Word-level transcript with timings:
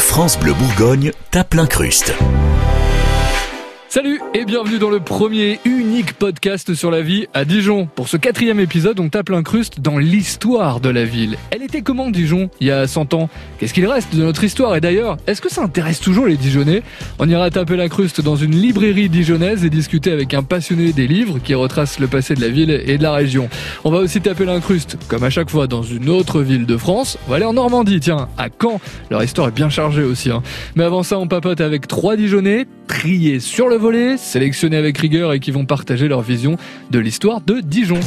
France 0.00 0.38
Bleu 0.38 0.54
Bourgogne 0.54 1.12
tape 1.30 1.54
l'incruste. 1.54 2.14
Salut 3.92 4.20
et 4.34 4.44
bienvenue 4.44 4.78
dans 4.78 4.88
le 4.88 5.00
premier 5.00 5.58
unique 5.64 6.12
podcast 6.12 6.74
sur 6.74 6.92
la 6.92 7.02
vie 7.02 7.26
à 7.34 7.44
Dijon. 7.44 7.88
Pour 7.92 8.06
ce 8.06 8.16
quatrième 8.16 8.60
épisode, 8.60 9.00
on 9.00 9.08
tape 9.08 9.30
l'incruste 9.30 9.80
dans 9.80 9.98
l'histoire 9.98 10.78
de 10.78 10.90
la 10.90 11.04
ville. 11.04 11.36
Elle 11.50 11.64
était 11.64 11.82
comment 11.82 12.08
Dijon 12.08 12.50
il 12.60 12.68
y 12.68 12.70
a 12.70 12.86
100 12.86 13.14
ans? 13.14 13.28
Qu'est-ce 13.58 13.74
qu'il 13.74 13.88
reste 13.88 14.14
de 14.14 14.22
notre 14.22 14.44
histoire? 14.44 14.76
Et 14.76 14.80
d'ailleurs, 14.80 15.16
est-ce 15.26 15.42
que 15.42 15.50
ça 15.50 15.64
intéresse 15.64 15.98
toujours 15.98 16.28
les 16.28 16.36
Dijonnais? 16.36 16.84
On 17.18 17.28
ira 17.28 17.50
taper 17.50 17.74
l'incruste 17.74 18.20
dans 18.20 18.36
une 18.36 18.54
librairie 18.54 19.08
dijonnaise 19.08 19.64
et 19.64 19.70
discuter 19.70 20.12
avec 20.12 20.34
un 20.34 20.44
passionné 20.44 20.92
des 20.92 21.08
livres 21.08 21.40
qui 21.42 21.54
retrace 21.54 21.98
le 21.98 22.06
passé 22.06 22.36
de 22.36 22.40
la 22.42 22.48
ville 22.48 22.70
et 22.70 22.96
de 22.96 23.02
la 23.02 23.12
région. 23.12 23.48
On 23.82 23.90
va 23.90 23.98
aussi 23.98 24.20
taper 24.20 24.44
l'incruste, 24.44 24.98
comme 25.08 25.24
à 25.24 25.30
chaque 25.30 25.50
fois, 25.50 25.66
dans 25.66 25.82
une 25.82 26.08
autre 26.10 26.42
ville 26.42 26.64
de 26.64 26.76
France. 26.76 27.18
On 27.26 27.30
va 27.30 27.36
aller 27.38 27.44
en 27.44 27.54
Normandie, 27.54 27.98
tiens, 27.98 28.28
à 28.38 28.46
Caen. 28.50 28.80
Leur 29.10 29.24
histoire 29.24 29.48
est 29.48 29.50
bien 29.50 29.68
chargée 29.68 30.04
aussi. 30.04 30.30
Hein. 30.30 30.44
Mais 30.76 30.84
avant 30.84 31.02
ça, 31.02 31.18
on 31.18 31.26
papote 31.26 31.60
avec 31.60 31.88
trois 31.88 32.14
Dijonnais, 32.14 32.68
triés 32.86 33.40
sur 33.40 33.66
le 33.66 33.79
sélectionnés 34.18 34.76
avec 34.76 34.98
rigueur 34.98 35.32
et 35.32 35.40
qui 35.40 35.50
vont 35.50 35.64
partager 35.64 36.06
leur 36.06 36.20
vision 36.20 36.56
de 36.90 36.98
l'histoire 36.98 37.40
de 37.40 37.60
Dijon. 37.60 38.00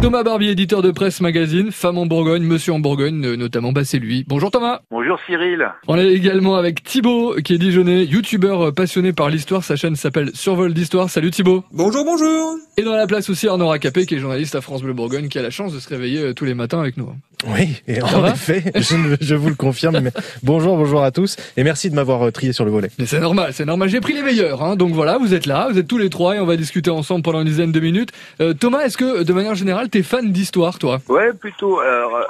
Thomas 0.00 0.22
Barbier, 0.22 0.52
éditeur 0.52 0.82
de 0.82 0.92
presse 0.92 1.20
magazine, 1.20 1.72
Femme 1.72 1.98
en 1.98 2.06
Bourgogne, 2.06 2.44
Monsieur 2.44 2.72
en 2.72 2.78
Bourgogne, 2.78 3.24
euh, 3.26 3.36
notamment, 3.36 3.72
bah 3.72 3.84
c'est 3.84 3.98
lui. 3.98 4.24
Bonjour 4.28 4.52
Thomas. 4.52 4.82
Bonjour 4.92 5.18
Cyril. 5.26 5.68
On 5.88 5.98
est 5.98 6.12
également 6.12 6.54
avec 6.54 6.84
Thibaut, 6.84 7.34
qui 7.42 7.54
est 7.54 7.58
dijonnais, 7.58 8.04
youtubeur 8.04 8.72
passionné 8.72 9.12
par 9.12 9.28
l'histoire. 9.28 9.64
Sa 9.64 9.74
chaîne 9.74 9.96
s'appelle 9.96 10.30
Survol 10.34 10.72
d'Histoire. 10.72 11.10
Salut 11.10 11.32
Thibaut. 11.32 11.64
Bonjour, 11.72 12.04
bonjour. 12.04 12.54
Et 12.76 12.82
dans 12.82 12.94
la 12.94 13.08
place 13.08 13.28
aussi 13.28 13.48
Arnaud 13.48 13.68
Racapé, 13.68 14.06
qui 14.06 14.14
est 14.14 14.18
journaliste 14.18 14.54
à 14.54 14.60
France 14.60 14.82
Bleu 14.82 14.92
Bourgogne, 14.92 15.28
qui 15.28 15.38
a 15.40 15.42
la 15.42 15.50
chance 15.50 15.74
de 15.74 15.80
se 15.80 15.88
réveiller 15.88 16.20
euh, 16.20 16.32
tous 16.32 16.44
les 16.44 16.54
matins 16.54 16.78
avec 16.78 16.96
nous. 16.96 17.12
Oui, 17.46 17.80
et 17.86 18.00
Ça 18.00 18.18
en 18.18 18.20
va 18.20 18.30
effet, 18.30 18.64
je, 18.74 19.16
je 19.20 19.34
vous 19.36 19.48
le 19.48 19.54
confirme. 19.54 20.00
Mais 20.00 20.10
bonjour, 20.42 20.76
bonjour 20.76 21.02
à 21.04 21.12
tous, 21.12 21.36
et 21.56 21.62
merci 21.62 21.88
de 21.88 21.94
m'avoir 21.94 22.22
euh, 22.26 22.30
trié 22.32 22.52
sur 22.52 22.64
le 22.64 22.70
volet. 22.72 22.88
Mais 22.98 23.06
c'est 23.06 23.20
normal, 23.20 23.52
c'est 23.52 23.64
normal. 23.64 23.88
J'ai 23.88 24.00
pris 24.00 24.12
les 24.12 24.22
meilleurs, 24.22 24.62
hein. 24.62 24.74
Donc 24.74 24.92
voilà, 24.92 25.18
vous 25.18 25.34
êtes 25.34 25.46
là, 25.46 25.68
vous 25.70 25.78
êtes 25.78 25.86
tous 25.86 25.98
les 25.98 26.10
trois 26.10 26.34
et 26.34 26.40
on 26.40 26.46
va 26.46 26.56
discuter 26.56 26.90
ensemble 26.90 27.22
pendant 27.22 27.40
une 27.40 27.46
dizaine 27.46 27.70
de 27.70 27.78
minutes. 27.80 28.10
Euh, 28.40 28.54
Thomas, 28.54 28.80
est-ce 28.80 28.96
que 28.98 29.22
de 29.22 29.32
manière 29.32 29.54
générale, 29.54 29.88
t'es 29.88 30.02
fan 30.02 30.32
d'histoire, 30.32 30.78
toi? 30.80 30.98
Ouais, 31.08 31.32
plutôt. 31.32 31.78
Alors, 31.78 32.16
euh, 32.16 32.24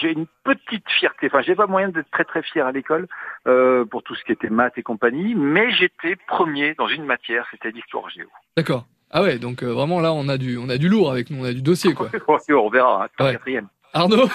j'ai 0.00 0.12
une 0.12 0.26
petite 0.44 0.88
fierté. 1.00 1.26
Enfin, 1.26 1.42
j'ai 1.44 1.56
pas 1.56 1.66
moyen 1.66 1.88
d'être 1.88 2.10
très 2.12 2.24
très 2.24 2.42
fier 2.42 2.64
à 2.64 2.70
l'école 2.70 3.08
euh, 3.48 3.84
pour 3.84 4.04
tout 4.04 4.14
ce 4.14 4.22
qui 4.24 4.30
était 4.32 4.50
maths 4.50 4.74
et 4.78 4.82
compagnie, 4.82 5.34
mais 5.34 5.72
j'étais 5.72 6.16
premier 6.28 6.74
dans 6.74 6.86
une 6.88 7.04
matière, 7.04 7.44
c'était 7.50 7.70
l'histoire 7.72 8.08
géo. 8.10 8.26
D'accord. 8.56 8.86
Ah 9.10 9.22
ouais, 9.22 9.38
donc 9.38 9.62
euh, 9.62 9.72
vraiment 9.72 10.00
là, 10.00 10.12
on 10.12 10.28
a 10.28 10.38
du, 10.38 10.58
on 10.58 10.68
a 10.68 10.76
du 10.76 10.88
lourd 10.88 11.10
avec 11.10 11.30
nous, 11.30 11.40
on 11.44 11.44
a 11.44 11.52
du 11.52 11.62
dossier, 11.62 11.92
quoi. 11.94 12.08
on 12.50 12.68
verra. 12.70 13.04
Hein, 13.04 13.24
Ouais. 13.24 13.32
quatrième. 13.32 13.68
Arnaud? 13.94 14.28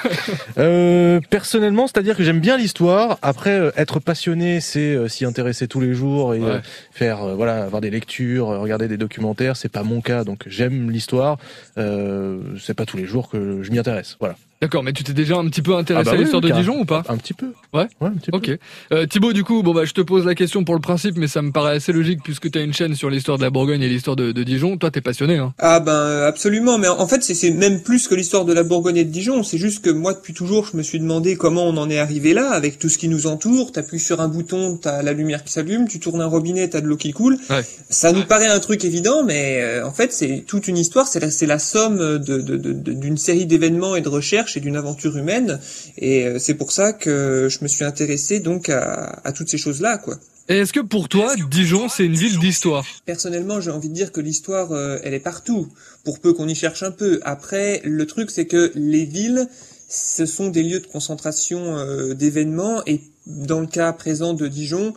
Euh, 0.57 1.19
personnellement, 1.29 1.85
c'est-à-dire 1.87 2.15
que 2.17 2.23
j'aime 2.23 2.39
bien 2.39 2.57
l'histoire. 2.57 3.17
Après, 3.21 3.51
euh, 3.59 3.71
être 3.77 3.99
passionné, 3.99 4.61
c'est 4.61 4.95
euh, 4.95 5.07
s'y 5.07 5.25
intéresser 5.25 5.67
tous 5.67 5.79
les 5.81 5.93
jours 5.93 6.33
et 6.33 6.39
Ouais. 6.39 6.61
faire, 6.91 7.35
voilà, 7.35 7.63
avoir 7.63 7.81
des 7.81 7.89
lectures, 7.89 8.47
regarder 8.47 8.87
des 8.87 8.97
documentaires. 8.97 9.57
C'est 9.57 9.69
pas 9.71 9.83
mon 9.83 10.01
cas, 10.01 10.23
donc 10.23 10.43
j'aime 10.47 10.89
l'histoire. 10.89 11.37
Euh, 11.77 12.39
c'est 12.59 12.73
pas 12.73 12.85
tous 12.85 12.97
les 12.97 13.05
jours 13.05 13.29
que 13.29 13.61
je 13.61 13.71
m'y 13.71 13.77
intéresse. 13.79 14.15
Voilà, 14.19 14.35
D'accord, 14.61 14.83
mais 14.83 14.91
tu 14.91 15.05
t'es 15.05 15.13
déjà 15.13 15.37
un 15.37 15.47
petit 15.47 15.61
peu 15.61 15.73
intéressé 15.75 16.09
Ah 16.09 16.11
bah 16.11 16.17
à 16.17 16.21
l'histoire 16.21 16.41
de. 16.41 16.49
Dijon 16.49 16.81
ou 16.81 16.85
pas? 16.85 17.03
un 17.07 17.15
petit 17.15 17.33
peu. 17.33 17.53
Ouais 17.73 17.87
Ouais, 18.01 18.07
un 18.09 18.11
petit 18.17 18.29
peu. 18.29 18.37
Ok. 18.37 18.51
Euh, 18.91 19.05
Thibaut, 19.05 19.31
du 19.31 19.45
coup, 19.45 19.63
bon 19.63 19.73
bah 19.73 19.85
je 19.85 19.93
te 19.93 20.01
pose 20.01 20.25
la 20.25 20.35
question 20.35 20.65
pour 20.65 20.75
le 20.75 20.81
principe, 20.81 21.15
mais 21.17 21.27
ça 21.27 21.41
me 21.41 21.51
paraît 21.53 21.75
assez 21.77 21.93
logique 21.93 22.19
puisque 22.23 22.51
tu 22.51 22.59
as 22.59 22.61
une 22.61 22.73
chaîne 22.73 22.93
sur 22.93 23.09
l'histoire 23.09 23.37
de 23.37 23.43
la 23.43 23.51
Bourgogne 23.51 23.81
et 23.81 23.87
l'histoire 23.87 24.17
de, 24.17 24.33
de 24.33 24.43
Dijon. 24.43 24.75
Toi, 24.77 24.91
t'es 24.91 24.99
passionné, 24.99 25.37
hein 25.37 25.53
Ah 25.59 25.79
ben 25.79 26.23
absolument, 26.27 26.77
mais 26.77 26.89
en 26.89 27.07
fait 27.07 27.23
c'est- 27.23 27.51
même 27.51 27.81
plus 27.83 28.09
que 28.09 28.15
l'histoire 28.15 28.43
de 28.43 28.51
la 28.51 28.63
Bourgogne 28.63 28.97
et 28.97 29.05
de 29.05 29.11
Dijon, 29.11 29.43
c'est 29.43 29.57
juste 29.57 29.81
que 29.81 29.89
moi 29.91 30.13
depuis 30.13 30.33
toujours 30.33 30.65
je 30.69 30.75
me 30.75 30.83
suis 30.83 30.99
demandé 30.99 31.37
comment 31.37 31.63
on 31.65 31.77
en 31.77 31.89
est 31.89 31.99
arrivé 31.99 32.33
là, 32.33 32.49
avec 32.51 32.79
tout 32.79 32.89
ce 32.89 32.97
qui 32.97 33.07
nous 33.07 33.27
entoure, 33.27 33.71
t'appuies 33.71 33.99
sur 34.01 34.19
un 34.19 34.27
bouton, 34.27 34.75
t'as 34.75 35.01
la 35.03 35.13
lumière 35.13 35.45
qui 35.45 35.53
s'allume, 35.53 35.87
tu 35.87 36.01
tournes 36.01 36.19
un 36.21 36.25
robinet, 36.27 36.67
t'as 36.67 36.81
de 36.81 36.87
l'eau 36.87 36.97
qui 36.97 37.11
coule. 37.13 37.37
Ouais. 37.49 37.63
Ça 37.89 38.11
nous 38.11 38.25
paraît 38.25 38.47
un 38.47 38.59
truc 38.59 38.83
évident, 38.83 39.23
mais 39.23 39.61
euh, 39.61 39.87
en 39.87 39.91
fait 39.93 40.11
c'est 40.11 40.43
toute 40.45 40.67
une 40.67 40.77
histoire, 40.77 41.07
c'est 41.07 41.21
la, 41.21 41.47
la 41.47 41.59
somme 41.59 41.97
de- 41.97 42.17
de- 42.17 42.41
de- 42.41 42.73
de- 42.73 42.93
d'une 42.93 43.17
série 43.17 43.45
d'événements 43.45 43.95
et 43.95 44.01
de 44.01 44.09
recherches 44.09 44.48
et 44.57 44.59
d'une 44.59 44.75
aventure 44.75 45.17
humaine, 45.17 45.59
et 45.97 46.25
euh, 46.25 46.39
c'est 46.39 46.55
pour 46.55 46.71
ça 46.71 46.93
que 46.93 47.47
je 47.49 47.59
me 47.61 47.67
suis 47.67 47.83
intéressé 47.83 48.39
donc 48.39 48.69
à, 48.69 49.21
à 49.23 49.31
toutes 49.31 49.49
ces 49.49 49.57
choses-là, 49.57 49.97
quoi. 49.97 50.17
Et 50.51 50.57
est-ce 50.57 50.73
que 50.73 50.79
pour 50.79 51.09
toi, 51.09 51.35
Dijon, 51.51 51.89
c'est 51.89 52.05
une 52.05 52.15
ville 52.15 52.39
d'histoire? 52.39 52.83
Personnellement, 53.05 53.61
j'ai 53.61 53.69
envie 53.69 53.89
de 53.89 53.93
dire 53.93 54.11
que 54.11 54.19
l'histoire, 54.19 54.71
euh, 54.71 54.97
elle 55.03 55.13
est 55.13 55.19
partout, 55.19 55.67
pour 56.03 56.19
peu 56.19 56.33
qu'on 56.33 56.47
y 56.47 56.55
cherche 56.55 56.81
un 56.81 56.89
peu. 56.89 57.19
Après, 57.23 57.81
le 57.83 58.07
truc, 58.07 58.31
c'est 58.31 58.47
que 58.47 58.71
les 58.73 59.05
villes, 59.05 59.47
ce 59.87 60.25
sont 60.25 60.47
des 60.47 60.63
lieux 60.63 60.79
de 60.79 60.87
concentration 60.87 61.77
euh, 61.77 62.15
d'événements, 62.15 62.81
et 62.87 62.99
dans 63.27 63.59
le 63.59 63.67
cas 63.67 63.93
présent 63.93 64.33
de 64.33 64.47
Dijon, 64.47 64.87
euh, 64.87 64.91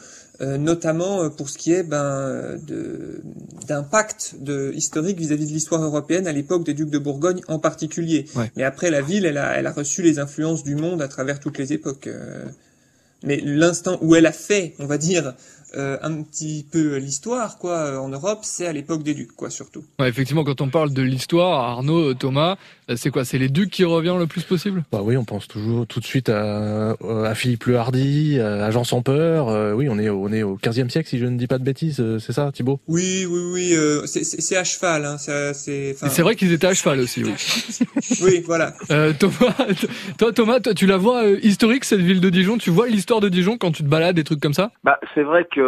notamment 0.59 1.23
euh, 1.23 1.29
pour 1.29 1.49
ce 1.49 1.57
qui 1.59 1.73
est 1.73 1.83
ben, 1.83 2.57
de- 2.67 3.21
d'impact 3.69 4.35
de, 4.41 4.73
historique 4.75 5.19
vis-à-vis 5.19 5.47
de 5.47 5.53
l'histoire 5.53 5.83
européenne 5.83 6.27
à 6.27 6.33
l'époque 6.33 6.65
des 6.65 6.75
ducs 6.75 6.91
de 6.91 6.99
Bourgogne 6.99 7.41
en 7.49 7.59
particulier. 7.59 8.27
Ouais. 8.35 8.51
Mais 8.57 8.65
après, 8.65 8.91
la 8.91 9.03
ville, 9.03 9.25
elle 9.25 9.39
a, 9.39 9.57
elle 9.59 9.67
a 9.67 9.73
reçu 9.73 10.03
les 10.03 10.19
influences 10.19 10.65
du 10.65 10.75
monde 10.75 11.01
à 11.01 11.09
travers 11.09 11.39
toutes 11.41 11.59
les 11.59 11.73
époques. 11.73 12.07
euh. 12.09 12.45
Mais 13.25 13.41
l'instant 13.45 13.99
où 14.03 14.17
elle 14.17 14.27
a 14.27 14.33
fait, 14.33 14.75
on 14.81 14.87
va 14.87 14.99
dire, 14.99 15.35
euh, 15.77 15.97
un 16.03 16.23
petit 16.23 16.67
peu 16.71 16.97
l'histoire, 16.97 17.59
quoi, 17.59 17.77
euh, 17.77 17.97
en 17.99 18.09
Europe, 18.09 18.41
c'est 18.43 18.67
à 18.67 18.73
l'époque 18.73 19.03
des 19.03 19.15
ducs, 19.15 19.33
quoi, 19.33 19.51
surtout. 19.51 19.85
Ouais, 19.99 20.09
effectivement, 20.09 20.45
quand 20.45 20.61
on 20.61 20.69
parle 20.69 20.93
de 20.93 21.03
l'histoire, 21.03 21.61
Arnaud, 21.69 22.11
euh, 22.11 22.15
Thomas, 22.15 22.57
c'est 22.97 23.11
quoi 23.11 23.25
C'est 23.25 23.39
les 23.39 23.49
ducs 23.49 23.71
qui 23.71 23.85
reviennent 23.85 24.19
le 24.19 24.27
plus 24.27 24.43
possible? 24.43 24.85
Bah 24.93 25.01
oui, 25.03 25.17
on 25.17 25.25
pense 25.25 25.49
toujours 25.49 25.87
tout 25.87 26.01
de 26.01 26.05
suite 26.05 26.29
à, 26.29 26.95
à 27.25 27.35
Philippe 27.35 27.65
le 27.65 27.77
Hardy, 27.79 28.39
à 28.41 28.71
Jean 28.71 28.85
sans 28.85 29.03
peur. 29.03 29.49
Euh, 29.49 29.73
oui, 29.73 29.89
on 29.89 29.99
est, 29.99 30.09
au- 30.09 30.23
on 30.25 30.33
est 30.33 30.43
au 30.43 30.57
15e 30.57 30.91
siècle, 30.91 31.09
si 31.09 31.19
je 31.19 31.25
ne 31.27 31.37
dis 31.39 31.47
pas 31.47 31.59
de 31.59 31.65
bêtises. 31.65 32.03
C'est 32.19 32.33
ça, 32.33 32.51
Thibaut 32.53 32.81
Oui, 32.89 33.25
oui, 33.29 33.41
oui, 33.53 33.75
euh, 33.75 34.05
c'est- 34.07 34.57
à 34.57 34.65
cheval, 34.65 35.05
hein, 35.07 35.17
ça, 35.19 35.55
c'est. 35.55 35.95
vrai 36.21 36.37
qu'ils 36.37 36.53
étaient 36.53 36.67
à 36.67 36.75
cheval 36.75 37.01
aussi, 37.01 37.25
oui. 37.25 37.33
Oui, 38.23 38.43
voilà. 38.45 38.75
Euh, 38.91 39.13
Thomas, 39.19 39.55
toi, 40.19 40.33
Thomas, 40.33 40.61
toi, 40.61 40.75
tu 40.75 40.87
la 40.87 40.97
vois 40.97 41.25
euh, 41.25 41.39
historique 41.43 41.85
cette 41.85 42.01
ville 42.01 42.21
de 42.21 42.29
Dijon? 42.31 42.59
Tu 42.59 42.71
vois 42.71 42.89
l'histoire 42.89 43.21
de 43.21 43.29
Dijon 43.29 43.57
quand 43.59 43.73
tu 43.73 43.83
te 43.83 43.89
balades, 43.89 44.17
des 44.17 44.25
trucs 44.25 44.41
comme 44.41 44.55
ça? 44.55 44.71
Bah, 44.85 44.99
c'est 45.15 45.23
vrai 45.23 45.47
que 45.51 45.61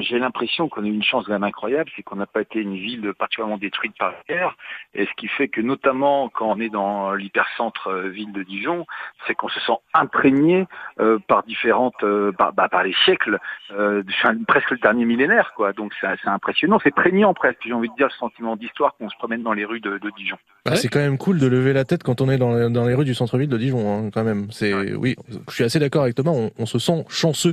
j'ai 0.00 0.18
l'impression 0.18 0.68
qu'on 0.68 0.82
a 0.84 0.86
eu 0.86 0.92
une 0.92 1.02
chance 1.02 1.24
quand 1.26 1.32
même 1.32 1.44
incroyable, 1.44 1.90
c'est 1.94 2.02
qu'on 2.02 2.16
n'a 2.16 2.26
pas 2.26 2.40
été 2.42 2.58
une 2.60 2.74
ville 2.74 3.12
particulièrement 3.18 3.58
détruite 3.58 3.92
par 3.98 4.12
la 4.12 4.34
guerre, 4.34 4.56
et 4.94 5.04
ce 5.06 5.10
qui 5.16 5.28
fait 5.28 5.48
que 5.48 5.60
notamment 5.60 6.28
quand 6.28 6.46
on 6.50 6.60
est 6.60 6.68
dans 6.68 7.14
l'hypercentre 7.14 7.88
euh, 7.88 8.08
ville 8.08 8.32
de 8.32 8.42
Dijon, 8.42 8.86
c'est 9.26 9.34
qu'on 9.34 9.48
se 9.48 9.60
sent 9.60 9.72
imprégné 9.94 10.66
euh, 11.00 11.18
par 11.28 11.42
différentes, 11.44 12.02
euh, 12.02 12.32
par, 12.32 12.52
bah, 12.52 12.68
par 12.68 12.82
les 12.82 12.94
siècles, 13.04 13.38
euh, 13.72 14.02
enfin, 14.20 14.34
presque 14.46 14.70
le 14.70 14.78
dernier 14.78 15.04
millénaire, 15.04 15.52
quoi. 15.56 15.72
Donc 15.72 15.92
c'est 16.00 16.08
impressionnant, 16.28 16.78
c'est 16.82 16.94
prégnant 16.94 17.32
presque. 17.34 17.58
J'ai 17.64 17.72
envie 17.72 17.88
de 17.88 17.94
dire 17.96 18.06
le 18.08 18.12
sentiment 18.18 18.56
d'histoire 18.56 18.94
qu'on 18.96 19.08
se 19.08 19.16
promène 19.16 19.42
dans 19.42 19.52
les 19.52 19.64
rues 19.64 19.80
de, 19.80 19.98
de 19.98 20.10
Dijon. 20.16 20.36
Bah, 20.64 20.72
Ouais. 20.72 20.76
C'est 20.76 20.88
quand 20.88 21.00
même 21.00 21.18
cool 21.18 21.38
de 21.38 21.46
lever 21.46 21.72
la 21.72 21.84
tête 21.84 22.02
quand 22.02 22.20
on 22.20 22.30
est 22.30 22.38
dans, 22.38 22.54
les- 22.54 22.70
dans 22.70 22.86
les 22.86 22.94
rues 22.94 23.04
du 23.04 23.14
centre-ville 23.14 23.48
de 23.48 23.58
Dijon, 23.58 24.06
hein, 24.06 24.10
quand 24.12 24.24
même. 24.24 24.46
C'est 24.50 24.72
oui, 24.94 25.16
je 25.48 25.54
suis 25.54 25.64
assez 25.64 25.78
d'accord 25.78 26.02
avec 26.02 26.14
Thomas. 26.14 26.30
On, 26.32 26.50
on 26.58 26.66
se 26.66 26.78
sent 26.78 27.04
chanceux 27.08 27.52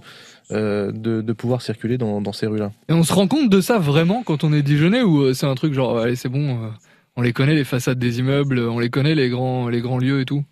euh, 0.51 0.91
de, 1.09 1.21
de 1.21 1.33
pouvoir 1.33 1.61
circuler 1.61 1.97
dans, 1.97 2.21
dans 2.21 2.33
ces 2.33 2.47
rues-là. 2.47 2.71
Et 2.89 2.93
on 2.93 3.03
se 3.03 3.13
rend 3.13 3.27
compte 3.27 3.49
de 3.49 3.61
ça 3.61 3.77
vraiment 3.79 4.23
quand 4.23 4.43
on 4.43 4.53
est 4.53 4.61
Dijonais 4.61 5.01
ou 5.01 5.21
euh, 5.23 5.33
c'est 5.33 5.45
un 5.47 5.55
truc 5.55 5.73
genre, 5.73 5.97
allez, 5.99 6.15
c'est 6.15 6.29
bon, 6.29 6.49
euh, 6.63 6.67
on 7.15 7.21
les 7.21 7.33
connaît 7.33 7.55
les 7.55 7.63
façades 7.65 7.99
des 7.99 8.19
immeubles, 8.19 8.59
on 8.59 8.79
les 8.79 8.89
connaît 8.89 9.15
les 9.15 9.29
grands, 9.29 9.67
les 9.69 9.81
grands 9.81 9.97
lieux 9.97 10.21
et 10.21 10.25
tout 10.25 10.43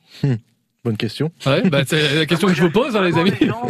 Bonne 0.84 0.98
question. 0.98 1.32
Ouais, 1.46 1.70
bah 1.70 1.82
c'est 1.86 2.16
la 2.16 2.26
question 2.30 2.48
que 2.48 2.54
je 2.54 2.62
vous 2.62 2.72
pose, 2.72 2.96
hein, 2.96 3.04
les 3.04 3.18
amis. 3.18 3.32
gens- 3.42 3.68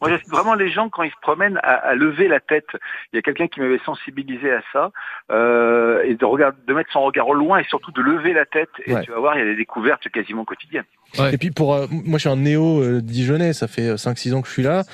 Moi, 0.00 0.08
j'incite 0.08 0.30
vraiment 0.30 0.54
les 0.54 0.70
gens 0.70 0.88
quand 0.88 1.02
ils 1.02 1.10
se 1.10 1.20
promènent 1.20 1.58
à, 1.62 1.74
à 1.74 1.94
lever 1.94 2.28
la 2.28 2.40
tête. 2.40 2.64
Il 3.12 3.16
y 3.16 3.18
a 3.18 3.22
quelqu'un 3.22 3.46
qui 3.46 3.60
m'avait 3.60 3.80
sensibilisé 3.84 4.50
à 4.50 4.62
ça 4.72 4.90
euh, 5.30 6.02
et 6.04 6.14
de 6.14 6.24
regarder, 6.24 6.56
de 6.66 6.72
mettre 6.72 6.90
son 6.92 7.02
regard 7.02 7.28
au 7.28 7.34
loin 7.34 7.58
et 7.58 7.64
surtout 7.64 7.92
de 7.92 8.00
lever 8.00 8.32
la 8.32 8.46
tête. 8.46 8.70
Et 8.86 8.94
Ouais. 8.94 9.04
tu 9.04 9.10
vas 9.10 9.18
voir, 9.18 9.36
il 9.36 9.40
y 9.40 9.42
a 9.42 9.44
des 9.50 9.56
découvertes 9.56 10.08
quasiment 10.08 10.46
quotidiennes. 10.46 10.84
Ouais. 11.18 11.34
Et 11.34 11.36
puis 11.36 11.50
pour 11.50 11.74
euh, 11.74 11.86
moi, 11.90 12.16
je 12.18 12.20
suis 12.20 12.30
un 12.30 12.36
néo 12.36 12.80
euh, 12.82 13.00
Dijonais. 13.02 13.52
Ça 13.52 13.68
fait 13.68 13.94
5-6 13.96 14.32
ans 14.32 14.40
que 14.40 14.48
je 14.48 14.52
suis 14.54 14.62
là. 14.62 14.84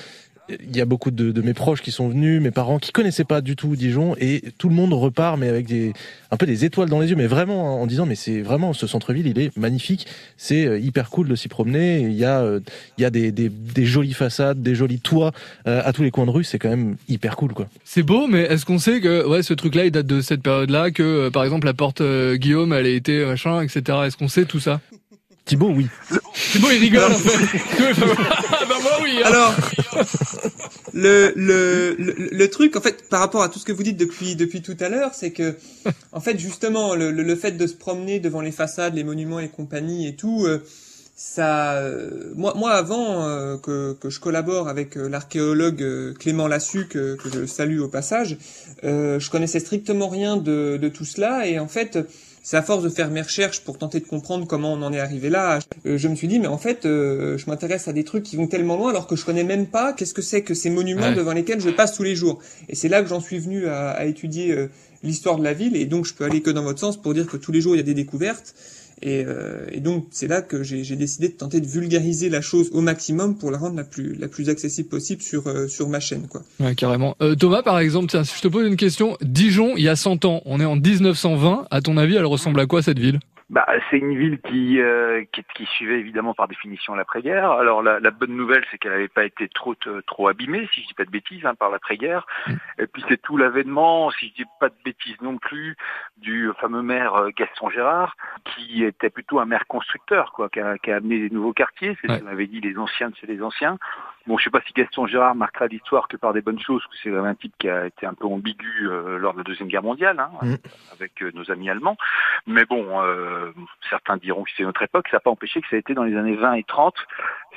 Il 0.49 0.75
y 0.75 0.81
a 0.81 0.85
beaucoup 0.85 1.11
de, 1.11 1.31
de 1.31 1.41
mes 1.41 1.53
proches 1.53 1.81
qui 1.81 1.91
sont 1.91 2.07
venus, 2.09 2.41
mes 2.41 2.51
parents 2.51 2.79
qui 2.79 2.91
connaissaient 2.91 3.23
pas 3.23 3.41
du 3.41 3.55
tout 3.55 3.75
Dijon, 3.75 4.15
et 4.19 4.43
tout 4.57 4.69
le 4.69 4.75
monde 4.75 4.93
repart, 4.93 5.37
mais 5.37 5.49
avec 5.49 5.65
des 5.67 5.93
un 6.31 6.37
peu 6.37 6.45
des 6.45 6.65
étoiles 6.65 6.89
dans 6.89 6.99
les 6.99 7.09
yeux, 7.09 7.15
mais 7.15 7.27
vraiment 7.27 7.67
hein, 7.67 7.81
en 7.81 7.87
disant 7.87 8.05
mais 8.05 8.15
c'est 8.15 8.41
vraiment 8.41 8.73
ce 8.73 8.87
centre-ville, 8.87 9.27
il 9.27 9.39
est 9.39 9.55
magnifique, 9.57 10.07
c'est 10.37 10.65
euh, 10.65 10.79
hyper 10.79 11.09
cool 11.09 11.27
de 11.27 11.35
s'y 11.35 11.47
promener. 11.47 12.01
Il 12.01 12.13
y 12.13 12.25
a 12.25 12.41
euh, 12.41 12.59
il 12.97 13.01
y 13.01 13.05
a 13.05 13.09
des, 13.09 13.31
des, 13.31 13.49
des 13.49 13.85
jolies 13.85 14.13
façades, 14.13 14.61
des 14.61 14.75
jolis 14.75 14.99
toits 14.99 15.31
euh, 15.67 15.81
à 15.83 15.93
tous 15.93 16.03
les 16.03 16.11
coins 16.11 16.25
de 16.25 16.31
rue, 16.31 16.43
c'est 16.43 16.59
quand 16.59 16.69
même 16.69 16.95
hyper 17.07 17.35
cool 17.35 17.53
quoi. 17.53 17.67
C'est 17.83 18.03
beau, 18.03 18.27
mais 18.27 18.41
est-ce 18.41 18.65
qu'on 18.65 18.79
sait 18.79 19.01
que 19.01 19.25
ouais, 19.27 19.43
ce 19.43 19.53
truc-là, 19.53 19.85
il 19.85 19.91
date 19.91 20.05
de 20.07 20.21
cette 20.21 20.41
période-là, 20.41 20.91
que 20.91 21.03
euh, 21.03 21.29
par 21.29 21.43
exemple 21.43 21.65
la 21.65 21.73
porte 21.73 22.01
euh, 22.01 22.35
Guillaume, 22.35 22.73
elle 22.73 22.85
a 22.85 22.89
été 22.89 23.25
machin, 23.25 23.61
etc. 23.61 23.81
Est-ce 24.05 24.17
qu'on 24.17 24.27
sait 24.27 24.45
tout 24.45 24.59
ça? 24.59 24.79
Thibaut, 25.45 25.71
oui. 25.73 25.87
Thibaut, 26.51 26.67
il 26.71 26.79
rigole 26.79 27.11
en 27.11 27.15
fait. 27.15 27.57
ah 28.77 28.83
bah 28.83 28.99
oui. 29.03 29.17
hein. 29.23 29.25
Alors, 29.25 29.55
le, 30.93 31.31
le, 31.35 31.95
le, 31.97 32.49
truc, 32.49 32.75
en 32.75 32.81
fait, 32.81 33.07
par 33.09 33.19
rapport 33.19 33.43
à 33.43 33.49
tout 33.49 33.59
ce 33.59 33.65
que 33.65 33.71
vous 33.71 33.83
dites 33.83 33.97
depuis, 33.97 34.35
depuis 34.35 34.61
tout 34.61 34.77
à 34.79 34.89
l'heure, 34.89 35.13
c'est 35.13 35.31
que, 35.31 35.55
en 36.11 36.19
fait, 36.19 36.39
justement, 36.39 36.95
le, 36.95 37.11
le, 37.11 37.35
fait 37.35 37.51
de 37.51 37.67
se 37.67 37.75
promener 37.75 38.19
devant 38.19 38.41
les 38.41 38.51
façades, 38.51 38.95
les 38.95 39.03
monuments 39.03 39.39
et 39.39 39.49
compagnie 39.49 40.07
et 40.07 40.15
tout, 40.15 40.45
euh, 40.45 40.63
ça, 41.15 41.77
euh, 41.77 42.31
moi, 42.35 42.53
moi 42.55 42.71
avant 42.73 43.27
euh, 43.27 43.57
que, 43.57 43.93
que 43.93 44.09
je 44.09 44.19
collabore 44.19 44.67
avec 44.67 44.95
l'archéologue 44.95 46.13
Clément 46.19 46.47
Lassu 46.47 46.87
que, 46.87 47.15
que, 47.15 47.29
je 47.29 47.45
salue 47.45 47.79
au 47.79 47.87
passage, 47.87 48.37
je 48.83 49.29
connaissais 49.29 49.59
strictement 49.59 50.09
rien 50.09 50.37
de, 50.37 50.77
de, 50.79 50.89
tout 50.89 51.05
cela 51.05 51.47
et 51.47 51.57
en 51.57 51.67
fait, 51.67 51.97
c'est 52.49 52.55
à 52.55 52.61
force 52.61 52.81
de 52.81 52.87
faire 52.87 53.11
mes 53.11 53.21
recherches 53.21 53.59
pour 53.59 53.77
tenter 53.77 53.99
de 53.99 54.05
comprendre 54.05 54.47
comment 54.47 54.71
on 54.71 54.81
en 54.81 54.93
est 54.93 55.01
arrivé 55.01 55.29
là, 55.29 55.59
je 55.83 56.07
me 56.07 56.15
suis 56.15 56.29
dit 56.29 56.39
mais 56.39 56.47
en 56.47 56.57
fait, 56.57 56.83
je 56.83 57.45
m'intéresse 57.49 57.89
à 57.89 57.91
des 57.91 58.05
trucs 58.05 58.23
qui 58.23 58.37
vont 58.37 58.47
tellement 58.47 58.77
loin 58.77 58.91
alors 58.91 59.05
que 59.05 59.17
je 59.17 59.25
connais 59.25 59.43
même 59.43 59.67
pas 59.67 59.91
qu'est-ce 59.91 60.13
que 60.13 60.21
c'est 60.21 60.43
que 60.43 60.53
ces 60.53 60.69
monuments 60.69 61.11
devant 61.11 61.33
lesquels 61.33 61.59
je 61.59 61.69
passe 61.69 61.93
tous 61.93 62.03
les 62.03 62.15
jours. 62.15 62.39
Et 62.69 62.75
c'est 62.75 62.87
là 62.87 63.03
que 63.03 63.09
j'en 63.09 63.19
suis 63.19 63.37
venu 63.37 63.67
à, 63.67 63.89
à 63.89 64.05
étudier 64.05 64.69
l'histoire 65.03 65.35
de 65.37 65.43
la 65.43 65.51
ville. 65.51 65.75
Et 65.75 65.83
donc 65.83 66.05
je 66.05 66.13
peux 66.13 66.23
aller 66.23 66.41
que 66.41 66.49
dans 66.49 66.63
votre 66.63 66.79
sens 66.79 66.95
pour 66.95 67.13
dire 67.13 67.27
que 67.27 67.35
tous 67.35 67.51
les 67.51 67.59
jours 67.59 67.75
il 67.75 67.79
y 67.79 67.81
a 67.81 67.83
des 67.83 67.93
découvertes 67.93 68.55
et, 69.01 69.23
euh, 69.25 69.65
et 69.71 69.79
donc 69.79 70.07
c'est 70.11 70.27
là 70.27 70.41
que 70.41 70.63
j'ai 70.63 70.95
décidé 70.95 71.27
de 71.27 71.33
tenter 71.33 71.61
de 71.61 71.67
vulgariser 71.67 72.29
la 72.29 72.41
chose 72.41 72.69
au 72.73 72.81
maximum 72.81 73.37
pour 73.37 73.51
la 73.51 73.57
rendre 73.57 73.75
la 73.75 73.83
plus 73.83 74.15
la 74.15 74.27
plus 74.27 74.49
accessible 74.49 74.89
possible 74.89 75.21
sur 75.21 75.47
euh, 75.47 75.67
sur 75.67 75.87
ma 75.89 75.99
chaîne 75.99 76.27
quoi. 76.27 76.41
Ouais, 76.59 76.75
carrément. 76.75 77.15
Euh, 77.21 77.35
Thomas 77.35 77.61
par 77.61 77.79
exemple, 77.79 78.07
tiens, 78.09 78.23
si 78.23 78.35
je 78.35 78.41
te 78.41 78.47
pose 78.47 78.67
une 78.67 78.75
question, 78.75 79.17
Dijon, 79.21 79.73
il 79.77 79.83
y 79.83 79.89
a 79.89 79.95
100 79.95 80.25
ans, 80.25 80.41
on 80.45 80.59
est 80.59 80.65
en 80.65 80.75
1920, 80.75 81.67
à 81.69 81.81
ton 81.81 81.97
avis, 81.97 82.15
elle 82.15 82.25
ressemble 82.25 82.59
à 82.59 82.65
quoi 82.65 82.81
cette 82.81 82.99
ville? 82.99 83.19
Bah, 83.49 83.65
c'est 83.89 83.97
une 83.97 84.17
ville 84.17 84.41
qui, 84.41 84.81
euh, 84.81 85.23
qui, 85.31 85.41
qui 85.55 85.65
suivait 85.67 85.99
évidemment 85.99 86.33
par 86.33 86.49
définition 86.49 86.95
l'après-guerre. 86.95 87.49
Alors 87.49 87.81
la, 87.81 87.97
la, 88.01 88.11
bonne 88.11 88.35
nouvelle, 88.35 88.65
c'est 88.69 88.77
qu'elle 88.77 88.91
n'avait 88.91 89.07
pas 89.07 89.23
été 89.23 89.47
trop 89.47 89.73
trop 90.05 90.27
abîmée, 90.27 90.67
si 90.73 90.81
je 90.81 90.87
dis 90.87 90.93
pas 90.93 91.05
de 91.05 91.11
bêtises, 91.11 91.45
hein, 91.45 91.55
par 91.55 91.69
l'après-guerre. 91.69 92.27
Mm. 92.47 92.53
Et 92.79 92.87
puis 92.87 93.03
c'est 93.07 93.21
tout 93.21 93.37
l'avènement, 93.37 94.11
si 94.11 94.29
je 94.29 94.43
dis 94.43 94.49
pas 94.59 94.67
de 94.67 94.75
bêtises 94.83 95.15
non 95.21 95.37
plus, 95.37 95.77
du 96.17 96.51
fameux 96.59 96.81
maire 96.81 97.15
euh, 97.15 97.29
Gaston 97.37 97.69
Gérard, 97.69 98.17
qui 98.43 98.83
était 98.83 99.09
plutôt 99.09 99.39
un 99.39 99.45
maire 99.45 99.65
constructeur, 99.67 100.33
quoi, 100.33 100.49
qui 100.49 100.59
a, 100.59 100.77
qui 100.77 100.91
a 100.91 100.97
amené 100.97 101.17
des 101.17 101.33
nouveaux 101.33 101.53
quartiers. 101.53 101.97
C'est 102.01 102.11
ce 102.11 102.19
qu'on 102.19 102.27
avait 102.27 102.47
dit, 102.47 102.59
les 102.59 102.77
anciens 102.77 103.11
de 103.11 103.15
chez 103.15 103.27
les 103.27 103.41
anciens. 103.41 103.77
Bon, 104.25 104.37
je 104.37 104.43
sais 104.43 104.49
pas 104.49 104.59
si 104.67 104.73
Gaston 104.73 105.07
Gérard 105.07 105.35
marquera 105.35 105.67
l'histoire 105.67 106.09
que 106.09 106.17
par 106.17 106.33
des 106.33 106.41
bonnes 106.41 106.59
choses, 106.59 106.83
parce 106.83 106.97
que 106.97 107.03
c'est 107.03 107.09
vraiment 107.11 107.29
un 107.29 107.35
type 107.35 107.53
qui 107.59 107.69
a 107.69 107.85
été 107.85 108.05
un 108.05 108.13
peu 108.13 108.25
ambigu 108.25 108.89
euh, 108.89 109.17
lors 109.17 109.31
de 109.31 109.37
la 109.37 109.45
deuxième 109.45 109.69
guerre 109.69 109.83
mondiale, 109.83 110.19
hein, 110.19 110.31
mm. 110.41 110.55
avec 110.91 111.21
nos 111.33 111.49
amis 111.49 111.69
allemands. 111.69 111.95
Mais 112.45 112.65
bon. 112.65 112.85
Euh, 113.01 113.36
euh, 113.37 113.53
certains 113.89 114.17
diront 114.17 114.43
que 114.43 114.49
c'est 114.55 114.63
notre 114.63 114.81
époque, 114.81 115.07
ça 115.09 115.17
n'a 115.17 115.21
pas 115.21 115.29
empêché 115.29 115.61
que 115.61 115.67
ça 115.69 115.75
a 115.75 115.79
été 115.79 115.93
dans 115.93 116.03
les 116.03 116.15
années 116.15 116.35
20 116.35 116.53
et 116.53 116.63
30, 116.63 116.93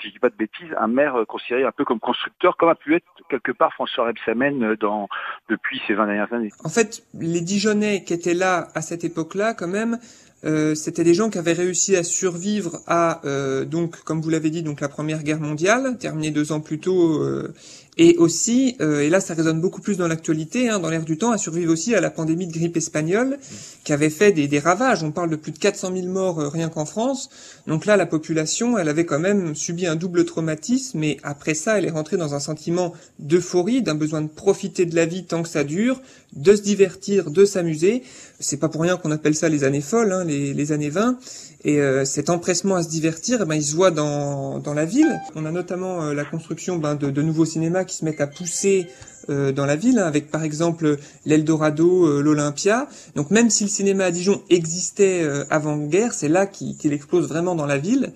si 0.00 0.08
je 0.08 0.12
dis 0.12 0.18
pas 0.18 0.30
de 0.30 0.34
bêtises, 0.34 0.74
un 0.78 0.86
maire 0.86 1.16
euh, 1.16 1.24
considéré 1.24 1.64
un 1.64 1.72
peu 1.72 1.84
comme 1.84 2.00
constructeur, 2.00 2.56
comme 2.56 2.68
a 2.68 2.74
pu 2.74 2.94
être 2.94 3.06
quelque 3.28 3.52
part 3.52 3.72
François 3.74 4.06
Rebsamen 4.06 4.62
euh, 4.62 4.76
dans, 4.76 5.08
depuis 5.48 5.80
ces 5.86 5.94
20 5.94 6.06
dernières 6.06 6.32
années. 6.32 6.50
En 6.64 6.68
fait, 6.68 7.02
les 7.14 7.40
Dijonais 7.40 8.04
qui 8.04 8.12
étaient 8.12 8.34
là 8.34 8.68
à 8.74 8.80
cette 8.82 9.04
époque-là, 9.04 9.54
quand 9.54 9.68
même, 9.68 9.98
euh, 10.44 10.74
c'était 10.74 11.04
des 11.04 11.12
gens 11.12 11.28
qui 11.28 11.36
avaient 11.36 11.52
réussi 11.52 11.96
à 11.96 12.02
survivre 12.02 12.80
à 12.86 13.20
euh, 13.26 13.66
donc 13.66 14.02
comme 14.04 14.22
vous 14.22 14.30
l'avez 14.30 14.48
dit 14.48 14.62
donc 14.62 14.80
la 14.80 14.88
première 14.88 15.22
guerre 15.22 15.40
mondiale 15.40 15.98
terminée 15.98 16.30
deux 16.30 16.52
ans 16.52 16.60
plus 16.60 16.78
tôt 16.78 17.22
euh, 17.22 17.52
et 17.98 18.16
aussi 18.16 18.76
et 18.80 19.10
là 19.10 19.20
ça 19.20 19.34
résonne 19.34 19.60
beaucoup 19.60 19.82
plus 19.82 19.98
dans 19.98 20.08
l'actualité 20.08 20.70
hein, 20.70 20.78
dans 20.78 20.88
l'air 20.88 21.02
du 21.02 21.18
temps 21.18 21.32
à 21.32 21.38
survivre 21.38 21.70
aussi 21.70 21.94
à 21.94 22.00
la 22.00 22.08
pandémie 22.08 22.46
de 22.46 22.52
grippe 22.52 22.76
espagnole 22.78 23.36
qui 23.84 23.92
avait 23.92 24.08
fait 24.08 24.32
des, 24.32 24.48
des, 24.48 24.58
ravages. 24.60 25.02
On 25.02 25.10
parle 25.10 25.28
de 25.28 25.36
plus 25.36 25.52
de 25.52 25.58
400 25.58 25.92
000 25.94 26.06
morts 26.06 26.38
rien 26.38 26.68
qu'en 26.70 26.86
France. 26.86 27.28
Donc 27.66 27.84
là 27.84 27.98
la 27.98 28.06
population 28.06 28.78
elle 28.78 28.88
avait 28.88 29.04
quand 29.04 29.18
même 29.18 29.54
subi 29.54 29.86
un 29.86 29.96
double 29.96 30.24
traumatisme 30.24 31.02
et 31.04 31.18
après 31.22 31.52
ça 31.52 31.76
elle 31.76 31.84
est 31.84 31.90
rentrée 31.90 32.16
dans 32.16 32.34
un 32.34 32.40
sentiment 32.40 32.94
d'euphorie 33.18 33.82
d'un 33.82 33.96
besoin 33.96 34.22
de 34.22 34.28
profiter 34.28 34.86
de 34.86 34.94
la 34.94 35.04
vie 35.04 35.24
tant 35.24 35.42
que 35.42 35.48
ça 35.48 35.64
dure 35.64 36.00
de 36.32 36.54
se 36.54 36.62
divertir 36.62 37.30
de 37.30 37.44
s'amuser. 37.44 38.02
C'est 38.38 38.58
pas 38.58 38.68
pour 38.68 38.82
rien 38.82 38.96
qu'on 38.96 39.10
appelle 39.10 39.34
ça 39.34 39.48
les 39.48 39.64
années 39.64 39.80
folles 39.80 40.12
hein, 40.12 40.24
les, 40.30 40.72
années 40.72 40.90
20. 40.90 41.18
Et 41.64 41.80
euh, 41.80 42.04
cet 42.04 42.30
empressement 42.30 42.76
à 42.76 42.82
se 42.82 42.88
divertir, 42.88 43.40
eh 43.42 43.44
ben, 43.44 43.54
il 43.54 43.62
se 43.62 43.74
voit 43.76 43.90
dans, 43.90 44.58
dans 44.58 44.72
la 44.72 44.84
ville. 44.84 45.20
On 45.34 45.44
a 45.44 45.50
notamment 45.50 46.02
euh, 46.02 46.14
la 46.14 46.24
construction 46.24 46.78
ben, 46.78 46.94
de, 46.94 47.22
nouveaux 47.22 47.44
cinémas 47.44 47.84
qui 47.84 47.96
se 47.96 48.04
mettent 48.04 48.20
à 48.20 48.26
pousser 48.26 48.86
euh, 49.28 49.52
dans 49.52 49.66
la 49.66 49.76
ville, 49.76 49.98
hein, 49.98 50.06
avec 50.06 50.30
par 50.30 50.42
exemple 50.42 50.96
l'Eldorado, 51.26 52.22
l'Olympia. 52.22 52.88
Donc 53.14 53.30
même 53.30 53.50
si 53.50 53.64
le 53.64 53.70
cinéma 53.70 54.04
à 54.04 54.10
Dijon 54.10 54.42
existait 54.48 55.28
avant-guerre, 55.50 56.14
c'est 56.14 56.28
là 56.28 56.46
qu'il 56.46 56.92
explose 56.92 57.28
vraiment 57.28 57.54
dans 57.54 57.66
la 57.66 57.78
ville. 57.78 58.12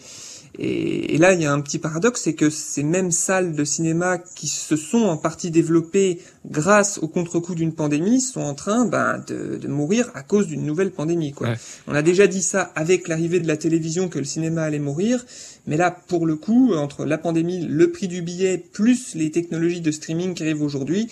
Et, 0.58 1.18
là, 1.18 1.32
il 1.32 1.42
y 1.42 1.46
a 1.46 1.52
un 1.52 1.60
petit 1.60 1.78
paradoxe, 1.78 2.22
c'est 2.22 2.34
que 2.34 2.48
ces 2.48 2.84
mêmes 2.84 3.10
salles 3.10 3.54
de 3.54 3.64
cinéma 3.64 4.18
qui 4.18 4.46
se 4.46 4.76
sont 4.76 5.02
en 5.02 5.16
partie 5.16 5.50
développées 5.50 6.20
grâce 6.48 6.98
au 6.98 7.08
contre-coup 7.08 7.56
d'une 7.56 7.72
pandémie 7.72 8.20
sont 8.20 8.40
en 8.40 8.54
train 8.54 8.84
ben, 8.84 9.22
de, 9.26 9.56
de, 9.56 9.68
mourir 9.68 10.10
à 10.14 10.22
cause 10.22 10.46
d'une 10.46 10.64
nouvelle 10.64 10.92
pandémie. 10.92 11.32
Quoi. 11.32 11.48
On 11.88 11.94
a 11.94 12.02
déjà 12.02 12.28
dit 12.28 12.42
ça 12.42 12.70
avec 12.76 13.08
l'arrivée 13.08 13.40
de 13.40 13.48
la 13.48 13.56
télévision 13.56 14.08
que 14.08 14.18
le 14.18 14.24
cinéma 14.24 14.62
allait 14.62 14.78
mourir, 14.78 15.24
mais 15.66 15.76
là, 15.76 15.90
pour 15.90 16.24
le 16.24 16.36
coup, 16.36 16.74
entre 16.74 17.04
la 17.04 17.18
pandémie, 17.18 17.66
le 17.66 17.90
prix 17.90 18.06
du 18.06 18.22
billet, 18.22 18.58
plus 18.58 19.16
les 19.16 19.32
technologies 19.32 19.80
de 19.80 19.90
streaming 19.90 20.34
qui 20.34 20.44
arrivent 20.44 20.62
aujourd'hui, 20.62 21.08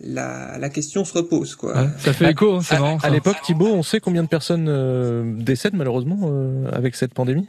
la, 0.00 0.58
la, 0.58 0.68
question 0.68 1.04
se 1.04 1.12
repose. 1.12 1.54
Quoi. 1.54 1.88
ça 1.98 2.12
fait 2.12 2.30
écho, 2.30 2.56
hein, 2.56 2.60
c'est 2.62 2.78
marrant. 2.78 2.98
À, 3.02 3.10
l'époque, 3.10 3.36
Thibault, 3.42 3.68
on 3.68 3.82
sait 3.82 4.00
combien 4.00 4.22
de 4.22 4.28
personnes 4.28 4.68
euh, 4.68 5.34
décèdent 5.36 5.74
malheureusement 5.74 6.18
euh, 6.24 6.68
avec 6.70 6.94
cette 6.96 7.14
pandémie? 7.14 7.48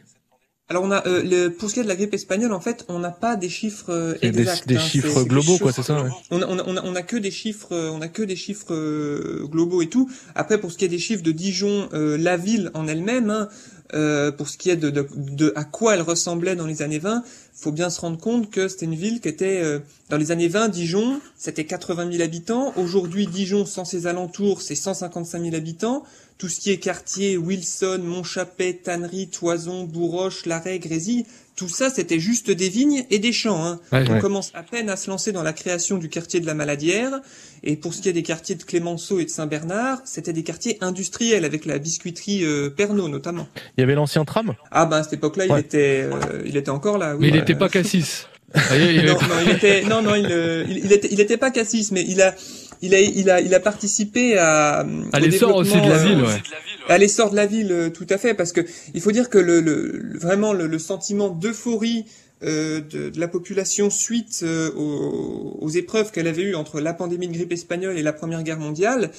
Alors 0.70 0.84
on 0.84 0.92
a 0.92 1.08
euh, 1.08 1.24
le, 1.24 1.48
pour 1.50 1.70
ce 1.70 1.76
qui 1.76 1.80
est 1.80 1.84
de 1.84 1.88
la 1.88 1.96
grippe 1.96 2.14
espagnole, 2.14 2.52
en 2.52 2.60
fait, 2.60 2.84
on 2.90 3.00
n'a 3.00 3.12
pas 3.12 3.38
des 3.38 3.48
chiffres 3.48 3.90
euh, 3.90 4.18
exacts. 4.22 4.68
Des, 4.68 4.74
des 4.74 4.80
hein, 4.80 4.84
chiffres 4.84 5.24
globaux, 5.24 5.58
quoi, 5.58 5.72
c'est 5.72 5.82
ça. 5.82 6.04
Ouais. 6.04 6.10
On, 6.30 6.42
a, 6.42 6.46
on, 6.46 6.60
a, 6.60 6.84
on, 6.84 6.96
a, 6.96 7.02
que 7.04 7.16
des 7.16 7.32
chiffres, 7.32 7.72
euh, 7.72 7.90
on 7.90 8.02
a 8.02 8.10
que 8.10 8.22
des 8.22 8.36
chiffres 8.36 8.74
euh, 8.74 9.48
globaux 9.48 9.82
et 9.82 9.88
tout. 9.88 10.10
Après, 10.36 10.58
pour 10.58 10.74
ce 10.74 10.78
qui 10.78 10.84
est 10.84 10.90
des 10.90 11.00
chiffres 11.00 11.24
de 11.24 11.32
Dijon, 11.32 11.88
la 11.94 12.36
ville 12.36 12.72
en 12.74 12.86
elle-même, 12.86 13.30
hein, 13.30 14.32
pour 14.38 14.50
ce 14.50 14.58
qui 14.58 14.70
est 14.70 14.76
de, 14.76 14.90
de, 14.90 15.08
de, 15.16 15.54
à 15.56 15.64
quoi 15.64 15.96
elle 15.96 16.02
ressemblait 16.02 16.58
dans 16.58 16.68
les 16.68 16.82
années 16.82 17.00
20, 17.00 17.24
faut 17.60 17.72
bien 17.72 17.90
se 17.90 18.00
rendre 18.00 18.20
compte 18.20 18.52
que 18.52 18.68
c'était 18.68 18.86
une 18.86 18.96
ville 18.96 19.20
qui 19.20 19.28
était 19.28 19.64
dans 20.10 20.18
les 20.18 20.32
années 20.32 20.48
20, 20.48 20.70
Dijon, 20.70 21.20
c'était 21.38 21.66
80 21.66 22.12
000 22.12 22.24
habitants. 22.24 22.72
Aujourd'hui, 22.78 23.26
Dijon, 23.26 23.66
sans 23.66 23.84
ses 23.84 24.06
alentours, 24.06 24.62
c'est 24.62 24.76
155 24.76 25.42
000 25.42 25.56
habitants 25.56 26.04
tout 26.38 26.50
ce 26.50 26.60
qui 26.60 26.72
est 26.72 26.78
quartier, 26.78 27.36
Wilson, 27.38 28.00
Montchapet, 28.04 28.82
Tannery, 28.84 29.28
Toison, 29.28 29.86
Bourroche, 29.86 30.46
Larrey, 30.46 30.80
Grésy, 30.80 31.26
tout 31.58 31.68
ça 31.68 31.90
c'était 31.90 32.20
juste 32.20 32.50
des 32.52 32.70
vignes 32.70 33.04
et 33.10 33.20
des 33.20 33.34
champs. 33.34 33.66
Hein. 33.66 33.80
On 33.92 34.20
commence 34.20 34.52
à 34.54 34.64
peine 34.64 34.90
à 34.90 34.96
se 34.96 35.10
lancer 35.10 35.34
dans 35.34 35.44
la 35.44 35.52
création 35.52 35.98
du 35.98 36.08
quartier 36.08 36.40
de 36.40 36.46
la 36.46 36.54
Maladière. 36.54 37.20
Et 37.64 37.76
pour 37.76 37.94
ce 37.96 38.02
qui 38.02 38.10
est 38.10 38.14
des 38.14 38.24
quartiers 38.24 38.56
de 38.56 38.64
Clémenceau 38.64 39.20
et 39.20 39.26
de 39.26 39.30
Saint-Bernard, 39.30 40.00
c'était 40.06 40.32
des 40.32 40.44
quartiers 40.44 40.78
industriels 40.82 41.44
avec 41.44 41.66
la 41.66 41.80
biscuiterie 41.80 42.46
euh, 42.46 42.70
Pernod 42.70 43.10
notamment. 43.10 43.48
Il 43.78 43.82
y 43.82 43.84
avait 43.84 43.96
l'ancien 43.96 44.24
tram? 44.24 44.54
Ah 44.72 44.86
ben 44.86 44.98
à 44.98 45.04
cette 45.04 45.14
époque-là, 45.14 45.46
il 45.50 45.58
était 45.58 46.04
euh, 46.04 46.44
il 46.46 46.56
était 46.56 46.70
encore 46.70 47.00
là. 47.00 47.16
Oui, 47.16 47.22
mais 47.22 47.28
il 47.30 47.34
n'était 47.34 47.56
pas 47.56 47.70
Cassis. 47.70 48.28
non, 48.56 48.62
non, 48.62 49.18
il 49.44 49.52
était 49.52 49.82
non 49.82 50.02
non 50.02 50.16
il, 50.16 50.28
euh, 50.32 50.64
il, 50.70 50.78
il 50.86 50.92
était 50.94 51.10
il 51.12 51.20
était 51.20 51.36
pas 51.36 51.52
Cassis 51.52 51.92
mais 51.92 52.06
il 52.08 52.22
a 52.22 52.34
il 52.82 52.94
a, 52.94 53.00
il 53.00 53.30
a, 53.30 53.42
il 53.42 53.54
a 53.54 53.60
participé 53.60 54.38
à, 54.38 54.86
à 55.12 55.20
l'essor 55.20 55.56
aussi 55.56 55.82
de 55.82 55.90
la 55.90 55.98
ville, 55.98 56.22
ouais. 56.22 56.42
À 56.88 56.98
l'essor 56.98 57.32
de 57.32 57.36
la 57.36 57.46
ville, 57.46 57.72
euh, 57.72 57.90
tout 57.90 58.08
à 58.10 58.18
fait, 58.18 58.34
parce 58.34 58.52
que 58.52 58.62
il 58.94 59.02
faut 59.02 59.12
dire 59.12 59.30
que 59.30 59.38
le, 59.38 59.62
le 59.62 60.18
vraiment 60.18 60.54
le, 60.54 60.68
le 60.68 60.80
sentiment 60.80 61.30
d'euphorie 61.30 62.06
euh, 62.44 62.82
de, 62.82 63.10
de, 63.10 63.20
la 63.20 63.28
population 63.28 63.90
suite 63.90 64.42
euh, 64.44 64.70
aux, 64.76 65.58
aux, 65.60 65.70
épreuves 65.70 66.12
qu'elle 66.12 66.28
avait 66.28 66.44
eues 66.44 66.54
entre 66.54 66.80
la 66.80 66.94
pandémie 66.94 67.28
de 67.28 67.34
grippe 67.34 67.52
espagnole 67.52 67.98
et 67.98 68.04
la 68.04 68.14
Première 68.14 68.44
Guerre 68.44 68.60
mondiale, 68.60 69.10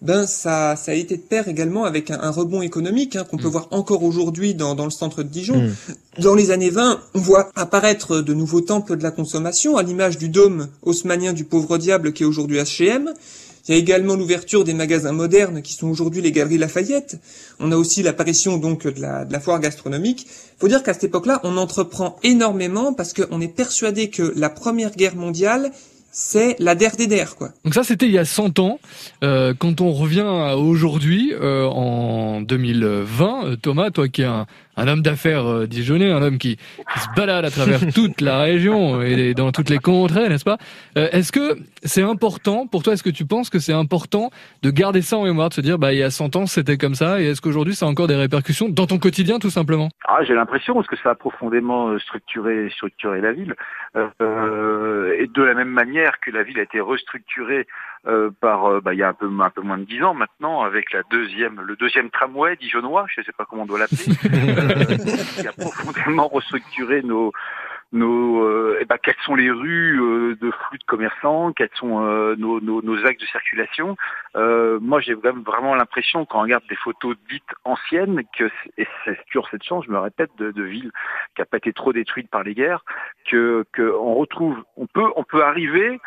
ben 0.00 0.28
ça, 0.28 0.76
ça 0.76 0.92
a 0.92 0.94
été 0.94 1.16
de 1.16 1.22
pair 1.22 1.48
également 1.48 1.86
avec 1.86 2.12
un, 2.12 2.20
un 2.20 2.30
rebond 2.30 2.62
économique 2.62 3.16
hein, 3.16 3.24
qu'on 3.28 3.36
peut 3.36 3.48
mm. 3.48 3.50
voir 3.50 3.68
encore 3.72 4.04
aujourd'hui 4.04 4.54
dans, 4.54 4.76
dans, 4.76 4.84
le 4.84 4.92
centre 4.92 5.24
de 5.24 5.28
Dijon. 5.28 5.60
Mm. 5.60 5.74
Dans 6.22 6.36
les 6.36 6.52
années 6.52 6.70
20, 6.70 7.00
on 7.14 7.18
voit 7.18 7.50
apparaître 7.56 8.20
de 8.20 8.32
nouveaux 8.32 8.60
temples 8.60 8.96
de 8.96 9.02
la 9.02 9.10
consommation, 9.10 9.76
à 9.76 9.82
l'image 9.82 10.16
du 10.16 10.28
dôme 10.28 10.68
haussmanien 10.82 11.32
du 11.32 11.42
pauvre 11.42 11.78
diable 11.78 12.12
qui 12.12 12.22
est 12.22 12.26
aujourd'hui 12.26 12.58
H&M. 12.58 13.12
Il 13.68 13.74
y 13.74 13.74
a 13.74 13.80
également 13.80 14.14
l'ouverture 14.14 14.64
des 14.64 14.72
magasins 14.72 15.12
modernes 15.12 15.60
qui 15.60 15.74
sont 15.74 15.88
aujourd'hui 15.88 16.22
les 16.22 16.32
Galeries 16.32 16.58
Lafayette. 16.58 17.20
On 17.60 17.70
a 17.70 17.76
aussi 17.76 18.02
l'apparition 18.02 18.56
donc 18.56 18.86
de 18.86 19.00
la, 19.00 19.26
de 19.26 19.32
la 19.32 19.40
foire 19.40 19.60
gastronomique. 19.60 20.26
Il 20.26 20.60
faut 20.60 20.68
dire 20.68 20.82
qu'à 20.82 20.94
cette 20.94 21.04
époque-là, 21.04 21.40
on 21.44 21.56
entreprend 21.58 22.16
énormément 22.22 22.94
parce 22.94 23.12
qu'on 23.12 23.40
est 23.40 23.54
persuadé 23.54 24.08
que 24.08 24.32
la 24.36 24.48
Première 24.48 24.96
Guerre 24.96 25.16
mondiale 25.16 25.70
c'est 26.10 26.56
la 26.58 26.74
der 26.74 26.96
des 26.96 27.06
der, 27.06 27.36
quoi. 27.36 27.50
Donc 27.64 27.74
ça, 27.74 27.84
c'était 27.84 28.06
il 28.06 28.12
y 28.12 28.18
a 28.18 28.24
100 28.24 28.58
ans. 28.58 28.80
Euh, 29.22 29.54
quand 29.56 29.80
on 29.80 29.92
revient 29.92 30.54
aujourd'hui, 30.56 31.32
euh, 31.34 31.64
en 31.66 32.40
2020, 32.40 33.44
euh, 33.44 33.56
Thomas, 33.56 33.90
toi 33.90 34.08
qui 34.08 34.22
es 34.22 34.24
un, 34.24 34.46
un 34.78 34.88
homme 34.88 35.02
d'affaires 35.02 35.46
euh, 35.46 35.66
dijonnais, 35.66 36.10
un 36.10 36.22
homme 36.22 36.38
qui, 36.38 36.56
qui, 36.56 36.98
se 37.00 37.08
balade 37.16 37.44
à 37.44 37.50
travers 37.50 37.80
toute 37.94 38.20
la 38.20 38.38
région 38.38 39.02
et 39.02 39.34
dans 39.34 39.50
toutes 39.50 39.70
les 39.70 39.78
contrées, 39.78 40.28
n'est-ce 40.28 40.44
pas 40.44 40.58
euh, 40.96 41.08
Est-ce 41.10 41.32
que 41.32 41.58
c'est 41.82 42.02
important 42.02 42.66
pour 42.66 42.82
toi 42.82 42.92
Est-ce 42.92 43.02
que 43.02 43.10
tu 43.10 43.26
penses 43.26 43.50
que 43.50 43.58
c'est 43.58 43.72
important 43.72 44.30
de 44.62 44.70
garder 44.70 45.02
ça 45.02 45.18
en 45.18 45.24
mémoire, 45.24 45.48
de 45.48 45.54
se 45.54 45.60
dire, 45.60 45.78
bah 45.78 45.92
il 45.92 45.98
y 45.98 46.02
a 46.02 46.10
100 46.10 46.36
ans 46.36 46.46
c'était 46.46 46.78
comme 46.78 46.94
ça, 46.94 47.20
et 47.20 47.26
est-ce 47.26 47.40
qu'aujourd'hui 47.40 47.74
ça 47.74 47.86
a 47.86 47.88
encore 47.88 48.06
des 48.06 48.16
répercussions 48.16 48.68
dans 48.68 48.86
ton 48.86 48.98
quotidien, 48.98 49.38
tout 49.38 49.50
simplement? 49.50 49.88
Ah, 50.06 50.22
j'ai 50.22 50.34
l'impression 50.34 50.74
parce 50.74 50.86
que 50.86 50.96
ça 50.96 51.10
a 51.10 51.14
profondément 51.14 51.98
structuré 51.98 52.70
structuré 52.70 53.20
la 53.20 53.32
ville, 53.32 53.54
euh, 53.96 55.16
et 55.18 55.26
de 55.26 55.42
la 55.42 55.54
même 55.54 55.68
manière 55.68 56.20
que 56.20 56.30
la 56.30 56.42
ville 56.42 56.58
a 56.58 56.62
été 56.62 56.80
restructurée 56.80 57.66
euh, 58.08 58.30
par 58.40 58.66
euh, 58.66 58.80
bah, 58.80 58.94
il 58.94 59.00
y 59.00 59.02
a 59.02 59.08
un 59.08 59.14
peu 59.14 59.28
un 59.40 59.50
peu 59.50 59.60
moins 59.60 59.78
de 59.78 59.84
dix 59.84 60.02
ans 60.02 60.14
maintenant 60.14 60.62
avec 60.62 60.92
la 60.92 61.02
deuxième 61.10 61.60
le 61.60 61.76
deuxième 61.76 62.10
tramway 62.10 62.56
dijonnois, 62.56 63.06
je 63.14 63.20
ne 63.20 63.24
sais 63.26 63.32
pas 63.32 63.44
comment 63.44 63.62
on 63.62 63.66
doit 63.66 63.78
l'appeler, 63.78 64.04
qui 65.36 65.46
a 65.46 65.52
profondément 65.52 66.28
restructuré 66.28 67.02
nos 67.02 67.32
nos, 67.92 68.42
euh, 68.42 68.78
eh 68.80 68.84
ben, 68.84 68.98
quelles 69.02 69.16
sont 69.24 69.34
les 69.34 69.50
rues 69.50 70.00
euh, 70.00 70.36
de 70.40 70.50
flux 70.50 70.78
de 70.78 70.84
commerçants, 70.84 71.52
quels 71.52 71.70
sont 71.74 72.04
euh, 72.04 72.36
nos, 72.36 72.60
nos, 72.60 72.82
nos, 72.82 73.06
axes 73.06 73.20
de 73.20 73.26
circulation. 73.26 73.96
moi, 74.34 75.00
j'ai 75.00 75.14
vraiment, 75.14 75.74
l'impression, 75.74 76.24
quand 76.26 76.38
on 76.38 76.42
regarde 76.42 76.64
des 76.68 76.76
photos 76.76 77.16
dites 77.30 77.42
anciennes, 77.64 78.22
que 78.36 78.50
et 78.76 78.86
c'est 79.04 79.18
toujours 79.26 79.48
cette 79.50 79.62
chance, 79.62 79.84
je 79.86 79.90
me 79.90 79.98
répète, 79.98 80.30
de, 80.38 80.50
de 80.50 80.62
villes 80.62 80.92
qui 81.34 81.40
n'a 81.40 81.46
pas 81.46 81.56
été 81.56 81.72
trop 81.72 81.92
détruite 81.92 82.30
par 82.30 82.42
les 82.42 82.54
guerres, 82.54 82.84
que 83.26 83.64
qu'on 83.74 84.14
retrouve, 84.14 84.62
on 84.76 84.86
peut, 84.86 85.10
on 85.16 85.24
peut 85.24 85.42
arriver 85.42 86.00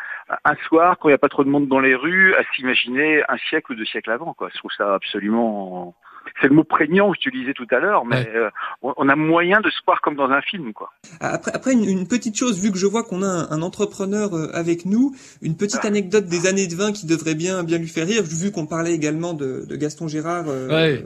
un 0.44 0.54
soir 0.68 0.96
quand 0.98 1.08
il 1.08 1.12
n'y 1.12 1.16
a 1.16 1.18
pas 1.18 1.28
trop 1.28 1.44
de 1.44 1.50
monde 1.50 1.68
dans 1.68 1.80
les 1.80 1.94
rues 1.94 2.34
à 2.34 2.44
s'imaginer 2.54 3.22
un 3.28 3.36
siècle 3.48 3.72
ou 3.72 3.74
deux 3.74 3.84
siècles 3.84 4.10
avant. 4.10 4.34
Quoi. 4.34 4.50
Je 4.52 4.58
trouve 4.58 4.72
ça 4.72 4.94
absolument 4.94 5.94
c'est 6.40 6.48
le 6.48 6.54
mot 6.54 6.64
prégnant 6.64 7.10
que 7.10 7.16
j'utilisais 7.20 7.54
tout 7.54 7.66
à 7.70 7.78
l'heure, 7.78 8.04
mais 8.04 8.28
euh, 8.34 8.50
on 8.82 9.08
a 9.08 9.16
moyen 9.16 9.60
de 9.60 9.70
se 9.70 9.78
voir 9.86 10.00
comme 10.00 10.16
dans 10.16 10.30
un 10.30 10.40
film, 10.40 10.72
quoi. 10.72 10.92
Après, 11.20 11.52
après 11.54 11.72
une, 11.72 12.06
petite 12.06 12.36
chose, 12.36 12.58
vu 12.58 12.72
que 12.72 12.78
je 12.78 12.86
vois 12.86 13.04
qu'on 13.04 13.22
a 13.22 13.48
un, 13.50 13.62
entrepreneur 13.62 14.34
euh, 14.34 14.50
avec 14.54 14.84
nous, 14.86 15.14
une 15.40 15.56
petite 15.56 15.80
ah. 15.84 15.86
anecdote 15.86 16.26
des 16.26 16.46
années 16.46 16.66
de 16.66 16.74
vin 16.74 16.92
qui 16.92 17.06
devrait 17.06 17.34
bien 17.34 17.62
bien 17.62 17.78
lui 17.78 17.88
faire 17.88 18.06
rire, 18.06 18.22
vu 18.22 18.50
qu'on 18.50 18.66
parlait 18.66 18.94
également 18.94 19.34
de, 19.34 19.64
de 19.68 19.76
Gaston 19.76 20.08
Gérard 20.08 20.46
euh, 20.48 20.98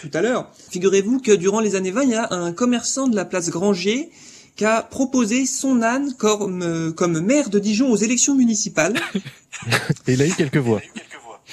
tout 0.00 0.10
à 0.12 0.20
l'heure. 0.20 0.50
Figurez-vous 0.70 1.20
que 1.20 1.32
durant 1.32 1.60
les 1.60 1.76
années 1.76 1.90
20, 1.90 2.02
il 2.02 2.10
y 2.10 2.14
a 2.14 2.28
un 2.30 2.52
commerçant 2.52 3.08
de 3.08 3.16
la 3.16 3.24
place 3.24 3.50
Granger 3.50 4.10
qui 4.56 4.66
a 4.66 4.82
proposé 4.82 5.46
son 5.46 5.80
âne 5.82 6.12
comme, 6.18 6.92
comme 6.94 7.20
maire 7.20 7.48
de 7.48 7.58
Dijon 7.58 7.90
aux 7.90 7.96
élections 7.96 8.34
municipales. 8.34 8.94
Et 10.06 10.12
il 10.12 10.22
a 10.22 10.26
eu 10.26 10.32
quelques 10.32 10.58
voix. 10.58 10.80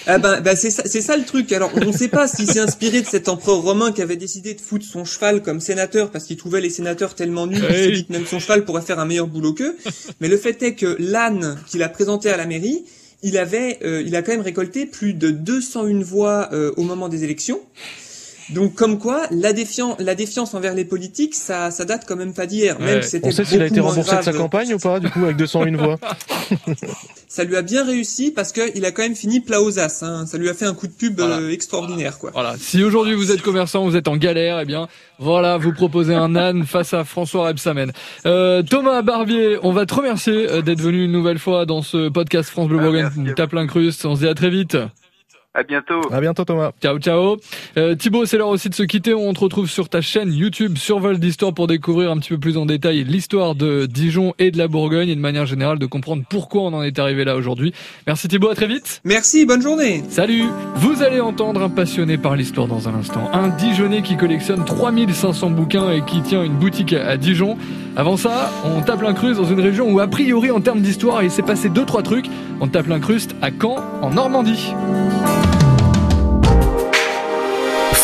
Ah 0.08 0.18
ben, 0.18 0.40
ben 0.42 0.56
c'est 0.56 0.70
ça, 0.70 0.84
ça 0.86 1.18
le 1.18 1.26
truc. 1.26 1.52
Alors 1.52 1.72
on 1.76 1.86
ne 1.86 1.92
sait 1.92 2.08
pas 2.08 2.28
s'il 2.28 2.50
s'est 2.50 2.60
inspiré 2.60 3.02
de 3.02 3.08
cet 3.08 3.28
empereur 3.28 3.58
romain 3.58 3.92
qui 3.92 4.02
avait 4.02 4.16
décidé 4.16 4.54
de 4.54 4.62
foutre 4.62 4.86
son 4.86 5.06
cheval 5.06 5.42
comme 5.42 5.60
sénateur 5.60 6.10
parce 6.12 6.26
qu'il 6.26 6.38
trouvait 6.38 6.62
les 6.62 6.70
sénateurs 6.70 7.16
tellement 7.16 7.48
nuls 7.48 7.66
qu'il 7.68 7.94
dit 7.94 8.06
que 8.06 8.14
même 8.14 8.26
son 8.26 8.40
cheval 8.40 8.66
pourrait 8.66 8.82
faire 8.82 9.00
un 9.00 9.06
meilleur 9.06 9.28
boulot 9.28 9.54
qu'eux. 9.54 9.78
Mais 10.22 10.28
le 10.28 10.38
fait 10.38 10.62
est 10.64 10.76
que 10.76 10.96
l'âne 11.00 11.60
qu'il 11.68 11.84
a 11.84 11.90
présenté 11.90 12.30
à 12.30 12.38
la 12.38 12.46
mairie, 12.46 12.86
il 13.24 13.38
avait, 13.38 13.80
euh, 13.84 14.02
il 14.06 14.16
a 14.16 14.22
quand 14.22 14.32
même 14.32 14.42
récolté 14.42 14.86
plus 14.86 15.14
de 15.14 15.32
201 15.32 16.02
voix 16.02 16.50
euh, 16.54 16.72
au 16.78 16.84
moment 16.84 17.10
des 17.10 17.24
élections. 17.24 17.60
Donc 18.52 18.74
comme 18.74 18.98
quoi, 18.98 19.24
la 19.32 19.54
défiance, 19.54 19.96
la 20.00 20.16
défiance 20.16 20.54
envers 20.54 20.74
les 20.74 20.86
politiques, 20.86 21.36
ça, 21.36 21.72
ça 21.72 21.86
date 21.86 22.06
quand 22.08 22.16
même 22.16 22.34
pas 22.34 22.48
d'hier. 22.48 22.80
Même 22.80 23.02
On 23.24 23.32
sait 23.32 23.46
s'il 23.46 23.62
a 23.62 23.68
été 23.68 23.80
remboursé 23.80 24.16
de 24.18 24.22
sa 24.22 24.34
campagne 24.34 24.74
ou 24.74 24.80
pas, 24.80 25.00
du 25.00 25.10
coup, 25.10 25.24
avec 25.24 25.38
201 25.38 25.78
voix. 25.78 26.00
ça 27.28 27.44
lui 27.44 27.56
a 27.56 27.62
bien 27.62 27.86
réussi 27.86 28.32
parce 28.32 28.52
qu'il 28.52 28.86
a 28.86 28.92
quand 28.92 29.04
même 29.04 29.16
fini 29.16 29.40
plat 29.40 29.62
aux 29.62 29.80
as. 29.80 30.04
Hein. 30.04 30.26
Ça 30.26 30.38
lui 30.38 30.50
a 30.50 30.54
fait 30.54 30.66
un 30.66 30.74
coup 30.74 30.88
de 30.88 30.92
pub 30.92 31.20
euh, 31.20 31.52
extraordinaire, 31.52 32.18
quoi. 32.18 32.32
Voilà. 32.34 32.56
Si 32.58 32.84
aujourd'hui 32.84 33.14
vous 33.14 33.32
êtes 33.32 33.42
commerçant, 33.42 33.84
vous 33.84 33.96
êtes 33.96 34.08
en 34.08 34.18
galère, 34.18 34.60
eh 34.60 34.66
bien, 34.66 34.88
voilà, 35.20 35.58
vous 35.58 35.72
proposez 35.72 36.16
un 36.16 36.36
âne 36.36 36.66
face 36.68 36.94
à 36.94 37.04
François 37.04 37.48
Rebsamen. 37.48 37.92
Euh, 38.26 38.64
Thomas 38.64 39.02
Barbier, 39.04 39.58
on 39.62 39.72
va 39.72 39.86
te 39.86 39.94
remercier 39.94 40.50
euh, 40.50 40.62
d'être 40.62 40.82
venu 40.82 41.06
une 41.06 41.12
nouvelle 41.12 41.40
fois 41.40 41.66
dans 41.66 41.82
ce 41.82 42.10
podcast 42.10 42.50
France 42.50 42.68
Bleu 42.68 42.80
Bourgogne. 42.80 43.34
Tape 43.36 43.54
l'incruste. 43.54 44.06
On 44.06 44.16
se 44.16 44.22
dit 44.22 44.28
à 44.28 44.34
très 44.34 44.50
vite. 44.50 44.76
À 45.56 45.64
bientôt. 45.64 46.02
À 46.12 46.22
bientôt 46.22 46.46
Thomas. 46.46 46.72
Ciao 46.80 47.00
ciao. 47.00 47.38
Euh, 47.76 47.96
Thibaut, 47.96 48.26
c'est 48.26 48.38
l'heure 48.38 48.50
aussi 48.50 48.70
de 48.70 48.76
se 48.76 48.84
quitter. 48.84 49.16
On 49.16 49.34
te 49.34 49.40
retrouve 49.40 49.68
sur 49.68 49.90
ta 49.90 50.00
chaîne 50.00 50.32
YouTube 50.32 50.78
Survol 50.78 51.18
d'Histoire 51.20 51.56
pour 51.56 51.66
découvrir 51.66 52.12
un 52.12 52.18
petit 52.20 52.30
peu 52.30 52.38
plus 52.38 52.56
en 52.56 52.68
détail 52.68 53.04
l'histoire 53.04 53.56
de 53.56 53.88
Dijon 53.88 54.36
et 54.38 54.52
de 54.52 54.60
la 54.60 54.68
Bourgogne 54.68 55.10
et 55.10 55.16
de 55.16 55.20
manière 55.20 55.48
générale 55.48 55.80
de 55.80 55.88
comprendre 55.88 56.22
pourquoi 56.30 56.62
on 56.62 56.74
en 56.74 56.84
est 56.84 57.00
arrivé 57.00 57.26
là 57.26 57.36
aujourd'hui. 57.36 57.74
Merci 58.06 58.28
Thibaut, 58.28 58.50
à 58.50 58.56
très 58.56 58.68
vite. 58.68 59.02
Merci, 59.06 59.48
bonne 59.48 59.64
journée. 59.64 60.04
Salut. 60.10 60.44
Vous 60.76 61.02
allez 61.02 61.20
entendre 61.20 61.64
un 61.64 61.70
passionné 61.70 62.20
par 62.20 62.36
l'histoire 62.36 62.68
dans 62.68 62.88
un 62.88 62.94
instant. 62.94 63.28
Un 63.34 63.48
Dijonais 63.48 64.04
qui 64.04 64.18
collectionne 64.18 64.64
3500 64.66 65.50
bouquins 65.50 65.92
et 65.92 66.06
qui 66.06 66.22
tient 66.22 66.44
une 66.44 66.58
boutique 66.58 66.94
à 66.94 67.18
Dijon. 67.18 67.58
Avant 67.96 68.18
ça, 68.18 68.52
on 68.66 68.82
tape 68.82 69.02
l'incruste 69.02 69.42
dans 69.42 69.50
une 69.50 69.62
région 69.62 69.92
où 69.92 70.00
a 70.00 70.08
priori 70.08 70.52
en 70.52 70.62
termes 70.62 70.82
d'histoire 70.82 71.24
il 71.24 71.32
s'est 71.32 71.42
passé 71.42 71.70
deux 71.70 71.86
trois 71.86 72.04
trucs. 72.04 72.28
On 72.62 72.68
tape 72.68 72.88
l'incruste 72.88 73.36
à 73.42 73.50
Caen 73.50 73.84
en 74.04 74.12
Normandie. 74.12 74.74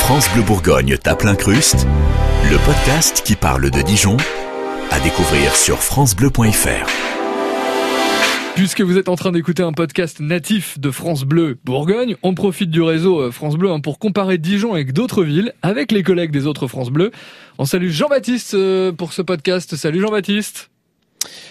France 0.05 0.31
Bleu 0.35 0.43
Bourgogne 0.43 0.97
tape 1.01 1.23
l'incruste, 1.23 1.87
le 2.51 2.63
podcast 2.63 3.23
qui 3.25 3.35
parle 3.35 3.71
de 3.71 3.81
Dijon, 3.81 4.17
à 4.91 4.99
découvrir 4.99 5.55
sur 5.55 5.79
francebleu.fr. 5.79 6.87
Puisque 8.53 8.81
vous 8.81 8.99
êtes 8.99 9.09
en 9.09 9.15
train 9.15 9.31
d'écouter 9.31 9.63
un 9.63 9.73
podcast 9.73 10.19
natif 10.19 10.79
de 10.79 10.91
France 10.91 11.23
Bleu 11.23 11.57
Bourgogne, 11.65 12.17
on 12.21 12.35
profite 12.35 12.69
du 12.69 12.83
réseau 12.83 13.19
euh, 13.19 13.31
France 13.31 13.55
Bleu 13.55 13.71
hein, 13.71 13.79
pour 13.79 13.97
comparer 13.97 14.37
Dijon 14.37 14.75
avec 14.75 14.93
d'autres 14.93 15.23
villes, 15.23 15.53
avec 15.63 15.91
les 15.91 16.03
collègues 16.03 16.29
des 16.29 16.45
autres 16.45 16.67
France 16.67 16.91
Bleu. 16.91 17.09
On 17.57 17.65
salue 17.65 17.89
Jean-Baptiste 17.89 18.53
euh, 18.53 18.91
pour 18.91 19.11
ce 19.11 19.23
podcast. 19.23 19.75
Salut 19.75 20.01
Jean-Baptiste. 20.01 20.69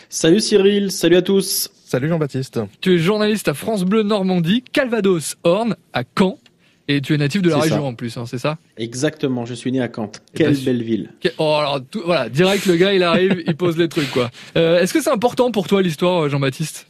Salut 0.08 0.38
Cyril, 0.38 0.92
salut 0.92 1.16
à 1.16 1.22
tous. 1.22 1.72
Salut 1.84 2.08
Jean-Baptiste. 2.08 2.60
Tu 2.80 2.94
es 2.94 2.98
journaliste 2.98 3.48
à 3.48 3.54
France 3.54 3.82
Bleu 3.82 4.04
Normandie, 4.04 4.62
Calvados, 4.62 5.34
Horn, 5.42 5.74
à 5.92 6.04
Caen. 6.16 6.38
Et 6.86 7.00
tu 7.00 7.14
es 7.14 7.16
natif 7.16 7.40
de 7.40 7.48
la 7.48 7.58
région 7.58 7.86
en 7.86 7.94
plus, 7.94 8.16
hein, 8.18 8.24
c'est 8.26 8.38
ça? 8.38 8.58
Exactement, 8.76 9.46
je 9.46 9.54
suis 9.54 9.72
né 9.72 9.80
à 9.80 9.88
Caen. 9.94 10.10
Quelle 10.34 10.56
belle 10.56 10.82
ville. 10.82 11.10
Oh, 11.38 11.56
alors, 11.58 11.80
voilà, 12.04 12.28
direct 12.28 12.66
le 12.66 12.76
gars 12.76 12.92
il 12.92 13.02
arrive, 13.02 13.42
il 13.46 13.56
pose 13.56 13.78
les 13.78 13.88
trucs 13.88 14.10
quoi. 14.10 14.30
Euh, 14.56 14.80
Est-ce 14.80 14.92
que 14.92 15.00
c'est 15.00 15.10
important 15.10 15.50
pour 15.50 15.66
toi 15.66 15.82
l'histoire, 15.82 16.28
Jean-Baptiste? 16.28 16.86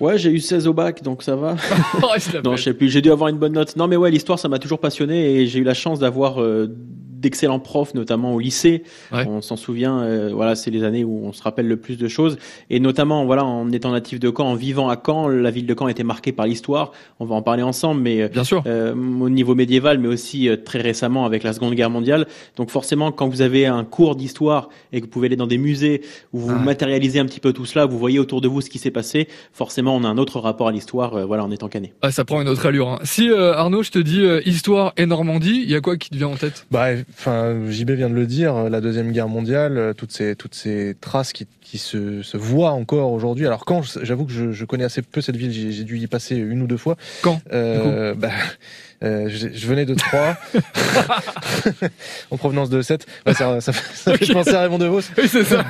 Ouais, 0.00 0.16
j'ai 0.16 0.30
eu 0.30 0.38
16 0.38 0.66
au 0.66 0.72
bac, 0.72 1.02
donc 1.02 1.22
ça 1.22 1.36
va. 1.36 1.56
Oh, 2.02 2.14
non, 2.42 2.56
je 2.56 2.62
sais 2.62 2.74
plus, 2.74 2.88
j'ai 2.88 3.02
dû 3.02 3.10
avoir 3.10 3.28
une 3.28 3.36
bonne 3.36 3.52
note. 3.52 3.76
Non, 3.76 3.86
mais 3.86 3.96
ouais, 3.96 4.10
l'histoire, 4.10 4.38
ça 4.38 4.48
m'a 4.48 4.58
toujours 4.58 4.78
passionné 4.78 5.34
et 5.36 5.46
j'ai 5.46 5.58
eu 5.58 5.64
la 5.64 5.74
chance 5.74 5.98
d'avoir 5.98 6.40
euh, 6.40 6.74
d'excellents 7.20 7.60
profs, 7.60 7.94
notamment 7.94 8.34
au 8.34 8.40
lycée. 8.40 8.82
On 9.12 9.42
s'en 9.42 9.56
souvient, 9.56 10.00
euh, 10.00 10.30
voilà, 10.32 10.54
c'est 10.54 10.70
les 10.70 10.84
années 10.84 11.04
où 11.04 11.22
on 11.24 11.32
se 11.32 11.42
rappelle 11.42 11.68
le 11.68 11.76
plus 11.76 11.96
de 11.96 12.08
choses. 12.08 12.38
Et 12.70 12.80
notamment, 12.80 13.24
voilà, 13.24 13.44
en 13.44 13.70
étant 13.70 13.92
natif 13.92 14.18
de 14.18 14.32
Caen, 14.34 14.46
en 14.46 14.54
vivant 14.54 14.88
à 14.88 15.00
Caen, 15.04 15.28
la 15.28 15.50
ville 15.50 15.66
de 15.66 15.74
Caen 15.78 15.88
était 15.88 16.04
marquée 16.04 16.32
par 16.32 16.46
l'histoire. 16.46 16.92
On 17.18 17.26
va 17.26 17.34
en 17.34 17.42
parler 17.42 17.62
ensemble, 17.62 18.00
mais 18.00 18.28
bien 18.28 18.44
sûr, 18.44 18.62
euh, 18.66 18.94
au 18.94 19.28
niveau 19.28 19.54
médiéval, 19.54 19.98
mais 19.98 20.08
aussi 20.08 20.48
euh, 20.48 20.56
très 20.56 20.80
récemment 20.80 21.26
avec 21.26 21.42
la 21.42 21.52
Seconde 21.52 21.74
Guerre 21.74 21.90
mondiale. 21.90 22.26
Donc 22.56 22.70
forcément, 22.70 23.12
quand 23.12 23.28
vous 23.28 23.42
avez 23.42 23.66
un 23.66 23.84
cours 23.84 24.16
d'histoire 24.16 24.68
et 24.92 25.00
que 25.00 25.04
vous 25.04 25.10
pouvez 25.10 25.26
aller 25.26 25.36
dans 25.36 25.46
des 25.46 25.58
musées 25.58 26.02
où 26.32 26.38
vous 26.38 26.58
matérialisez 26.58 27.20
un 27.20 27.26
petit 27.26 27.40
peu 27.40 27.52
tout 27.52 27.66
cela, 27.66 27.86
vous 27.86 27.98
voyez 27.98 28.18
autour 28.18 28.40
de 28.40 28.48
vous 28.48 28.60
ce 28.60 28.70
qui 28.70 28.78
s'est 28.78 28.90
passé. 28.90 29.28
Forcément, 29.52 29.94
on 29.94 30.04
a 30.04 30.08
un 30.08 30.18
autre 30.18 30.40
rapport 30.40 30.68
à 30.68 30.72
l'histoire, 30.72 31.26
voilà, 31.26 31.44
en 31.44 31.50
étant 31.50 31.68
cané. 31.68 31.92
Ah, 32.02 32.10
ça 32.10 32.24
prend 32.24 32.40
une 32.40 32.48
autre 32.48 32.64
allure. 32.66 32.88
Hein. 32.88 32.98
Si 33.04 33.30
Arnaud, 33.30 33.82
je 33.82 33.90
te 33.90 33.98
dis 33.98 34.24
histoire 34.44 34.92
et 34.96 35.06
Normandie, 35.06 35.60
il 35.62 35.70
y 35.70 35.74
a 35.74 35.80
quoi 35.80 35.96
qui 35.96 36.10
te 36.10 36.16
vient 36.16 36.28
en 36.28 36.36
tête? 36.36 36.66
Bah, 36.70 36.88
enfin, 37.10 37.56
JB 37.68 37.92
vient 37.92 38.10
de 38.10 38.14
le 38.14 38.26
dire, 38.26 38.68
la 38.68 38.80
deuxième 38.80 39.12
guerre 39.12 39.28
mondiale, 39.28 39.78
euh, 39.78 39.92
toutes 39.92 40.12
ces 40.12 40.36
toutes 40.36 40.54
ces 40.54 40.96
traces 41.00 41.32
qui, 41.32 41.46
qui 41.60 41.78
se, 41.78 42.22
se 42.22 42.36
voient 42.36 42.72
encore 42.72 43.12
aujourd'hui. 43.12 43.46
Alors 43.46 43.64
quand 43.64 43.82
j'avoue 44.02 44.24
que 44.24 44.32
je, 44.32 44.52
je, 44.52 44.64
connais 44.64 44.84
assez 44.84 45.02
peu 45.02 45.20
cette 45.20 45.36
ville, 45.36 45.52
j'ai 45.52 45.84
dû 45.84 45.98
y 45.98 46.06
passer 46.06 46.36
une 46.36 46.62
ou 46.62 46.66
deux 46.66 46.76
fois. 46.76 46.96
Quand 47.22 47.40
euh, 47.52 48.14
bah, 48.14 48.30
euh, 49.02 49.28
je, 49.28 49.48
je, 49.52 49.66
venais 49.66 49.86
de 49.86 49.94
Troyes, 49.94 50.36
en 52.30 52.36
provenance 52.36 52.68
de 52.68 52.82
7. 52.82 53.06
Ouais, 53.26 53.34
ça, 53.34 53.60
ça, 53.60 53.72
ça 53.72 54.16
fait 54.16 54.32
penser 54.32 54.54
à 54.54 54.62
Raymond 54.62 54.78
DeVos. 54.78 55.00
Oui, 55.16 55.24
c'est 55.26 55.44
ça. 55.44 55.64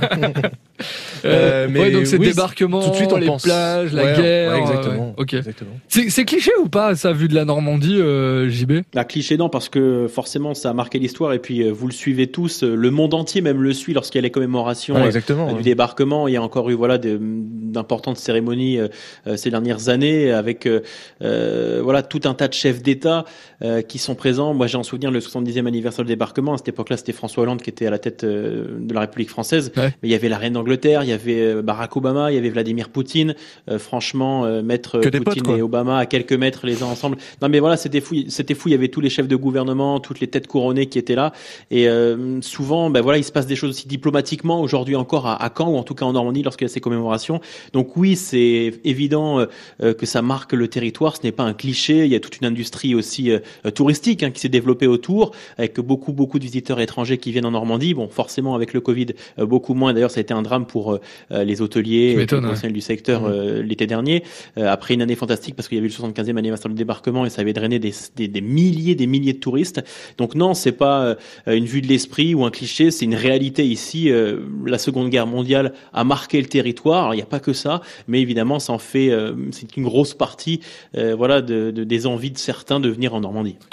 euh, 1.25 1.68
mais 1.70 1.80
ouais, 1.80 1.90
donc 1.92 2.06
c'est 2.06 2.18
oui, 2.18 2.28
débarquement, 2.28 2.82
tout 2.82 2.90
de 2.90 2.96
suite 2.96 3.12
on 3.12 3.16
les 3.18 3.26
pense. 3.26 3.42
plages, 3.42 3.92
la 3.92 4.04
ouais, 4.04 4.16
guerre. 4.16 4.52
Ouais, 4.52 4.60
exactement. 4.60 5.14
Euh, 5.18 5.22
ok. 5.22 5.37
C'est 5.88 6.25
cliché 6.25 6.50
ou 6.60 6.68
pas 6.68 6.94
ça 6.94 7.12
vu 7.12 7.28
de 7.28 7.34
la 7.34 7.44
Normandie, 7.44 8.00
euh, 8.00 8.49
JB 8.49 8.82
La 8.94 9.04
cliché 9.04 9.37
non 9.37 9.49
parce 9.49 9.68
que 9.68 10.06
forcément 10.08 10.54
ça 10.54 10.70
a 10.70 10.72
marqué 10.72 10.99
l'histoire 10.99 11.32
et 11.32 11.38
puis 11.38 11.62
euh, 11.62 11.70
vous 11.70 11.87
le 11.87 11.92
suivez 11.92 12.26
tous, 12.26 12.62
euh, 12.62 12.75
le 12.75 12.90
monde 12.90 13.14
entier 13.14 13.40
même 13.40 13.62
le 13.62 13.72
suit 13.72 13.94
lorsqu'il 13.94 14.18
y 14.18 14.20
a 14.20 14.22
les 14.22 14.30
commémorations 14.30 15.02
exactement, 15.04 15.52
du 15.52 15.62
débarquement. 15.62 16.28
Il 16.28 16.34
y 16.34 16.37
a 16.37 16.42
encore 16.42 16.70
eu 16.70 16.75
voilà 16.75 16.99
d'importantes 16.99 18.18
cérémonies 18.18 18.78
ces 19.37 19.50
dernières 19.50 19.88
années 19.88 20.30
avec 20.32 20.68
voilà 21.20 22.02
tout 22.02 22.20
un 22.25 22.34
tas 22.34 22.49
de 22.49 22.54
chefs 22.54 22.82
d'État 22.82 23.20
euh, 23.62 23.83
qui 23.83 23.99
sont 23.99 24.15
présents. 24.15 24.55
Moi, 24.55 24.67
j'ai 24.67 24.79
en 24.79 24.83
souvenir 24.83 25.11
le 25.11 25.21
70e 25.21 25.67
anniversaire 25.67 26.05
du 26.05 26.11
débarquement. 26.11 26.55
À 26.55 26.59
cette 26.59 26.69
époque-là, 26.69 26.97
c'était 26.97 27.12
François 27.12 27.43
Hollande 27.43 27.62
qui 27.62 27.71
était 27.71 27.87
à 27.87 27.91
la 27.91 27.99
tête 27.99 28.25
euh, 28.25 28.79
de 28.79 28.93
la 28.93 29.00
République 29.00 29.31
française. 29.31 29.73
Ouais. 29.77 29.95
Mais 30.03 30.09
il 30.09 30.11
y 30.11 30.15
avait 30.15 30.29
la 30.29 30.39
reine 30.39 30.53
d'Angleterre, 30.55 31.03
il 31.05 31.09
y 31.09 31.12
avait 31.12 31.41
euh, 31.41 31.62
Barack 31.62 31.97
Obama, 31.97 32.31
il 32.31 32.35
y 32.35 32.39
avait 32.39 32.50
Vladimir 32.50 32.89
Poutine. 32.89 33.35
Euh, 33.69 33.79
franchement, 33.79 34.45
mettre 34.62 34.99
Poutine 34.99 35.25
potes, 35.25 35.59
et 35.59 35.62
Obama 35.62 35.99
à 35.99 36.07
quelques 36.07 36.33
mètres 36.33 36.67
les 36.67 36.83
uns 36.83 36.87
ensemble. 36.87 37.17
Non, 37.41 37.49
mais 37.49 37.61
voilà, 37.61 37.77
c'était 37.77 38.00
fou. 38.00 38.17
C'était 38.29 38.55
fou. 38.55 38.69
Il 38.69 38.73
y 38.73 38.75
avait 38.75 38.89
tous 38.89 39.00
les 39.00 39.11
chefs 39.11 39.29
de 39.29 39.37
gouvernement, 39.37 40.00
toutes 40.00 40.21
les 40.21 40.27
têtes 40.27 40.47
couronnées 40.47 40.87
qui 40.87 40.99
étaient 40.99 41.15
là. 41.15 41.33
Et 41.71 41.89
souvent, 42.43 42.91
ben 42.91 43.00
voilà, 43.00 43.19
il 43.19 43.25
se 43.25 43.33
passe 43.33 43.47
des 43.47 43.57
choses 43.57 43.71
aussi 43.71 43.89
diplomatiquement 43.89 44.61
aujourd'hui 44.61 44.97
encore 44.97 45.27
à, 45.27 45.43
à 45.43 45.50
Caen 45.57 45.71
ou 45.71 45.77
en 45.77 45.83
tout 45.83 45.95
cas 45.95 46.05
en 46.05 46.12
Normandie 46.12 46.43
lorsqu'il 46.43 46.67
y 46.67 46.71
a 46.71 46.73
ces 46.73 46.81
commémorations. 46.81 47.41
Donc 47.73 47.97
oui, 47.97 48.17
c'est 48.17 48.75
évident 48.85 49.47
que 49.81 50.07
ça 50.07 50.23
marque 50.23 50.53
le 50.53 50.69
territoire. 50.69 51.17
Ce 51.17 51.23
n'est 51.23 51.33
pas 51.33 51.45
un 51.45 51.55
cliché. 51.55 52.05
Il 52.05 52.12
y 52.12 52.17
a 52.17 52.21
toute 52.21 52.39
une 52.39 52.47
industrie 52.47 52.95
aussi 52.95 53.10
euh, 53.19 53.71
touristique 53.71 54.23
hein, 54.23 54.31
qui 54.31 54.40
s'est 54.40 54.49
développé 54.49 54.87
autour, 54.87 55.33
avec 55.59 55.79
beaucoup 55.81 56.12
beaucoup 56.12 56.38
de 56.38 56.45
visiteurs 56.45 56.81
étrangers 56.81 57.19
qui 57.19 57.33
viennent 57.33 57.47
en 57.47 57.50
Normandie. 57.50 57.95
Bon, 57.95 58.09
forcément 58.09 58.55
avec 58.55 58.73
le 58.73 58.81
Covid, 58.81 59.07
euh, 59.38 59.47
beaucoup 59.47 59.75
moins. 59.75 59.93
D'ailleurs, 59.93 60.11
ça 60.11 60.19
a 60.19 60.23
été 60.23 60.35
un 60.35 60.43
drame 60.43 60.67
pour 60.67 60.99
les 61.31 61.61
hôteliers, 61.62 62.14
les 62.17 62.26
professionnels 62.47 62.73
du 62.75 62.81
secteur 62.81 63.25
euh, 63.25 63.62
l'été 63.62 63.87
dernier. 63.87 64.23
Euh, 64.59 64.69
après 64.69 64.95
une 64.95 65.02
année 65.02 65.14
fantastique 65.17 65.55
parce 65.57 65.69
qu'il 65.69 65.76
y 65.76 65.81
avait 65.81 65.88
le 65.88 65.95
75e 65.95 66.37
anniversaire 66.37 66.69
du 66.71 66.75
débarquement 66.76 67.25
et 67.26 67.31
ça 67.31 67.40
avait 67.43 67.52
drainé 67.52 67.79
des, 67.79 67.93
des, 68.17 68.29
des 68.29 68.40
milliers, 68.40 68.95
des 68.95 69.07
milliers 69.07 69.33
de 69.33 69.38
touristes. 69.38 69.83
Donc 70.19 70.35
non, 70.35 70.55
c'est 70.55 70.73
pas 70.73 71.05
euh, 71.05 71.14
une 71.47 71.64
vue 71.64 71.81
de 71.81 71.87
l'esprit 71.87 72.35
ou 72.35 72.45
un 72.45 72.50
cliché, 72.50 72.90
c'est 72.90 73.05
une 73.05 73.14
réalité 73.14 73.64
ici. 73.67 74.11
Euh, 74.11 74.40
la 74.67 74.79
Seconde 74.79 75.09
Guerre 75.11 75.26
mondiale 75.26 75.73
a 75.93 76.05
marqué 76.05 76.40
le 76.40 76.47
territoire. 76.47 77.00
Alors 77.02 77.14
il 77.14 77.19
n'y 77.19 77.23
a 77.23 77.26
pas 77.26 77.40
que 77.40 77.52
ça, 77.52 77.81
mais 78.09 78.21
évidemment, 78.21 78.59
ça 78.59 78.73
en 78.73 78.79
fait, 78.79 79.11
euh, 79.11 79.33
c'est 79.52 79.76
une 79.76 79.85
grosse 79.85 80.14
partie, 80.14 80.61
euh, 80.97 81.14
voilà, 81.17 81.40
de, 81.43 81.71
de- 81.71 81.85
des 81.85 82.07
envies 82.07 82.31
de 82.31 82.38
certains 82.38 82.81
de 82.81 82.88
venir 82.88 83.00
en 83.09 83.25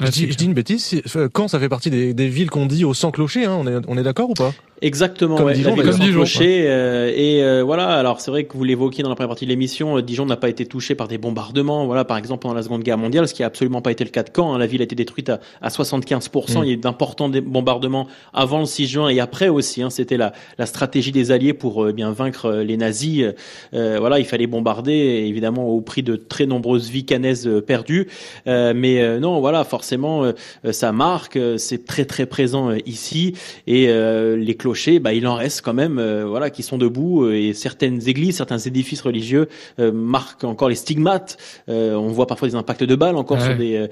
je, 0.01 0.09
dis, 0.09 0.45
une 0.45 0.53
bêtise, 0.53 1.01
euh, 1.15 1.29
Caen 1.35 1.47
ça 1.47 1.59
fait 1.59 1.69
partie 1.69 1.89
des, 1.89 2.27
villes 2.27 2.49
qu'on 2.49 2.65
dit 2.65 2.85
au 2.85 2.93
sans 2.93 3.11
clocher, 3.11 3.45
hein, 3.45 3.63
on 3.87 3.97
est 3.97 4.03
d'accord 4.03 4.29
ou 4.29 4.33
pas? 4.33 4.53
Exactement, 4.81 5.37
Comme 5.37 5.47
ouais, 5.47 5.53
Dijon, 5.55 5.75
la 5.75 5.83
Comme 5.83 5.99
Dijon, 5.99 6.23
euh, 6.67 7.11
et 7.15 7.41
euh, 7.43 7.63
voilà. 7.63 7.87
Alors 7.87 8.21
c'est 8.21 8.29
vrai 8.29 8.43
que 8.43 8.55
vous 8.55 8.63
l'évoquiez 8.63 9.01
dans 9.03 9.09
la 9.09 9.15
première 9.15 9.29
partie 9.29 9.45
de 9.45 9.49
l'émission, 9.49 9.97
euh, 9.97 10.01
Dijon 10.03 10.25
n'a 10.27 10.37
pas 10.37 10.49
été 10.49 10.67
touché 10.67 10.93
par 10.93 11.07
des 11.07 11.17
bombardements. 11.17 11.87
Voilà, 11.87 12.05
par 12.05 12.15
exemple 12.17 12.43
pendant 12.43 12.53
la 12.53 12.61
Seconde 12.61 12.83
Guerre 12.83 12.99
mondiale, 12.99 13.27
ce 13.27 13.33
qui 13.33 13.41
a 13.41 13.47
absolument 13.47 13.81
pas 13.81 13.91
été 13.91 14.03
le 14.03 14.11
cas 14.11 14.21
de 14.21 14.29
Caen. 14.35 14.53
hein. 14.53 14.59
La 14.59 14.67
ville 14.67 14.81
a 14.81 14.83
été 14.83 14.93
détruite 14.95 15.29
à, 15.29 15.39
à 15.61 15.69
75 15.71 16.27
Mm. 16.27 16.63
Il 16.63 16.67
y 16.67 16.69
a 16.69 16.73
eu 16.73 16.77
d'importants 16.77 17.29
bombardements 17.29 18.07
avant 18.33 18.59
le 18.59 18.65
6 18.65 18.87
juin 18.87 19.09
et 19.09 19.19
après 19.19 19.47
aussi. 19.49 19.81
hein. 19.81 19.89
C'était 19.89 20.17
la, 20.17 20.33
la 20.59 20.65
stratégie 20.67 21.11
des 21.11 21.31
Alliés 21.31 21.53
pour 21.53 21.83
euh, 21.83 21.91
bien 21.91 22.11
vaincre 22.11 22.45
euh, 22.45 22.63
les 22.63 22.77
nazis. 22.77 23.25
Euh, 23.73 23.97
voilà, 23.99 24.19
il 24.19 24.25
fallait 24.25 24.45
bombarder, 24.47 25.25
évidemment 25.27 25.67
au 25.67 25.81
prix 25.81 26.03
de 26.03 26.15
très 26.15 26.45
nombreuses 26.45 26.89
vies 26.89 27.05
canaises 27.05 27.49
perdues. 27.65 28.07
Euh, 28.45 28.73
mais 28.75 29.01
euh, 29.01 29.19
non, 29.19 29.39
voilà, 29.39 29.63
forcément, 29.63 30.31
ça 30.69 30.91
marque. 30.91 31.39
C'est 31.57 31.85
très 31.85 32.05
très 32.05 32.25
présent 32.27 32.71
ici. 32.85 33.33
Et 33.65 33.89
euh, 33.89 34.35
les 34.37 34.55
clochers, 34.67 34.99
bah, 34.99 35.13
il 35.13 35.25
en 35.27 35.35
reste 35.35 35.61
quand 35.61 35.73
même, 35.73 35.97
euh, 35.99 36.25
voilà, 36.25 36.49
qui 36.49 36.61
sont 36.63 36.77
debout. 36.77 37.23
euh, 37.23 37.33
Et 37.35 37.53
certaines 37.53 38.07
églises, 38.07 38.35
certains 38.37 38.57
édifices 38.57 39.01
religieux 39.01 39.47
euh, 39.79 39.91
marquent 39.93 40.43
encore 40.43 40.67
les 40.69 40.75
stigmates. 40.75 41.37
On 41.67 42.07
voit 42.07 42.27
parfois 42.27 42.47
des 42.49 42.55
impacts 42.55 42.83
de 42.83 42.95
balles 42.95 43.15
encore 43.15 43.37
Ouais. 43.37 43.45
sur 43.45 43.55
des 43.57 43.87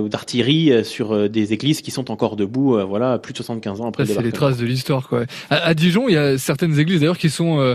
ou 0.00 0.08
d'artillerie 0.08 0.84
sur 0.84 1.28
des 1.28 1.52
églises 1.52 1.80
qui 1.80 1.90
sont 1.90 2.10
encore 2.10 2.36
debout. 2.36 2.78
voilà, 2.86 3.18
plus 3.18 3.32
de 3.32 3.38
75 3.38 3.80
ans 3.80 3.88
après 3.88 4.06
c'est 4.06 4.22
les 4.22 4.32
traces 4.32 4.58
de 4.58 4.66
l'histoire, 4.66 5.08
quoi. 5.08 5.24
À, 5.50 5.56
à 5.68 5.74
Dijon, 5.74 6.08
il 6.08 6.14
y 6.14 6.18
a 6.18 6.38
certaines 6.38 6.78
églises 6.78 7.00
d'ailleurs 7.00 7.18
qui 7.18 7.30
sont 7.30 7.74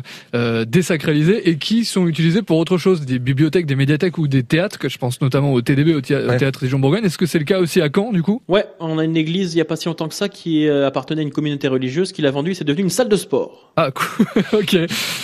désacralisées 0.68 1.50
et 1.50 1.58
qui 1.58 1.86
sont 1.86 2.08
utilisées 2.08 2.42
pour 2.42 2.58
autre 2.58 2.78
chose, 2.78 3.02
des 3.06 3.20
bibliothèques, 3.20 3.66
des 3.66 3.76
médiathèques 3.76 4.18
ou 4.18 4.28
des 4.28 4.44
théâtres, 4.44 4.78
que 4.80 4.90
je 4.90 4.98
pense 4.98 5.22
notamment 5.22 5.54
au 5.54 5.62
TDB, 5.62 5.94
au, 5.96 6.02
thé- 6.02 6.16
au 6.16 6.30
Ouais. 6.30 6.38
théâtre 6.38 6.60
Dijon-Bourgogne. 6.64 7.04
Est-ce 7.06 7.18
que 7.18 7.26
c'est 7.26 7.40
le 7.40 7.46
cas 7.46 7.60
aussi 7.60 7.82
à 7.82 7.90
Caen, 7.94 8.12
du 8.12 8.24
coup? 8.24 8.42
Ouais, 8.48 8.66
on 8.80 8.98
a 8.98 9.04
une 9.04 9.18
église 9.18 9.54
il 9.54 9.58
y 9.58 9.62
a 9.62 9.66
pas 9.66 9.76
si 9.76 9.88
longtemps 9.88 10.08
que 10.08 10.14
ça 10.14 10.30
qui 10.30 10.68
appartenait 10.70 11.22
à 11.22 11.24
une 11.24 11.32
communauté 11.32 11.68
religieuse 11.68 12.12
qui 12.12 12.21
l'a 12.22 12.32
vendue. 12.32 12.54
C'est 12.56 12.64
devenu 12.64 12.84
une 12.84 12.90
salle 12.90 13.10
de 13.10 13.16
sport. 13.16 13.72
Ah, 13.76 13.92
cool. 13.92 14.26
ok, 14.60 14.78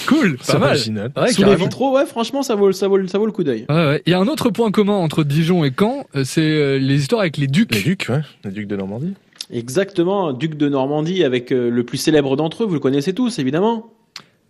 cool, 0.08 0.38
pas 0.38 0.44
C'est 0.44 0.60
mal. 0.60 0.70
original. 0.70 1.12
Ouais, 1.16 1.32
Sous 1.32 1.44
les 1.44 1.56
vitraux, 1.56 1.96
ouais, 1.96 2.06
franchement, 2.06 2.44
ça 2.44 2.56
vaut, 2.56 2.72
ça 2.72 2.88
vaut, 2.88 3.06
ça 3.08 3.18
vaut 3.18 3.26
le 3.26 3.32
coup 3.32 3.44
d'œil. 3.44 3.66
Ouais, 3.70 3.76
ouais. 3.76 4.02
Il 4.06 4.12
y 4.12 4.14
a 4.14 4.20
un 4.20 4.28
autre 4.28 4.50
point 4.50 4.72
commun 4.72 4.94
entre 4.96 5.24
Dijon 5.24 5.64
et 5.64 5.72
Caen, 5.78 6.06
euh, 6.16 6.24
c'est 6.24 6.42
euh, 6.42 6.78
les 6.78 6.96
histoires 7.02 7.22
avec 7.22 7.38
les 7.38 7.48
ducs. 7.48 7.74
Les 7.76 7.82
ducs, 7.82 8.08
ouais, 8.10 8.22
les 8.46 8.52
ducs 8.52 8.68
de 8.68 8.76
Normandie. 8.76 9.14
Exactement, 9.52 10.34
duc 10.34 10.56
de 10.58 10.68
Normandie 10.68 11.24
avec 11.24 11.52
euh, 11.54 11.70
le 11.70 11.84
plus 11.84 11.98
célèbre 11.98 12.36
d'entre 12.36 12.64
eux, 12.64 12.66
vous 12.66 12.74
le 12.74 12.80
connaissez 12.80 13.14
tous 13.14 13.40
évidemment. 13.40 13.94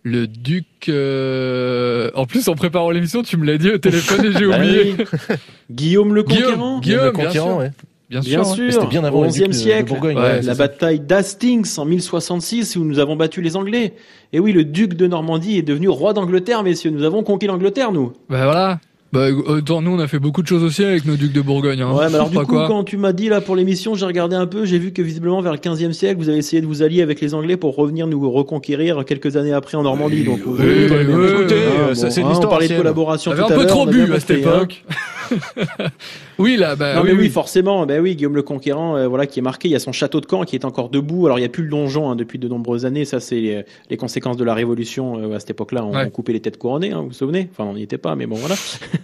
Le 0.04 0.26
duc. 0.26 0.66
euh, 0.88 2.10
En 2.14 2.24
plus, 2.26 2.48
en 2.48 2.54
préparant 2.54 2.90
l'émission, 2.90 3.22
tu 3.22 3.36
me 3.36 3.44
l'as 3.44 3.58
dit 3.58 3.70
au 3.70 3.78
téléphone 3.78 4.24
et 4.26 4.32
j'ai 4.38 4.46
Bah 4.46 4.56
oublié. 4.56 4.94
Guillaume 5.70 6.14
le 6.14 6.22
Conquérant. 6.22 6.80
Guillaume, 6.80 7.04
le 7.06 7.10
bien 7.12 7.24
conquérant, 7.24 7.48
sûr. 7.48 7.56
ouais. 7.58 7.70
Bien 8.10 8.22
sûr. 8.22 8.30
Bien 8.42 8.44
sûr, 8.44 8.64
Mais 8.64 8.72
c'était 8.72 8.86
bien 8.86 9.04
avant 9.04 9.20
au 9.20 9.26
XIe 9.26 9.42
de- 9.42 9.46
de 9.48 9.52
siècle. 9.52 9.88
Bourgogne, 9.88 10.16
ouais, 10.16 10.22
ouais, 10.22 10.42
la 10.42 10.54
bataille 10.54 11.00
d'Hastings 11.00 11.78
en 11.78 11.84
1066 11.84 12.76
où 12.76 12.84
nous 12.84 12.98
avons 12.98 13.16
battu 13.16 13.42
les 13.42 13.56
Anglais. 13.56 13.92
Et 14.32 14.40
oui, 14.40 14.52
le 14.52 14.64
duc 14.64 14.94
de 14.94 15.06
Normandie 15.06 15.58
est 15.58 15.62
devenu 15.62 15.88
roi 15.88 16.14
d'Angleterre, 16.14 16.62
messieurs. 16.62 16.90
Nous 16.90 17.04
avons 17.04 17.22
conquis 17.22 17.46
l'Angleterre, 17.46 17.92
nous. 17.92 18.12
Bah 18.30 18.44
voilà. 18.44 18.80
Bah, 19.10 19.28
autant 19.30 19.80
nous, 19.80 19.92
on 19.92 19.98
a 20.00 20.06
fait 20.06 20.18
beaucoup 20.18 20.42
de 20.42 20.46
choses 20.46 20.62
aussi 20.62 20.84
avec 20.84 21.06
nos 21.06 21.16
ducs 21.16 21.32
de 21.32 21.40
Bourgogne. 21.40 21.80
Hein. 21.80 21.94
Ouais, 21.94 22.08
mais 22.10 22.16
alors 22.16 22.28
du 22.28 22.36
coup, 22.36 22.44
quoi. 22.44 22.66
quand 22.66 22.84
tu 22.84 22.98
m'as 22.98 23.12
dit 23.12 23.30
là 23.30 23.40
pour 23.40 23.56
l'émission, 23.56 23.94
j'ai 23.94 24.04
regardé 24.04 24.36
un 24.36 24.46
peu, 24.46 24.66
j'ai 24.66 24.78
vu 24.78 24.92
que 24.92 25.00
visiblement 25.00 25.40
vers 25.40 25.52
le 25.52 25.58
15e 25.58 25.92
siècle, 25.92 26.18
vous 26.18 26.28
avez 26.28 26.36
essayé 26.36 26.60
de 26.60 26.66
vous 26.66 26.82
allier 26.82 27.00
avec 27.00 27.22
les 27.22 27.32
Anglais 27.32 27.56
pour 27.56 27.74
revenir 27.74 28.06
nous 28.06 28.30
reconquérir 28.30 29.06
quelques 29.06 29.38
années 29.38 29.54
après 29.54 29.78
en 29.78 29.82
Normandie. 29.82 30.24
donc, 30.24 30.40
oui, 30.46 30.56
les 30.60 30.88
oui, 30.90 31.14
oui, 31.14 31.26
écoutez, 31.30 31.54
Ah, 31.56 31.88
euh, 31.88 31.94
ça, 31.94 32.10
c'est 32.10 32.20
une 32.20 32.26
hein, 32.26 32.32
histoire 32.32 32.50
On 32.52 32.56
parlait 32.56 32.68
de 32.68 32.76
collaboration 32.76 33.32
tout 33.32 33.40
un 33.40 33.46
à 33.46 33.54
peu 33.54 33.64
trop 33.66 33.86
bu 33.86 34.12
à 34.12 34.20
cette 34.20 34.46
hein. 34.46 34.66
oui, 36.38 36.56
là, 36.56 36.76
bah 36.76 36.94
non 36.94 37.00
oui, 37.02 37.08
mais 37.08 37.12
oui, 37.14 37.18
oui. 37.24 37.28
forcément, 37.30 37.84
ben 37.86 38.00
oui, 38.02 38.16
Guillaume 38.16 38.34
le 38.36 38.42
Conquérant, 38.42 38.96
euh, 38.96 39.08
voilà, 39.08 39.26
qui 39.26 39.38
est 39.38 39.42
marqué. 39.42 39.68
Il 39.68 39.72
y 39.72 39.76
a 39.76 39.80
son 39.80 39.92
château 39.92 40.20
de 40.20 40.26
Caen 40.28 40.44
qui 40.44 40.56
est 40.56 40.64
encore 40.64 40.88
debout. 40.88 41.26
Alors 41.26 41.38
il 41.38 41.42
y 41.42 41.44
a 41.44 41.48
plus 41.48 41.64
le 41.64 41.70
donjon 41.70 42.10
hein, 42.10 42.16
depuis 42.16 42.38
de 42.38 42.48
nombreuses 42.48 42.86
années. 42.86 43.04
Ça 43.04 43.20
c'est 43.20 43.40
les, 43.40 43.64
les 43.90 43.96
conséquences 43.96 44.36
de 44.36 44.44
la 44.44 44.54
Révolution 44.54 45.18
euh, 45.18 45.34
à 45.36 45.40
cette 45.40 45.50
époque-là. 45.50 45.84
On, 45.84 45.88
Ouais. 45.98 46.04
on 46.06 46.10
coupait 46.10 46.32
les 46.34 46.40
têtes 46.40 46.58
couronnées, 46.58 46.92
hein, 46.92 47.00
vous 47.00 47.08
vous 47.08 47.12
souvenez? 47.14 47.48
Enfin, 47.50 47.64
on 47.64 47.74
n'y 47.74 47.82
était 47.82 47.98
pas, 47.98 48.14
mais 48.14 48.26
bon 48.26 48.36
voilà. 48.36 48.54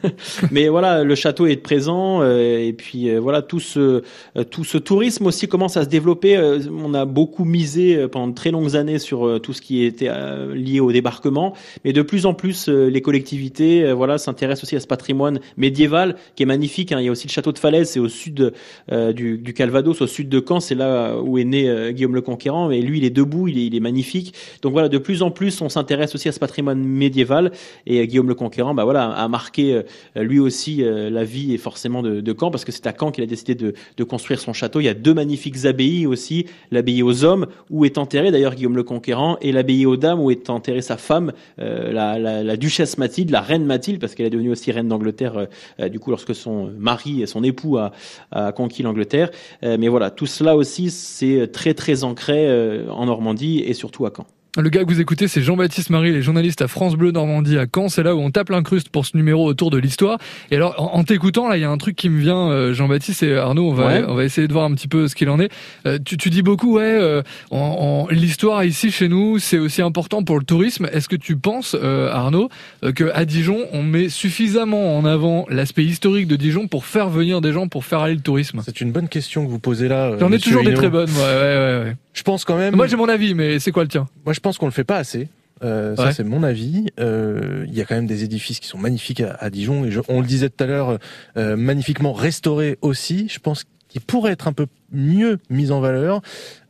mais 0.51 0.69
voilà, 0.69 1.03
le 1.03 1.15
château 1.15 1.47
est 1.47 1.57
présent 1.57 2.21
euh, 2.23 2.59
et 2.59 2.73
puis 2.73 3.15
voilà 3.17 3.43
tout 3.43 3.59
ce 3.61 4.03
tout 4.51 4.65
ce 4.65 4.79
tourisme 4.79 5.27
aussi 5.27 5.49
commence 5.49 5.77
à 5.77 5.85
se 5.85 5.89
développer. 5.89 6.39
On 6.71 6.95
a 6.95 7.05
beaucoup 7.05 7.45
misé 7.45 8.07
pendant 8.09 8.29
de 8.29 8.35
très 8.35 8.51
longues 8.51 8.77
années 8.77 8.99
sur 8.99 9.41
tout 9.41 9.53
ce 9.53 9.61
qui 9.63 9.85
était 9.85 10.11
lié 10.55 10.81
au 10.81 10.93
débarquement, 10.93 11.55
mais 11.85 11.93
de 11.93 12.03
plus 12.03 12.27
en 12.27 12.35
plus 12.35 12.69
les 12.69 13.01
collectivités, 13.01 13.93
voilà, 13.93 14.19
s'intéressent 14.19 14.65
aussi 14.65 14.77
à 14.77 14.81
ce 14.81 14.87
patrimoine 14.87 15.41
médiéval 15.57 16.14
qui 16.35 16.43
est 16.43 16.47
magnifique. 16.47 16.93
hein. 16.93 17.01
Il 17.01 17.07
y 17.07 17.09
a 17.09 17.13
aussi 17.13 17.27
le 17.27 17.33
château 17.33 17.53
de 17.53 17.59
Falaise, 17.59 17.91
c'est 17.91 18.01
au 18.01 18.09
sud 18.09 18.53
euh, 18.93 19.13
du, 19.13 19.55
Calvados, 19.55 20.01
au 20.01 20.07
sud 20.07 20.29
de 20.29 20.43
Caen, 20.47 20.61
c'est 20.61 20.75
là 20.75 21.19
où 21.21 21.39
est 21.39 21.45
né 21.45 21.69
euh, 21.69 21.93
Guillaume 21.93 22.15
le 22.15 22.21
Conquérant. 22.21 22.71
Et 22.71 22.81
lui, 22.81 22.99
il 22.99 23.05
est 23.05 23.11
debout, 23.11 23.49
il 23.49 23.75
est, 23.75 23.81
magnifique. 23.81 24.35
Donc 24.63 24.73
voilà, 24.73 24.89
de 24.89 24.99
plus 24.99 25.23
en 25.23 25.31
plus, 25.31 25.61
on 25.61 25.69
s'intéresse 25.69 26.15
aussi 26.15 26.29
à 26.29 26.33
ce 26.33 26.39
patrimoine 26.39 26.83
médiéval. 26.83 27.53
Et 27.87 28.01
euh, 28.01 28.05
Guillaume 28.05 28.29
le 28.29 28.35
Conquérant, 28.35 28.75
bah 28.75 28.85
voilà, 28.85 29.11
a 29.11 29.29
marqué 29.29 29.83
euh, 30.17 30.23
lui 30.23 30.39
aussi 30.39 30.83
euh, 30.83 31.11
la 31.11 31.25
vie 31.25 31.53
et 31.53 31.59
forcément 31.59 32.03
de, 32.03 32.37
Caen, 32.39 32.51
parce 32.51 32.65
que 32.65 32.73
c'est 32.73 32.87
à 32.87 32.95
Caen 32.99 33.11
qu'il 33.11 33.23
a 33.23 33.27
décidé 33.27 33.55
de, 33.55 34.05
construire 34.05 34.39
son 34.39 34.53
château. 34.53 34.81
Il 34.81 34.85
y 34.85 34.89
a 34.89 34.95
deux 34.95 35.15
magnifiques 35.15 35.65
abbayes 35.65 36.07
aussi, 36.07 36.47
l'abbaye 36.71 37.03
aux 37.03 37.25
hommes 37.25 37.47
où 37.71 37.85
est 37.85 37.99
enterré 37.99 38.31
d'ailleurs 38.31 38.55
Guillaume 38.55 38.77
le 38.77 38.83
Conquérant, 38.83 39.39
et 39.41 39.51
l'abbaye 39.53 39.87
aux 39.87 39.97
dames 39.97 40.21
où 40.21 40.31
est 40.31 40.51
enterrée 40.51 40.83
sa 40.83 40.97
femme, 40.97 41.33
euh, 41.59 41.93
la, 41.93 42.57
duchesse 42.57 42.99
Mathilde, 42.99 43.31
la 43.31 43.41
reine 43.41 43.65
Mathilde, 43.65 44.01
parce 44.01 44.15
qu'elle 44.15 44.27
est 44.27 44.31
devenue 44.31 44.51
aussi 44.51 44.71
reine 44.73 44.89
d'Angleterre. 44.89 45.37
euh, 45.37 45.47
euh, 45.81 45.89
du 45.89 45.99
lorsque 46.11 46.35
son 46.35 46.71
mari, 46.79 47.27
son 47.27 47.43
époux 47.43 47.79
a, 47.79 47.93
a 48.31 48.53
conquis 48.53 48.83
l'Angleterre. 48.83 49.31
Euh, 49.63 49.77
mais 49.79 49.89
voilà, 49.89 50.11
tout 50.11 50.27
cela 50.27 50.57
aussi, 50.57 50.91
c'est 50.91 51.51
très 51.53 51.75
très 51.75 52.05
ancré 52.05 52.47
euh, 52.49 52.89
en 52.91 53.07
Normandie 53.07 53.61
et 53.61 53.75
surtout 53.75 54.07
à 54.07 54.13
Caen. 54.15 54.27
Le 54.57 54.71
gars 54.71 54.85
que 54.85 54.89
vous 54.89 55.01
écoutez, 55.01 55.27
c'est 55.27 55.43
Jean-Baptiste 55.43 55.91
Marie, 55.91 56.13
les 56.13 56.23
journalistes 56.23 56.63
à 56.63 56.69
France 56.69 56.95
Bleu 56.95 57.11
Normandie 57.11 57.59
à 57.59 57.67
Caen. 57.73 57.89
C'est 57.89 58.05
là 58.05 58.15
où 58.15 58.21
on 58.21 58.31
tape 58.31 58.51
l'incruste 58.51 58.89
pour 58.89 59.05
ce 59.05 59.17
numéro 59.17 59.45
autour 59.47 59.71
de 59.71 59.79
l'histoire. 59.79 60.17
Et 60.53 60.55
alors, 60.55 60.77
en, 60.81 60.97
en 61.01 61.03
t'écoutant, 61.03 61.49
là, 61.49 61.57
il 61.57 61.61
y 61.63 61.65
a 61.65 61.71
un 61.71 61.77
truc 61.77 61.97
qui 61.97 62.09
me 62.09 62.21
vient, 62.21 62.51
euh, 62.53 62.73
Jean-Baptiste 62.73 63.25
et 63.25 63.37
Arnaud, 63.37 63.71
on 63.71 63.75
va, 63.75 63.87
Ouais. 63.87 64.05
on 64.07 64.15
va 64.15 64.23
essayer 64.23 64.47
de 64.47 64.53
voir 64.53 64.65
un 64.67 64.73
petit 64.75 64.87
peu 64.87 65.09
ce 65.09 65.17
qu'il 65.17 65.29
en 65.29 65.41
est. 65.41 65.51
Euh, 65.87 65.99
tu, 66.05 66.17
tu 66.17 66.31
dis 66.31 66.43
beaucoup, 66.43 66.77
ouais, 66.77 66.83
euh, 66.85 67.23
en, 67.51 68.07
en- 68.07 68.09
l'histoire 68.15 68.63
ici 68.63 68.93
chez 68.93 69.09
nous, 69.09 69.41
c'est 69.41 69.59
aussi 69.59 69.83
important 69.83 70.23
pour 70.23 70.39
le 70.39 70.45
tourisme. 70.45 70.89
Est-ce 70.93 71.09
que 71.09 71.17
tu 71.17 71.35
penses, 71.37 71.75
euh, 71.83 72.13
Arnaud, 72.13 72.49
euh, 72.85 72.93
que 72.93 73.11
à 73.13 73.25
Dijon, 73.25 73.59
on 73.73 73.83
met 73.83 74.09
suffisamment 74.09 74.97
en 74.97 75.05
avant 75.05 75.47
l'aspect 75.49 75.85
historique 75.85 76.29
de 76.29 76.37
Dijon 76.37 76.69
pour 76.69 76.85
faire 76.87 77.09
venir 77.09 77.41
des 77.41 77.53
gens, 77.53 77.67
pour 77.67 77.85
faire 77.85 77.99
aller 77.99 78.15
le 78.15 78.21
tourisme? 78.21 78.61
C'est 78.65 78.81
une 78.81 78.93
bonne 78.93 79.09
question 79.09 79.45
que 79.45 79.51
vous 79.51 79.59
posez 79.59 79.89
là. 79.89 80.13
J'en 80.21 80.31
ai 80.31 80.39
toujours 80.39 80.63
des 80.63 80.75
très 80.75 80.91
bonnes, 80.91 81.11
ouais, 81.11 81.17
ouais, 81.17 81.57
ouais. 81.57 81.83
ouais. 81.87 81.97
Je 82.15 82.23
pense 82.23 82.45
quand 82.45 82.57
même. 82.57 82.75
Moi, 82.75 82.87
j'ai 82.87 82.97
mon 82.97 83.09
avis, 83.09 83.35
mais 83.35 83.59
c'est 83.59 83.73
quoi 83.73 83.83
le 83.83 83.89
tien? 83.91 84.09
Moi, 84.25 84.33
je 84.33 84.41
pense 84.41 84.57
qu'on 84.57 84.67
le 84.67 84.73
fait 84.73 84.85
pas 84.85 84.97
assez. 84.97 85.29
Euh, 85.63 85.95
ça, 85.97 86.13
c'est 86.13 86.25
mon 86.25 86.43
avis. 86.43 86.87
Euh, 87.01 87.65
Il 87.69 87.75
y 87.75 87.81
a 87.81 87.85
quand 87.85 87.95
même 87.95 88.07
des 88.07 88.25
édifices 88.25 88.61
qui 88.61 88.69
sont 88.69 88.79
magnifiques 88.79 89.21
à, 89.21 89.37
à 89.41 89.51
Dijon. 89.51 89.85
Et 89.85 89.91
je- 89.91 90.01
on 90.09 90.21
le 90.21 90.27
disait 90.27 90.49
tout 90.49 90.63
à 90.65 90.67
l'heure, 90.67 90.99
euh, 91.37 91.57
magnifiquement 91.57 92.13
restaurés 92.13 92.79
aussi. 92.83 93.29
Je 93.31 93.39
pense 93.39 93.65
qu'ils 93.89 94.01
pourraient 94.01 94.33
être 94.33 94.49
un 94.49 94.53
peu 94.53 94.67
mieux 94.93 95.39
mis 95.51 95.71
en 95.71 95.81
valeur. 95.81 96.23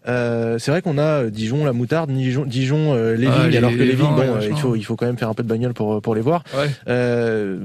Euh, 0.07 0.59
c'est 0.59 0.71
vrai 0.71 0.83
qu'on 0.83 0.99
a 0.99 1.25
Dijon, 1.31 1.65
la 1.65 1.73
moutarde, 1.73 2.11
Dijon, 2.11 2.45
Dijon 2.45 2.95
euh, 2.95 3.15
les 3.17 3.27
Ah, 3.27 3.41
vignes, 3.41 3.51
les- 3.53 3.57
alors 3.57 3.71
que 3.71 3.77
les 3.77 3.87
les 3.87 3.95
vignes, 3.95 4.05
vins, 4.05 4.17
bon, 4.17 4.35
ouais, 4.35 4.45
euh, 4.45 4.49
il 4.51 4.57
faut, 4.59 4.77
il 4.77 4.83
faut 4.83 4.97
quand 4.97 5.07
même 5.07 5.17
faire 5.17 5.31
un 5.31 5.35
peu 5.35 5.43
de 5.43 5.49
bagnole 5.49 5.73
pour, 5.73 6.03
pour 6.03 6.15
les 6.15 6.21
voir. 6.21 6.45
Ouais. 6.55 6.69
Euh, 6.89 7.59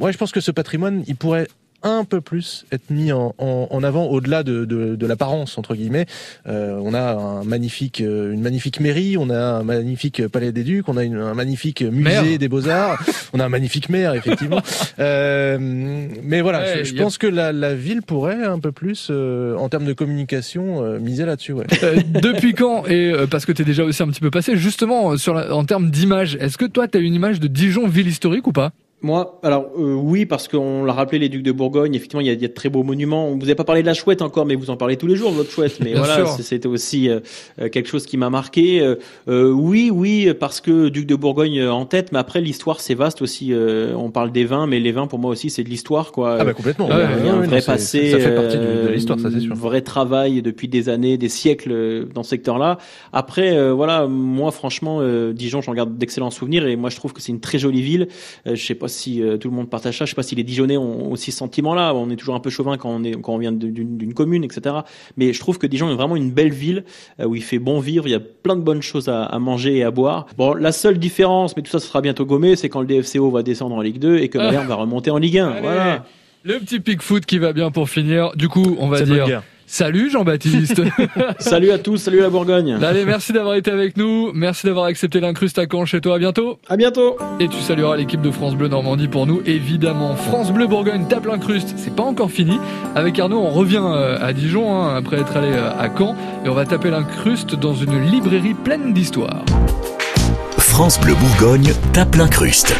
ouais, 0.00 0.10
je 0.12 0.16
pense 0.18 0.32
que 0.32 0.40
ce 0.40 0.50
patrimoine, 0.50 1.04
il 1.06 1.16
pourrait 1.16 1.48
un 1.82 2.04
peu 2.04 2.20
plus 2.20 2.64
être 2.72 2.90
mis 2.90 3.12
en, 3.12 3.34
en, 3.38 3.68
en 3.70 3.82
avant 3.82 4.06
au-delà 4.06 4.42
de, 4.42 4.64
de, 4.64 4.96
de 4.96 5.06
l'apparence 5.06 5.58
entre 5.58 5.74
guillemets. 5.74 6.06
Euh, 6.46 6.78
on 6.82 6.94
a 6.94 7.12
un 7.14 7.44
magnifique, 7.44 8.00
euh, 8.00 8.32
une 8.32 8.40
magnifique 8.42 8.80
mairie, 8.80 9.16
on 9.16 9.30
a 9.30 9.38
un 9.38 9.62
magnifique 9.62 10.26
palais 10.28 10.52
des 10.52 10.64
Ducs, 10.64 10.88
on 10.88 10.96
a 10.96 11.04
une- 11.04 11.16
un 11.16 11.34
magnifique 11.34 11.82
musée 11.82 12.02
Maire. 12.22 12.38
des 12.38 12.48
Beaux 12.48 12.68
Arts, 12.68 13.02
on 13.32 13.40
a 13.40 13.44
un 13.44 13.48
magnifique 13.48 13.88
maire 13.88 14.14
effectivement. 14.14 14.60
Euh, 14.98 15.58
mais 16.22 16.40
voilà, 16.42 16.60
Ouais, 16.60 16.78
je, 16.80 16.84
je 16.84 16.94
y 16.94 17.00
a- 17.00 17.02
pense 17.02 17.18
que 17.18 17.26
la, 17.26 17.52
la 17.52 17.74
ville 17.74 18.02
pourrait 18.02 18.44
un 18.44 18.58
peu 18.58 18.72
plus, 18.72 19.08
euh, 19.10 19.56
en 19.56 19.68
termes 19.68 19.84
de 19.86 19.92
communication, 19.92 20.84
euh, 20.84 20.98
miser 20.98 21.24
là-dessus. 21.24 21.52
Ouais. 21.52 21.66
Euh, 21.82 22.00
depuis 22.20 22.52
quand 22.54 22.86
et 22.86 23.10
euh, 23.10 23.26
parce 23.26 23.46
que 23.46 23.52
t'es 23.52 23.64
déjà 23.64 23.84
aussi 23.84 24.02
un 24.02 24.08
petit 24.08 24.20
peu 24.20 24.30
passé 24.30 24.56
justement 24.56 25.16
sur 25.16 25.34
la- 25.34 25.54
en 25.54 25.64
termes 25.64 25.90
d'image 25.90 26.36
est-ce 26.40 26.58
que 26.58 26.64
toi 26.66 26.88
t'as 26.88 27.00
une 27.00 27.14
image 27.14 27.40
de 27.40 27.48
Dijon 27.48 27.88
ville 27.88 28.06
historique 28.08 28.46
ou 28.46 28.52
pas? 28.52 28.72
Moi, 29.02 29.40
alors 29.42 29.66
euh, 29.76 29.94
oui, 29.94 30.26
parce 30.26 30.46
qu'on 30.46 30.84
l'a 30.84 30.92
rappelé, 30.92 31.18
les 31.18 31.28
ducs 31.28 31.42
de 31.42 31.50
Bourgogne, 31.50 31.92
effectivement, 31.96 32.20
il 32.20 32.28
y, 32.28 32.30
a, 32.30 32.36
de 32.36 32.46
très 32.46 32.68
beaux 32.68 32.84
monuments. 32.84 33.30
Vous 33.30 33.38
n'avez 33.38 33.56
pas 33.56 33.64
parlé 33.64 33.82
de 33.82 33.86
la 33.86 33.94
chouette 33.94 34.22
encore, 34.22 34.46
mais 34.46 34.54
vous 34.54 34.70
en 34.70 34.76
parlez 34.76 34.96
tous 34.96 35.08
les 35.08 35.16
jours, 35.16 35.32
votre 35.32 35.50
chouette. 35.50 35.80
Mais 35.80 35.94
voilà, 35.94 36.24
c'était 36.26 36.68
aussi 36.68 37.08
euh, 37.08 37.18
euh, 37.60 37.68
quelque 37.68 37.88
chose 37.88 38.06
qui 38.06 38.16
m'a 38.16 38.30
marqué. 38.30 38.94
oui, 39.26 39.90
oui, 39.92 40.32
parce 40.38 40.60
que 40.60 40.88
duc 40.88 41.06
de 41.06 41.16
Bourgogne 41.16 41.66
en 41.66 41.84
tête, 41.84 42.12
mais 42.12 42.18
après 42.18 42.40
l'histoire 42.40 42.80
c'est 42.80 42.94
vaste 42.94 43.22
aussi. 43.22 43.52
on 43.52 44.10
parle 44.10 44.30
des 44.30 44.44
vins, 44.44 44.68
mais 44.68 44.78
les 44.78 44.92
vins 44.92 45.08
pour 45.08 45.18
moi 45.18 45.32
aussi 45.32 45.50
c'est 45.50 45.64
de 45.64 45.68
l'histoire, 45.68 46.12
quoi. 46.12 46.36
Ah 46.38 46.44
bah 46.44 46.54
complètement. 46.54 46.86
vrai 46.86 47.60
passé, 47.60 48.12
ça 48.12 48.18
fait 48.20 48.34
partie 48.34 48.56
de, 48.56 48.88
l'histoire, 48.92 49.18
ça 49.18 49.30
c'est 49.32 49.40
sûr. 49.40 49.54
Vrai 49.54 49.80
travail 49.80 50.42
depuis 50.42 50.68
des 50.68 50.88
années, 50.88 51.18
des 51.18 51.28
siècles 51.28 52.06
dans 52.14 52.22
ce 52.22 52.30
secteur-là. 52.30 52.78
Après, 53.12 53.72
voilà, 53.72 54.06
moi 54.06 54.52
franchement, 54.52 55.00
Dijon, 55.32 55.60
j'en 55.60 55.74
garde 55.74 55.98
d'excellents 55.98 56.30
souvenirs 56.30 56.66
et 56.66 56.76
moi 56.76 56.88
je 56.88 56.96
trouve 56.96 57.12
que 57.12 57.20
c'est 57.20 57.32
une 57.32 57.40
très 57.40 57.58
jolie 57.58 57.82
ville. 57.82 58.06
je 58.46 58.54
sais 58.54 58.76
pas 58.76 58.88
si 58.92 59.22
euh, 59.22 59.36
tout 59.36 59.48
le 59.48 59.56
monde 59.56 59.68
partage 59.68 59.98
ça. 59.98 60.04
Je 60.04 60.10
sais 60.10 60.14
pas 60.14 60.22
si 60.22 60.34
les 60.34 60.44
Dijonnais 60.44 60.76
ont 60.76 61.10
aussi 61.10 61.32
ce 61.32 61.38
sentiment-là. 61.38 61.94
On 61.94 62.10
est 62.10 62.16
toujours 62.16 62.34
un 62.34 62.40
peu 62.40 62.50
chauvin 62.50 62.76
quand 62.76 62.90
on, 62.90 63.02
est, 63.02 63.12
quand 63.20 63.34
on 63.34 63.38
vient 63.38 63.52
d'une 63.52 64.14
commune, 64.14 64.44
etc. 64.44 64.76
Mais 65.16 65.32
je 65.32 65.40
trouve 65.40 65.58
que 65.58 65.66
Dijon 65.66 65.90
est 65.90 65.94
vraiment 65.94 66.16
une 66.16 66.30
belle 66.30 66.52
ville 66.52 66.84
euh, 67.20 67.26
où 67.26 67.34
il 67.34 67.42
fait 67.42 67.58
bon 67.58 67.80
vivre. 67.80 68.06
Il 68.06 68.10
y 68.10 68.14
a 68.14 68.20
plein 68.20 68.56
de 68.56 68.62
bonnes 68.62 68.82
choses 68.82 69.08
à, 69.08 69.38
manger 69.38 69.78
et 69.78 69.84
à 69.84 69.90
boire. 69.90 70.26
Bon, 70.36 70.54
la 70.54 70.72
seule 70.72 70.98
différence, 70.98 71.56
mais 71.56 71.62
tout 71.62 71.70
ça, 71.70 71.80
sera 71.80 72.00
bientôt 72.00 72.24
gommé, 72.24 72.54
c'est 72.54 72.68
quand 72.68 72.80
le 72.80 72.86
DFCO 72.86 73.30
va 73.30 73.42
descendre 73.42 73.74
en 73.74 73.80
Ligue 73.80 73.98
2 73.98 74.18
et 74.18 74.28
que 74.28 74.38
Bayern 74.38 74.66
va 74.66 74.76
remonter 74.76 75.10
en 75.10 75.18
Ligue 75.18 75.38
1. 75.38 75.60
voilà. 75.60 76.04
Le 76.44 76.58
petit 76.58 76.80
pic 76.80 77.02
foot 77.02 77.24
qui 77.24 77.38
va 77.38 77.52
bien 77.52 77.70
pour 77.70 77.88
finir. 77.88 78.32
Du 78.34 78.48
coup, 78.48 78.76
on 78.80 78.88
va 78.88 79.02
dire 79.02 79.42
Salut 79.72 80.10
Jean-Baptiste. 80.10 80.82
salut 81.38 81.70
à 81.70 81.78
tous, 81.78 81.96
salut 81.96 82.20
la 82.20 82.28
Bourgogne. 82.28 82.76
Allez, 82.82 83.06
merci 83.06 83.32
d'avoir 83.32 83.54
été 83.54 83.70
avec 83.70 83.96
nous. 83.96 84.30
Merci 84.34 84.66
d'avoir 84.66 84.84
accepté 84.84 85.18
l'incruste 85.18 85.58
à 85.58 85.64
Caen 85.64 85.86
chez 85.86 86.02
toi. 86.02 86.16
À 86.16 86.18
bientôt. 86.18 86.58
À 86.68 86.76
bientôt. 86.76 87.16
Et 87.40 87.48
tu 87.48 87.58
salueras 87.58 87.96
l'équipe 87.96 88.20
de 88.20 88.30
France 88.30 88.54
Bleu 88.54 88.68
Normandie 88.68 89.08
pour 89.08 89.26
nous, 89.26 89.40
évidemment. 89.46 90.14
France 90.14 90.52
Bleu 90.52 90.66
Bourgogne 90.66 91.06
tape 91.08 91.24
l'incruste. 91.24 91.72
C'est 91.78 91.96
pas 91.96 92.02
encore 92.02 92.30
fini. 92.30 92.58
Avec 92.94 93.18
Arnaud, 93.18 93.40
on 93.40 93.48
revient 93.48 93.82
euh, 93.82 94.18
à 94.20 94.34
Dijon 94.34 94.74
hein, 94.74 94.94
après 94.94 95.16
être 95.16 95.38
allé 95.38 95.52
euh, 95.52 95.70
à 95.70 95.88
Caen 95.88 96.16
et 96.44 96.50
on 96.50 96.54
va 96.54 96.66
taper 96.66 96.90
l'incruste 96.90 97.54
dans 97.54 97.74
une 97.74 97.98
librairie 97.98 98.52
pleine 98.52 98.92
d'histoire. 98.92 99.42
France 100.58 101.00
Bleu 101.00 101.14
Bourgogne 101.14 101.72
tape 101.94 102.16
l'incruste. 102.16 102.74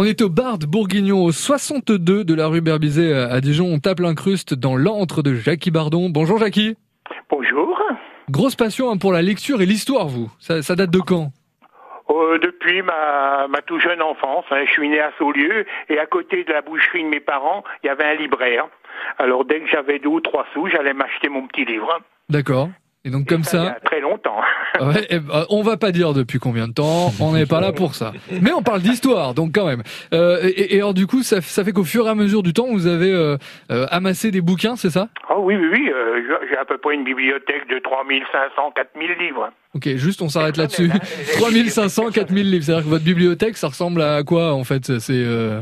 On 0.00 0.04
est 0.04 0.22
au 0.22 0.28
bar 0.28 0.58
de 0.58 0.66
Bourguignon, 0.66 1.24
au 1.24 1.32
62 1.32 2.22
de 2.22 2.32
la 2.32 2.46
rue 2.46 2.60
Berbizet 2.60 3.12
à 3.12 3.40
Dijon. 3.40 3.66
On 3.66 3.80
tape 3.80 3.98
l'incruste 3.98 4.54
dans 4.54 4.76
l'antre 4.76 5.22
de 5.22 5.34
Jackie 5.34 5.72
Bardon. 5.72 6.08
Bonjour 6.08 6.38
Jackie. 6.38 6.76
Bonjour. 7.28 7.76
Grosse 8.30 8.54
passion 8.54 8.92
hein, 8.92 8.96
pour 8.96 9.10
la 9.12 9.22
lecture 9.22 9.60
et 9.60 9.66
l'histoire, 9.66 10.06
vous. 10.06 10.30
Ça, 10.38 10.76
date 10.76 10.92
de 10.92 11.00
quand? 11.00 11.32
Euh, 12.10 12.38
depuis 12.38 12.80
ma, 12.82 13.48
ma 13.48 13.60
tout 13.62 13.80
jeune 13.80 14.00
enfance, 14.00 14.44
hein. 14.52 14.62
je 14.66 14.70
suis 14.70 14.88
né 14.88 15.00
à 15.00 15.10
Saulieu 15.18 15.66
et 15.88 15.98
à 15.98 16.06
côté 16.06 16.44
de 16.44 16.52
la 16.52 16.62
boucherie 16.62 17.02
de 17.02 17.08
mes 17.08 17.18
parents, 17.18 17.64
il 17.82 17.88
y 17.88 17.90
avait 17.90 18.04
un 18.04 18.14
libraire. 18.14 18.68
Alors 19.18 19.44
dès 19.44 19.58
que 19.58 19.66
j'avais 19.66 19.98
deux 19.98 20.10
ou 20.10 20.20
trois 20.20 20.46
sous, 20.54 20.68
j'allais 20.68 20.94
m'acheter 20.94 21.28
mon 21.28 21.48
petit 21.48 21.64
livre. 21.64 21.98
D'accord. 22.28 22.68
Et 23.08 23.10
donc 23.10 23.26
comme 23.26 23.42
ça, 23.42 23.78
très 23.84 24.00
longtemps. 24.00 24.36
ouais, 24.82 25.08
ben, 25.10 25.46
on 25.48 25.62
va 25.62 25.78
pas 25.78 25.92
dire 25.92 26.12
depuis 26.12 26.38
combien 26.38 26.68
de 26.68 26.74
temps, 26.74 27.10
on 27.20 27.32
n'est 27.32 27.46
pas 27.46 27.58
là 27.58 27.72
pour 27.72 27.94
ça. 27.94 28.12
Mais 28.42 28.52
on 28.52 28.60
parle 28.60 28.82
d'histoire, 28.82 29.32
donc 29.32 29.54
quand 29.54 29.64
même. 29.64 29.82
Euh, 30.12 30.40
et, 30.42 30.76
et, 30.76 30.78
alors 30.78 30.92
du 30.92 31.06
coup, 31.06 31.22
ça, 31.22 31.40
ça 31.40 31.64
fait 31.64 31.72
qu'au 31.72 31.84
fur 31.84 32.06
et 32.06 32.10
à 32.10 32.14
mesure 32.14 32.42
du 32.42 32.52
temps, 32.52 32.66
vous 32.70 32.86
avez 32.86 33.10
euh, 33.10 33.38
euh 33.70 33.86
amassé 33.90 34.30
des 34.30 34.42
bouquins, 34.42 34.76
c'est 34.76 34.90
ça? 34.90 35.08
Ah 35.26 35.38
oui, 35.38 35.56
oui, 35.56 35.68
oui. 35.72 35.90
Euh, 35.90 36.20
j'ai 36.50 36.58
à 36.58 36.66
peu 36.66 36.76
près 36.76 36.96
une 36.96 37.04
bibliothèque 37.04 37.66
de 37.70 37.78
3500, 37.78 38.72
4000 38.76 39.10
livres. 39.18 39.50
Ok, 39.74 39.88
juste 39.96 40.20
on 40.20 40.28
s'arrête 40.28 40.58
là-dessus. 40.58 40.90
3500, 41.38 42.10
4000 42.10 42.50
livres. 42.50 42.64
C'est-à-dire 42.64 42.84
que 42.84 42.90
votre 42.90 43.04
bibliothèque, 43.04 43.56
ça 43.56 43.68
ressemble 43.68 44.02
à 44.02 44.22
quoi 44.22 44.52
en 44.52 44.64
fait? 44.64 44.98
C'est 44.98 45.14
euh... 45.14 45.60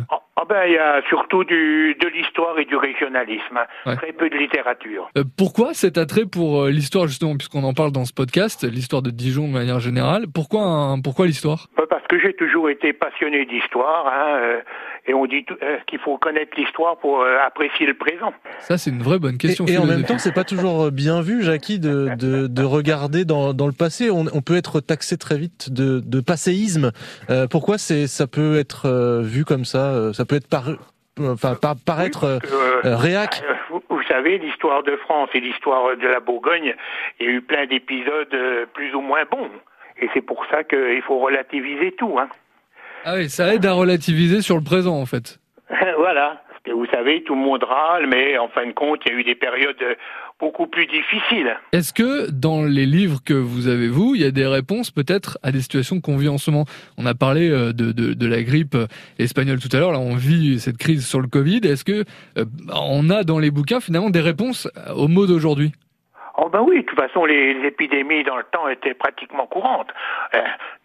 ben, 0.56 0.66
il 0.68 0.72
y 0.72 0.78
a 0.78 1.02
surtout 1.08 1.44
du, 1.44 1.94
de 2.00 2.08
l'histoire 2.08 2.58
et 2.58 2.64
du 2.64 2.76
régionalisme, 2.76 3.58
très 3.84 4.12
peu 4.12 4.30
de 4.30 4.36
littérature. 4.36 5.10
Euh, 5.18 5.24
pourquoi 5.36 5.74
cet 5.74 5.98
attrait 5.98 6.24
pour 6.24 6.62
euh, 6.62 6.70
l'histoire 6.70 7.06
justement, 7.06 7.36
puisqu'on 7.36 7.62
en 7.64 7.74
parle 7.74 7.92
dans 7.92 8.06
ce 8.06 8.14
podcast, 8.14 8.64
l'histoire 8.64 9.02
de 9.02 9.10
Dijon 9.10 9.48
de 9.48 9.52
manière 9.52 9.80
générale? 9.80 10.24
Pourquoi, 10.32 10.96
pourquoi 11.04 11.26
l'histoire? 11.26 11.66
Bah, 11.76 11.84
Parce 11.88 12.06
que 12.06 12.18
j'ai 12.18 12.32
toujours 12.32 12.70
été 12.70 12.94
passionné 12.94 13.44
d'histoire. 13.44 14.06
Hein, 14.06 14.38
euh, 14.38 14.60
et 15.08 15.14
on 15.14 15.24
dit 15.26 15.44
euh, 15.62 15.76
qu'il 15.86 16.00
faut 16.00 16.18
connaître 16.18 16.52
l'histoire 16.56 16.96
pour 16.98 17.20
euh, 17.20 17.36
apprécier 17.46 17.86
le 17.86 17.94
présent. 17.94 18.32
Ça, 18.58 18.76
c'est 18.76 18.90
une 18.90 19.02
vraie 19.02 19.20
bonne 19.20 19.38
question. 19.38 19.64
Et, 19.66 19.78
en 19.78 19.86
même 19.86 20.02
temps, 20.02 20.18
c'est 20.18 20.34
pas 20.34 20.44
toujours 20.44 20.90
bien 20.90 21.20
vu, 21.20 21.42
Jackie, 21.42 21.78
de, 21.78 22.10
de, 22.18 22.48
de 22.48 22.62
regarder 22.64 23.24
dans, 23.24 23.54
dans, 23.54 23.66
le 23.66 23.72
passé. 23.72 24.10
On, 24.10 24.24
on, 24.32 24.42
peut 24.42 24.56
être 24.56 24.80
taxé 24.80 25.16
très 25.16 25.38
vite 25.38 25.72
de, 25.72 26.00
de 26.00 26.20
passéisme. 26.20 26.90
Euh, 27.30 27.46
pourquoi 27.46 27.78
ça 27.78 28.26
peut 28.26 28.58
être 28.58 28.86
euh, 28.86 29.22
vu 29.22 29.44
comme 29.44 29.64
ça 29.64 30.12
Ça 30.12 30.24
peut 30.24 30.34
être 30.34 30.45
par, 30.48 30.64
enfin 31.20 31.54
par, 31.54 31.74
paraître 31.76 32.38
réac. 32.82 33.42
Vous, 33.70 33.82
vous, 33.88 34.02
savez, 34.04 34.38
l'histoire 34.38 34.82
de 34.82 34.96
France 34.96 35.28
et 35.34 35.40
l'histoire 35.40 35.96
de 35.96 36.06
la 36.06 36.20
Bourgogne, 36.20 36.74
il 37.20 37.26
y 37.26 37.28
a 37.28 37.32
eu 37.32 37.42
plein 37.42 37.66
d'épisodes 37.66 38.36
plus 38.74 38.94
ou 38.94 39.00
moins 39.00 39.24
bons. 39.30 39.50
Et 40.00 40.08
c'est 40.12 40.22
pour 40.22 40.44
ça 40.50 40.64
qu'il 40.64 41.02
faut 41.02 41.18
relativiser 41.18 41.92
tout. 41.92 42.18
Hein. 42.18 42.28
Ah 43.04 43.14
oui, 43.14 43.28
ça 43.28 43.54
aide 43.54 43.64
à 43.64 43.72
relativiser 43.72 44.42
sur 44.42 44.56
le 44.56 44.64
présent 44.64 44.96
en 44.96 45.06
fait. 45.06 45.38
voilà. 45.96 46.42
Que 46.66 46.72
vous 46.72 46.86
savez, 46.86 47.22
tout 47.22 47.36
le 47.36 47.40
monde 47.40 47.62
râle, 47.62 48.08
mais 48.08 48.36
en 48.38 48.48
fin 48.48 48.66
de 48.66 48.72
compte, 48.72 49.00
il 49.06 49.12
y 49.12 49.14
a 49.14 49.18
eu 49.20 49.24
des 49.24 49.36
périodes 49.36 49.76
beaucoup 50.38 50.66
plus 50.66 50.86
difficiles. 50.86 51.56
Est-ce 51.72 51.92
que 51.92 52.30
dans 52.30 52.62
les 52.62 52.86
livres 52.86 53.20
que 53.24 53.34
vous 53.34 53.68
avez, 53.68 53.88
vous, 53.88 54.14
il 54.14 54.22
y 54.22 54.24
a 54.24 54.30
des 54.30 54.46
réponses 54.46 54.90
peut-être 54.90 55.38
à 55.42 55.52
des 55.52 55.60
situations 55.60 56.00
qu'on 56.00 56.16
vit 56.16 56.28
en 56.28 56.38
ce 56.38 56.50
moment? 56.50 56.66
On 56.98 57.06
a 57.06 57.14
parlé 57.14 57.50
euh, 57.50 57.72
de, 57.72 57.92
de, 57.92 58.14
de, 58.14 58.26
la 58.26 58.42
grippe 58.42 58.74
euh, 58.74 58.86
espagnole 59.18 59.58
tout 59.60 59.74
à 59.74 59.78
l'heure, 59.78 59.92
là 59.92 59.98
on 59.98 60.16
vit 60.16 60.58
cette 60.60 60.76
crise 60.76 61.06
sur 61.06 61.20
le 61.20 61.28
Covid. 61.28 61.60
Est-ce 61.64 61.84
que 61.84 62.04
euh, 62.36 62.44
on 62.74 63.08
a 63.10 63.22
dans 63.22 63.38
les 63.38 63.50
bouquins 63.50 63.80
finalement 63.80 64.10
des 64.10 64.20
réponses 64.20 64.68
aux 64.94 65.08
mots 65.08 65.26
d'aujourd'hui? 65.26 65.72
Oh 66.36 66.48
ben 66.50 66.60
oui, 66.60 66.82
de 66.82 66.86
toute 66.86 66.98
façon, 66.98 67.24
les, 67.24 67.52
épidémies 67.64 68.24
dans 68.24 68.36
le 68.36 68.44
temps 68.44 68.68
étaient 68.68 68.92
pratiquement 68.92 69.46
courantes, 69.46 69.88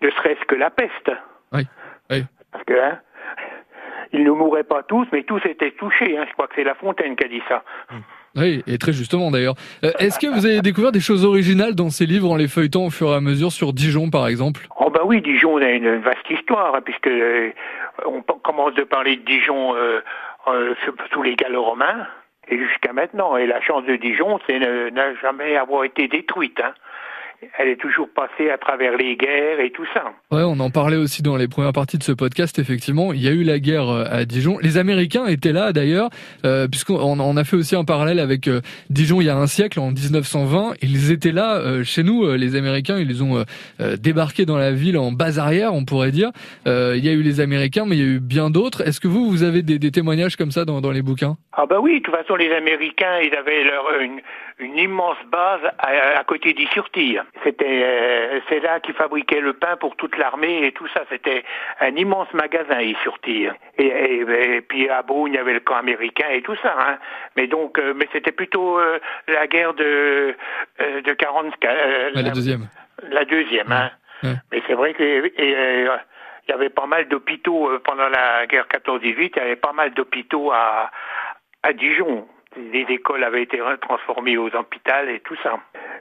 ne 0.01 0.09
serait-ce 0.11 0.45
que 0.45 0.55
la 0.55 0.69
peste. 0.69 1.11
Oui. 1.51 1.63
Parce 2.51 2.63
que, 2.65 2.73
hein, 2.73 2.99
ils 4.13 4.23
ne 4.23 4.31
mourraient 4.31 4.63
pas 4.63 4.83
tous, 4.83 5.07
mais 5.11 5.23
tous 5.23 5.41
étaient 5.45 5.71
touchés. 5.71 6.17
Hein. 6.17 6.25
Je 6.27 6.33
crois 6.33 6.47
que 6.47 6.55
c'est 6.55 6.63
La 6.63 6.75
Fontaine 6.75 7.15
qui 7.15 7.25
a 7.25 7.27
dit 7.27 7.41
ça. 7.47 7.63
Oui, 8.35 8.63
et 8.65 8.77
très 8.77 8.93
justement 8.93 9.29
d'ailleurs. 9.29 9.55
Euh, 9.83 9.91
est-ce 9.99 10.17
que 10.17 10.27
vous 10.27 10.45
avez 10.45 10.61
découvert 10.61 10.91
des 10.91 11.01
choses 11.01 11.25
originales 11.25 11.75
dans 11.75 11.89
ces 11.89 12.05
livres 12.05 12.29
en 12.29 12.37
les 12.37 12.47
feuilletant 12.47 12.85
au 12.85 12.89
fur 12.89 13.09
et 13.09 13.15
à 13.15 13.21
mesure 13.21 13.51
sur 13.51 13.73
Dijon, 13.73 14.09
par 14.09 14.27
exemple? 14.27 14.61
Oh 14.79 14.89
bah 14.89 15.01
oui, 15.03 15.21
Dijon 15.21 15.57
a 15.57 15.69
une 15.69 15.97
vaste 15.97 16.29
histoire, 16.29 16.75
hein, 16.75 16.81
puisque 16.83 17.07
euh, 17.07 17.51
on 18.05 18.21
commence 18.21 18.73
de 18.75 18.83
parler 18.83 19.17
de 19.17 19.23
Dijon 19.23 19.75
euh, 19.75 19.99
euh 20.47 20.73
sous 21.11 21.21
les 21.23 21.35
gallo-romains, 21.35 22.07
et 22.47 22.57
jusqu'à 22.57 22.93
maintenant. 22.93 23.35
Et 23.35 23.47
la 23.47 23.59
chance 23.61 23.85
de 23.85 23.95
Dijon, 23.97 24.39
c'est 24.47 24.59
ne 24.59 24.89
n'a 24.89 25.13
jamais 25.15 25.57
avoir 25.57 25.83
été 25.83 26.07
détruite. 26.07 26.61
Hein 26.63 26.73
elle 27.57 27.69
est 27.69 27.79
toujours 27.79 28.09
passée 28.09 28.49
à 28.49 28.57
travers 28.57 28.95
les 28.97 29.15
guerres 29.15 29.59
et 29.59 29.71
tout 29.71 29.85
ça. 29.93 30.05
Ouais, 30.31 30.43
on 30.43 30.59
en 30.59 30.69
parlait 30.69 30.97
aussi 30.97 31.21
dans 31.21 31.35
les 31.35 31.47
premières 31.47 31.73
parties 31.73 31.97
de 31.97 32.03
ce 32.03 32.11
podcast. 32.11 32.59
Effectivement, 32.59 33.13
il 33.13 33.21
y 33.21 33.27
a 33.27 33.31
eu 33.31 33.43
la 33.43 33.59
guerre 33.59 33.89
euh, 33.89 34.03
à 34.09 34.25
Dijon. 34.25 34.57
Les 34.61 34.77
Américains 34.77 35.25
étaient 35.25 35.51
là 35.51 35.73
d'ailleurs, 35.73 36.09
euh, 36.45 36.67
puisqu'on 36.67 37.19
on 37.19 37.37
a 37.37 37.43
fait 37.43 37.55
aussi 37.55 37.75
un 37.75 37.83
parallèle 37.83 38.19
avec 38.19 38.47
euh, 38.47 38.61
Dijon 38.89 39.21
il 39.21 39.25
y 39.25 39.29
a 39.29 39.35
un 39.35 39.47
siècle, 39.47 39.79
en 39.79 39.91
1920. 39.91 40.73
Ils 40.81 41.11
étaient 41.11 41.31
là 41.31 41.57
euh, 41.57 41.83
chez 41.83 42.03
nous, 42.03 42.31
les 42.35 42.55
Américains. 42.55 42.97
Ils 42.99 43.23
ont 43.23 43.43
débarqué 43.99 44.45
dans 44.45 44.57
la 44.57 44.71
ville 44.71 44.97
en 44.97 45.11
base 45.11 45.39
arrière, 45.39 45.73
on 45.73 45.85
pourrait 45.85 46.11
dire. 46.11 46.31
il 46.65 47.03
y 47.03 47.09
a 47.09 47.11
eu 47.11 47.21
les 47.21 47.39
Américains, 47.39 47.85
mais 47.87 47.95
il 47.97 48.01
y 48.01 48.05
a 48.05 48.15
eu 48.15 48.19
bien 48.19 48.49
d'autres. 48.49 48.81
Est-ce 48.87 48.99
que 48.99 49.07
vous, 49.07 49.29
vous 49.29 49.43
avez 49.43 49.61
des, 49.61 49.79
des 49.79 49.91
témoignages 49.91 50.35
comme 50.35 50.51
ça 50.51 50.65
dans, 50.65 50.81
dans, 50.81 50.91
les 50.91 51.01
bouquins? 51.01 51.37
Ah 51.53 51.65
bah 51.65 51.79
oui, 51.81 51.99
de 51.99 52.03
toute 52.03 52.15
façon, 52.15 52.35
les 52.35 52.51
Américains, 52.51 53.19
ils 53.23 53.35
avaient 53.35 53.63
leur 53.63 53.99
une, 54.01 54.21
une 54.61 54.77
immense 54.77 55.17
base 55.27 55.61
à, 55.79 56.19
à 56.19 56.23
côté 56.23 56.53
d'Issurty. 56.53 57.17
C'était 57.43 57.83
euh, 57.83 58.39
c'est 58.47 58.59
là 58.59 58.79
qu'ils 58.79 58.93
fabriquaient 58.93 59.41
le 59.41 59.53
pain 59.53 59.75
pour 59.75 59.95
toute 59.95 60.17
l'armée 60.17 60.65
et 60.67 60.71
tout 60.71 60.87
ça. 60.93 61.01
C'était 61.09 61.43
un 61.79 61.95
immense 61.95 62.31
magasin 62.33 62.79
Issurty. 62.79 63.47
Et, 63.77 63.85
et, 63.85 64.61
puis 64.61 64.87
à 64.87 65.01
Beaune, 65.01 65.33
il 65.33 65.35
y 65.35 65.39
avait 65.39 65.53
le 65.53 65.59
camp 65.59 65.77
américain 65.77 66.29
et 66.31 66.41
tout 66.43 66.55
ça. 66.61 66.75
Hein. 66.77 66.97
Mais 67.35 67.47
donc, 67.47 67.79
euh, 67.79 67.93
mais 67.95 68.07
c'était 68.13 68.31
plutôt 68.31 68.79
euh, 68.79 68.99
la 69.27 69.47
guerre 69.47 69.73
de 69.73 70.35
de 70.79 71.13
40. 71.13 71.55
la, 72.13 72.23
deuxième. 72.29 72.67
La 73.09 73.25
deuxième. 73.25 73.71
Hein. 73.71 73.89
Mais 74.51 74.61
c'est 74.67 74.75
vrai 74.75 74.93
que 74.93 75.31
il 75.37 76.49
y 76.49 76.53
avait 76.53 76.69
pas 76.69 76.85
mal 76.85 77.07
d'hôpitaux 77.07 77.69
pendant 77.83 78.09
la 78.09 78.45
guerre 78.45 78.67
14-18. 78.67 79.31
Il 79.35 79.37
y 79.37 79.39
avait 79.39 79.55
pas 79.55 79.73
mal 79.73 79.93
d'hôpitaux 79.93 80.51
à 80.51 80.91
à 81.63 81.73
Dijon 81.73 82.27
les 82.57 82.85
écoles 82.89 83.23
avaient 83.23 83.43
été 83.43 83.59
transformées 83.81 84.37
aux 84.37 84.47
hôpitaux 84.47 85.07
et 85.07 85.21
tout 85.21 85.35
ça. 85.43 85.59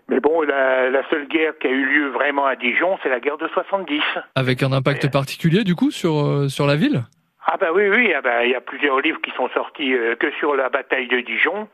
Mais 0.09 0.21
bon, 0.21 0.43
la, 0.43 0.91
la, 0.91 1.09
seule 1.09 1.29
guerre 1.29 1.53
qui 1.61 1.69
a 1.69 1.71
eu 1.71 1.85
lieu 1.85 2.09
vraiment 2.09 2.47
à 2.47 2.57
Dijon, 2.57 2.99
c'est 3.03 3.09
la 3.09 3.21
guerre 3.21 3.39
de 3.39 3.49
70. 3.49 4.03
Avec 4.35 4.63
un 4.63 4.73
impact 4.73 5.11
particulier, 5.13 5.63
du 5.63 5.75
coup, 5.75 5.91
sur, 5.91 6.19
euh, 6.19 6.49
sur 6.49 6.67
la 6.67 6.77
ville? 6.77 7.03
Ah 7.47 7.57
ben 7.59 7.69
oui, 7.75 7.89
oui, 7.89 8.13
ah 8.15 8.21
ben, 8.21 8.43
il 8.45 8.51
y 8.51 8.55
a 8.55 8.61
plusieurs 8.61 9.01
livres 9.01 9.21
qui 9.23 9.31
sont 9.33 9.49
sortis 9.51 9.95
euh, 9.95 10.15
que 10.15 10.31
sur 10.33 10.55
la 10.55 10.69
bataille 10.69 11.09
de 11.09 11.21
Dijon. 11.21 11.69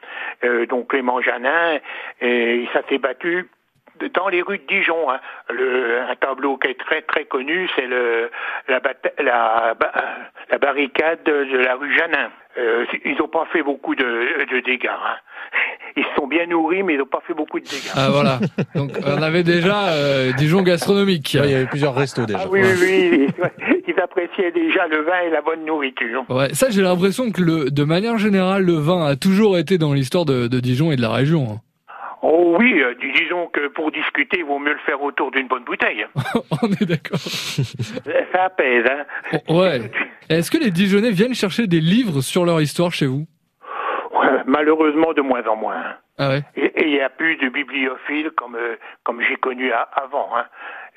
Euh, 0.45 0.65
donc 0.67 0.89
Clément 0.89 1.21
Janin, 1.21 1.79
et 2.21 2.67
ça 2.73 2.83
s'est 2.89 2.99
battu 2.99 3.49
dans 4.14 4.28
les 4.28 4.42
rues 4.42 4.59
de 4.59 4.66
Dijon. 4.68 5.11
Hein. 5.11 5.20
Le, 5.50 6.00
un 6.02 6.14
tableau 6.16 6.56
qui 6.56 6.68
est 6.68 6.78
très 6.78 7.02
très 7.02 7.24
connu, 7.24 7.68
c'est 7.76 7.87
le 7.87 8.30
la, 8.68 8.80
la, 9.18 9.74
la, 10.50 10.59
barricade 10.59 11.22
de 11.24 11.56
la 11.59 11.74
rue 11.76 11.96
Janin. 11.96 12.30
Euh, 12.59 12.87
ils 13.04 13.16
n'ont 13.18 13.28
pas 13.28 13.46
fait 13.52 13.62
beaucoup 13.62 13.94
de, 13.94 14.04
de 14.04 14.61
dégâts. 14.61 14.88
Hein. 14.88 15.16
Ils 15.96 16.04
se 16.04 16.14
sont 16.16 16.26
bien 16.26 16.46
nourris, 16.46 16.82
mais 16.82 16.94
ils 16.94 16.98
n'ont 16.98 17.06
pas 17.06 17.22
fait 17.26 17.32
beaucoup 17.32 17.59
de 17.59 17.64
dégâts. 17.64 17.92
Ah 17.94 18.09
voilà. 18.11 18.38
Donc 18.74 18.90
on 19.06 19.22
avait 19.22 19.42
déjà 19.42 19.88
euh, 19.88 20.32
Dijon 20.32 20.62
gastronomique. 20.62 21.32
il 21.35 21.50
y 21.50 21.54
avait 21.54 21.66
plusieurs 21.66 21.94
restos 21.94 22.26
déjà. 22.26 22.40
Ah, 22.42 22.48
oui, 22.50 22.61
oui, 22.62 23.28
oui. 23.38 23.48
Ils 23.88 23.98
appréciaient 24.00 24.52
déjà 24.52 24.87
le 24.88 25.02
vin 25.02 25.20
et 25.26 25.30
la 25.30 25.40
bonne 25.40 25.64
nourriture. 25.64 26.24
Ouais, 26.28 26.52
ça 26.52 26.68
j'ai 26.68 26.82
l'impression 26.82 27.30
que 27.30 27.40
le, 27.40 27.70
de 27.70 27.85
manière 27.85 28.18
générale, 28.18 28.64
le 28.64 28.74
vin 28.74 29.06
a 29.06 29.16
toujours 29.16 29.56
été 29.56 29.78
dans 29.78 29.94
l'histoire 29.94 30.26
de, 30.26 30.48
de 30.48 30.61
Dijon 30.61 30.92
et 30.92 30.96
de 30.96 31.02
la 31.02 31.11
région. 31.12 31.61
Oh 32.22 32.57
oui, 32.59 32.81
euh, 32.81 32.94
disons 32.94 33.46
que 33.48 33.68
pour 33.68 33.92
discuter, 33.92 34.38
il 34.38 34.44
vaut 34.44 34.59
mieux 34.59 34.72
le 34.72 34.79
faire 34.81 35.02
autour 35.02 35.31
d'une 35.31 35.48
bonne 35.48 35.64
bouteille. 35.64 36.07
On 36.62 36.68
est 36.68 36.87
d'accord. 36.87 37.18
Ça 38.33 38.44
apaise, 38.44 38.85
hein. 38.90 39.05
Oh, 39.48 39.61
ouais. 39.61 39.90
Est-ce 40.29 40.50
que 40.50 40.59
les 40.59 40.70
Dijonnais 40.70 41.11
viennent 41.11 41.35
chercher 41.35 41.66
des 41.66 41.81
livres 41.81 42.20
sur 42.20 42.44
leur 42.44 42.61
histoire 42.61 42.92
chez 42.92 43.07
vous? 43.07 43.26
Malheureusement, 44.46 45.12
de 45.12 45.20
moins 45.20 45.46
en 45.46 45.57
moins. 45.57 45.83
Ah 46.18 46.31
ouais? 46.31 46.42
Et 46.57 46.72
il 46.87 46.92
n'y 46.92 47.00
a 47.00 47.11
plus 47.11 47.37
de 47.37 47.48
bibliophiles 47.48 48.31
comme 48.31 48.55
euh, 48.57 48.76
comme 49.05 49.20
j'ai 49.20 49.37
connu 49.37 49.70
avant. 49.72 50.31
Hein. 50.35 50.46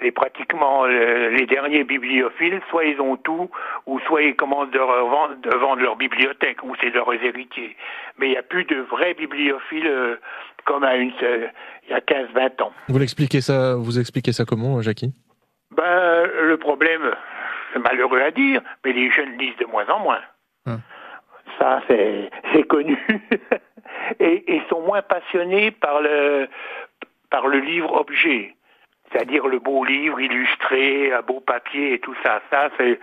Et 0.02 0.12
pratiquement 0.12 0.86
euh, 0.86 1.30
les 1.30 1.46
derniers 1.46 1.84
bibliophiles, 1.84 2.62
soit 2.70 2.86
ils 2.86 3.02
ont 3.02 3.18
tout, 3.18 3.50
ou 3.86 4.00
soit 4.02 4.22
ils 4.22 4.36
commencent 4.36 4.72
de, 4.72 4.80
revendre, 4.80 5.36
de 5.42 5.56
vendre 5.58 5.82
leur 5.82 5.98
bibliothèque, 5.98 6.64
ou 6.64 6.74
c'est 6.80 6.90
leurs 6.92 7.14
héritiers. 7.14 7.76
Mais 8.18 8.28
il 8.28 8.32
n'y 8.32 8.38
a 8.38 8.44
plus 8.44 8.64
de 8.64 8.78
vrais 8.78 9.14
bibliophiles 9.14 10.18
comme 10.66 10.84
à 10.84 10.96
une, 10.96 11.12
il 11.22 11.90
y 11.90 11.94
a 11.94 12.00
15-20 12.00 12.64
ans. 12.64 12.72
Vous 12.88 13.00
l'expliquez 13.00 13.42
ça, 13.42 13.76
vous 13.76 14.00
expliquez 14.00 14.32
ça 14.32 14.46
comment, 14.46 14.82
Jackie? 14.82 15.14
Ben, 15.72 16.30
le 16.42 16.58
problème, 16.58 17.12
c'est 17.74 17.80
malheureux 17.80 18.22
à 18.22 18.32
dire, 18.32 18.62
mais 18.84 18.94
les 18.94 19.12
jeunes 19.12 19.38
lisent 19.38 19.58
de 19.58 19.66
moins 19.66 19.88
en 19.90 20.00
moins. 20.00 20.22
Hum. 20.66 20.80
Ça, 21.60 21.82
c'est 21.88 22.64
connu. 22.68 22.98
et 24.20 24.44
ils 24.48 24.64
sont 24.70 24.82
moins 24.82 25.02
passionnés 25.02 25.72
par 25.72 26.02
le, 26.02 26.48
par 27.30 27.48
le 27.48 27.60
livre 27.60 27.94
objet 27.94 28.56
c'est-à-dire 29.12 29.48
le 29.48 29.60
beau 29.60 29.84
livre 29.84 30.20
illustré, 30.20 31.12
à 31.12 31.22
beau 31.22 31.40
papier 31.40 31.94
et 31.94 32.00
tout 32.00 32.16
ça. 32.24 32.42
Ça, 32.52 32.70
c'est, 32.78 33.00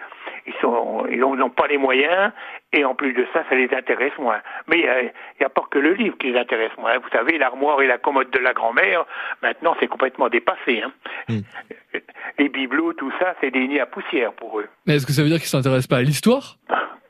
ils 0.47 0.55
sont, 0.61 1.07
ils 1.11 1.19
n'ont 1.19 1.51
pas 1.51 1.67
les 1.67 1.79
moyens, 1.79 2.33
et 2.73 2.85
en 2.85 2.95
plus 2.95 3.13
de 3.13 3.27
ça, 3.33 3.45
ça 3.49 3.55
les 3.55 3.73
intéresse 3.75 4.17
moins. 4.19 4.41
Mais 4.69 4.81
il 4.81 5.13
n'y 5.41 5.47
a, 5.47 5.49
pas 5.49 5.65
que 5.71 5.79
le 5.79 5.95
livre 5.95 6.17
qui 6.19 6.33
les 6.33 6.39
intéresse 6.39 6.73
moins. 6.79 6.97
Vous 6.99 7.09
savez, 7.11 7.39
l'armoire 7.39 7.81
et 7.83 7.87
la 7.87 7.99
commode 7.99 8.31
de 8.31 8.39
la 8.39 8.53
grand-mère, 8.53 9.05
maintenant, 9.43 9.77
c'est 9.81 9.89
complètement 9.89 10.29
dépassé. 10.29 10.83
Hein. 10.83 10.93
Hmm. 11.29 11.41
Les 12.39 12.49
bibelots, 12.51 12.93
tout 12.93 13.13
ça, 13.19 13.35
c'est 13.41 13.51
des 13.51 13.67
nids 13.67 13.81
à 13.81 13.87
poussière 13.87 14.33
pour 14.35 14.61
eux. 14.61 14.69
Mais 14.87 14.97
est-ce 14.97 15.07
que 15.07 15.13
ça 15.13 15.23
veut 15.23 15.29
dire 15.29 15.39
qu'ils 15.39 15.47
s'intéressent 15.47 15.87
pas 15.87 15.97
à 15.97 16.03
l'histoire? 16.03 16.57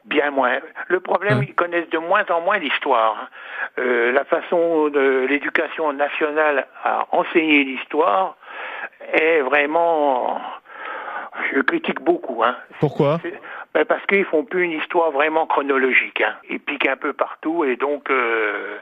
Bien 0.04 0.30
moins. 0.30 0.58
Le 0.86 1.00
problème, 1.00 1.42
ils 1.42 1.54
connaissent 1.54 1.90
de 1.90 1.98
moins 1.98 2.24
en 2.30 2.40
moins 2.40 2.58
l'histoire. 2.58 3.28
Euh, 3.78 4.12
la 4.12 4.24
façon 4.24 4.88
de 4.88 5.26
l'éducation 5.28 5.92
nationale 5.92 6.68
à 6.84 7.08
enseigner 7.10 7.64
l'histoire, 7.64 8.36
est 9.12 9.40
vraiment, 9.42 10.40
je 11.52 11.60
critique 11.60 12.00
beaucoup. 12.02 12.42
Hein. 12.42 12.56
Pourquoi? 12.80 13.20
Ben 13.76 13.84
Parce 13.84 14.04
qu'ils 14.06 14.24
font 14.24 14.42
plus 14.42 14.64
une 14.64 14.72
histoire 14.72 15.10
vraiment 15.10 15.46
chronologique. 15.46 16.22
Hein. 16.22 16.34
Ils 16.48 16.60
piquent 16.60 16.88
un 16.88 16.96
peu 16.96 17.12
partout 17.12 17.62
et 17.62 17.76
donc 17.76 18.10
euh, 18.10 18.78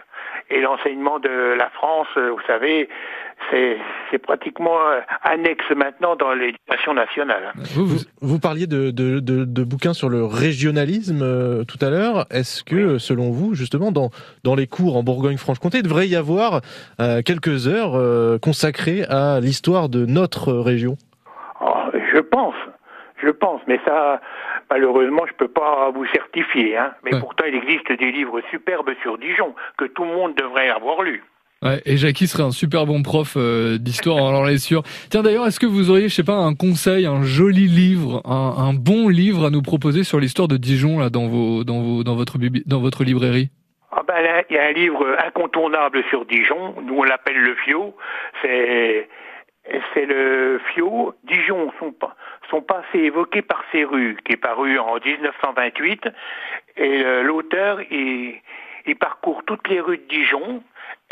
et 0.51 0.61
l'enseignement 0.61 1.19
de 1.19 1.55
la 1.59 1.69
France, 1.71 2.07
euh, 2.17 2.31
vous 2.31 2.47
savez, 2.47 2.89
c'est 3.51 4.19
pratiquement 4.19 4.79
euh, 4.79 5.01
annexe 5.23 5.69
maintenant 5.77 6.15
dans 6.15 6.33
l'éducation 6.33 6.95
nationale. 6.95 7.53
Vous, 7.75 7.87
vous, 8.21 8.39
parliez 8.39 8.69
de, 8.69 8.93
de, 8.93 9.19
de, 9.19 9.45
de, 9.45 9.65
bouquins 9.65 9.95
sur 9.95 10.09
le 10.09 10.25
régionalisme 10.25 11.23
euh, 11.23 11.65
tout 11.65 11.79
à 11.85 11.91
l'heure. 11.91 12.27
Est-ce 12.31 12.63
que, 12.63 12.99
selon 12.99 13.31
vous, 13.31 13.55
justement, 13.55 13.91
dans, 13.91 14.11
dans 14.45 14.55
les 14.55 14.69
cours 14.69 14.97
en 14.97 15.03
Bourgogne-Franche-Comté, 15.03 15.79
il 15.79 15.83
devrait 15.83 16.07
y 16.07 16.15
avoir 16.15 16.61
euh, 17.01 17.21
quelques 17.23 17.67
heures 17.67 18.01
consacrées 18.41 19.03
à 19.09 19.41
l'histoire 19.41 19.89
de 19.89 20.07
notre 20.07 20.53
région? 20.53 20.97
Oh, 21.61 21.91
Je 21.93 22.21
pense, 22.21 22.55
je 23.23 23.31
pense, 23.31 23.61
mais 23.67 23.81
ça, 23.85 24.21
malheureusement, 24.71 25.25
je 25.27 25.33
peux 25.35 25.49
pas 25.49 25.91
vous 25.95 26.07
certifier. 26.07 26.77
Hein. 26.77 26.93
Mais 27.05 27.19
pourtant, 27.19 27.45
il 27.47 27.55
existe 27.55 27.93
des 27.93 28.13
livres 28.13 28.41
superbes 28.51 28.91
sur 29.03 29.19
Dijon 29.19 29.55
que 29.77 29.85
tout 29.85 30.05
le 30.05 30.11
monde 30.11 30.35
devrait 30.35 30.69
avoir 30.69 31.03
lus. 31.03 31.23
Ouais, 31.63 31.81
et 31.87 31.97
Jackie 31.97 32.27
serait 32.27 32.43
un 32.43 32.51
super 32.51 32.85
bon 32.85 33.03
prof 33.03 33.35
euh, 33.39 33.79
d'histoire, 33.79 34.19
alors 34.27 34.47
est 34.49 34.59
sûr. 34.59 34.83
Tiens 35.09 35.23
d'ailleurs, 35.23 35.47
est-ce 35.47 35.59
que 35.59 35.65
vous 35.65 35.91
auriez, 35.91 36.11
je 36.11 36.15
sais 36.15 36.25
pas, 36.25 36.35
un 36.35 36.55
conseil, 36.55 37.07
un 37.07 37.23
joli 37.23 37.69
livre, 37.69 38.21
un, 38.27 38.55
un 38.69 38.75
bon 38.75 39.09
livre 39.09 39.47
à 39.47 39.51
nous 39.51 39.63
proposer 39.63 40.05
sur 40.05 40.21
l'histoire 40.21 40.47
de 40.47 40.59
Dijon 40.59 40.99
là 40.99 41.09
dans 41.09 41.27
vos, 41.27 41.65
dans 41.65 41.81
vos, 41.81 42.05
dans 42.05 42.17
votre 42.17 42.37
dans 42.67 42.81
votre 42.81 43.03
librairie? 43.03 43.49
Ah 43.93 44.03
ben 44.07 44.15
il 44.51 44.57
y 44.57 44.59
a 44.59 44.67
un 44.67 44.73
livre 44.73 45.17
incontournable 45.25 46.03
sur 46.11 46.27
Dijon, 46.27 46.75
nous 46.83 46.97
on 46.97 47.05
l'appelle 47.05 47.39
le 47.39 47.55
Fio. 47.65 47.95
C'est 48.43 49.09
c'est 49.93 50.07
le 50.07 50.61
Fio. 50.73 51.15
Dijon, 51.25 51.73
son, 51.79 51.95
son 52.51 52.63
passé 52.63 52.99
évoqué 52.99 53.43
par 53.43 53.63
ses 53.73 53.85
rues, 53.85 54.17
qui 54.25 54.33
est 54.33 54.37
paru 54.37 54.79
en 54.79 54.97
1928. 54.97 56.09
Et 56.77 57.05
euh, 57.05 57.23
l'auteur, 57.23 57.81
il, 57.91 58.35
il 58.87 58.97
parcourt 58.97 59.43
toutes 59.47 59.69
les 59.69 59.81
rues 59.81 59.99
de 59.99 60.09
Dijon 60.09 60.63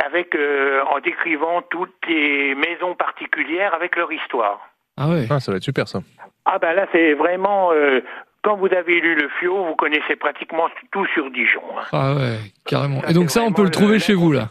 avec 0.04 0.34
euh, 0.34 0.82
en 0.90 1.00
décrivant 1.00 1.62
toutes 1.70 1.94
les 2.08 2.54
maisons 2.54 2.94
particulières 2.94 3.74
avec 3.74 3.96
leur 3.96 4.12
histoire. 4.12 4.60
Ah 4.96 5.08
ouais. 5.08 5.26
Ah, 5.30 5.40
ça 5.40 5.52
va 5.52 5.56
être 5.56 5.64
super 5.64 5.88
ça. 5.88 6.00
Ah 6.44 6.58
ben 6.58 6.72
là 6.74 6.86
c'est 6.92 7.14
vraiment 7.14 7.72
euh, 7.72 8.00
quand 8.42 8.56
vous 8.56 8.72
avez 8.74 9.00
lu 9.00 9.14
le 9.14 9.28
Fio, 9.38 9.64
vous 9.64 9.76
connaissez 9.76 10.16
pratiquement 10.16 10.68
tout 10.90 11.06
sur 11.14 11.30
Dijon. 11.30 11.62
Hein. 11.78 11.84
Ah 11.92 12.14
ouais, 12.14 12.38
carrément. 12.66 13.02
Et 13.08 13.12
donc 13.12 13.30
ça 13.30 13.42
on 13.42 13.52
peut 13.52 13.62
le 13.62 13.70
trouver 13.70 13.98
chez 13.98 14.14
vous 14.14 14.32
là. 14.32 14.48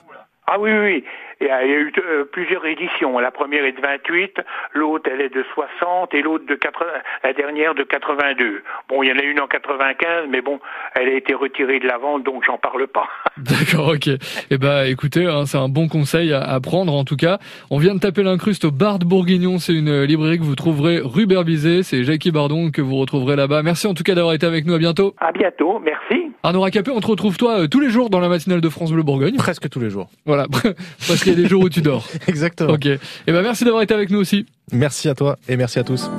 Ah 0.47 0.59
oui 0.59 0.71
oui. 0.71 1.03
Il 1.41 1.47
y 1.47 1.49
a, 1.49 1.65
eu 1.65 1.91
euh, 1.97 2.23
plusieurs 2.31 2.63
éditions. 2.67 3.17
La 3.17 3.31
première 3.31 3.65
est 3.65 3.71
de 3.71 3.81
28, 3.81 4.41
l'autre 4.73 5.09
elle 5.11 5.21
est 5.21 5.33
de 5.33 5.43
60 5.55 6.13
et 6.13 6.21
l'autre 6.21 6.45
de 6.45 6.53
80, 6.53 6.85
la 7.23 7.33
dernière 7.33 7.73
de 7.73 7.81
82. 7.81 8.61
Bon, 8.87 9.01
il 9.01 9.09
y 9.09 9.11
en 9.11 9.17
a 9.17 9.23
une 9.23 9.39
en 9.39 9.47
95, 9.47 10.27
mais 10.29 10.41
bon, 10.41 10.59
elle 10.93 11.07
a 11.07 11.13
été 11.13 11.33
retirée 11.33 11.79
de 11.79 11.87
la 11.87 11.97
vente, 11.97 12.23
donc 12.23 12.43
j'en 12.45 12.59
parle 12.59 12.85
pas. 12.87 13.09
D'accord, 13.37 13.93
ok. 13.95 14.07
Eh 14.51 14.57
ben, 14.59 14.83
écoutez, 14.85 15.25
hein, 15.25 15.45
c'est 15.47 15.57
un 15.57 15.69
bon 15.69 15.87
conseil 15.87 16.31
à, 16.31 16.59
prendre 16.61 16.93
en 16.93 17.05
tout 17.05 17.17
cas. 17.17 17.39
On 17.71 17.79
vient 17.79 17.95
de 17.95 17.99
taper 17.99 18.21
l'incruste 18.21 18.65
au 18.65 18.71
Bar 18.71 18.99
de 18.99 19.05
Bourguignon. 19.05 19.57
C'est 19.57 19.73
une 19.73 20.03
librairie 20.03 20.37
que 20.37 20.43
vous 20.43 20.55
trouverez 20.55 20.99
rue 21.03 21.25
Berbisé. 21.25 21.81
C'est 21.81 22.03
Jackie 22.03 22.31
Bardon 22.31 22.69
que 22.69 22.81
vous 22.81 22.97
retrouverez 22.97 23.35
là-bas. 23.35 23.63
Merci 23.63 23.87
en 23.87 23.95
tout 23.95 24.03
cas 24.03 24.13
d'avoir 24.13 24.35
été 24.35 24.45
avec 24.45 24.65
nous. 24.65 24.75
À 24.75 24.79
bientôt. 24.79 25.15
À 25.19 25.31
bientôt. 25.31 25.79
Merci. 25.79 26.31
Arnaud 26.43 26.61
Racapé, 26.61 26.89
on 26.89 26.99
te 26.99 27.05
retrouve 27.07 27.37
toi 27.37 27.61
euh, 27.61 27.67
tous 27.67 27.79
les 27.79 27.89
jours 27.89 28.09
dans 28.09 28.19
la 28.19 28.27
matinale 28.27 28.61
de 28.61 28.69
France 28.69 28.91
Bleu 28.91 29.03
Bourgogne. 29.03 29.35
Presque 29.37 29.69
tous 29.69 29.79
les 29.79 29.91
jours. 29.91 30.09
Voilà, 30.25 30.47
parce 31.07 31.23
qu'il 31.31 31.39
y 31.39 31.41
a 31.41 31.43
des 31.43 31.49
jours 31.49 31.63
où 31.63 31.69
tu 31.69 31.81
dors. 31.81 32.07
Exactement. 32.27 32.73
Ok. 32.73 32.85
Et 32.85 32.99
eh 33.27 33.31
ben 33.31 33.41
merci 33.41 33.63
d'avoir 33.63 33.83
été 33.83 33.93
avec 33.93 34.09
nous 34.09 34.19
aussi. 34.19 34.45
Merci 34.71 35.09
à 35.09 35.15
toi 35.15 35.37
et 35.47 35.57
merci 35.57 35.79
à 35.79 35.83
tous. 35.83 36.09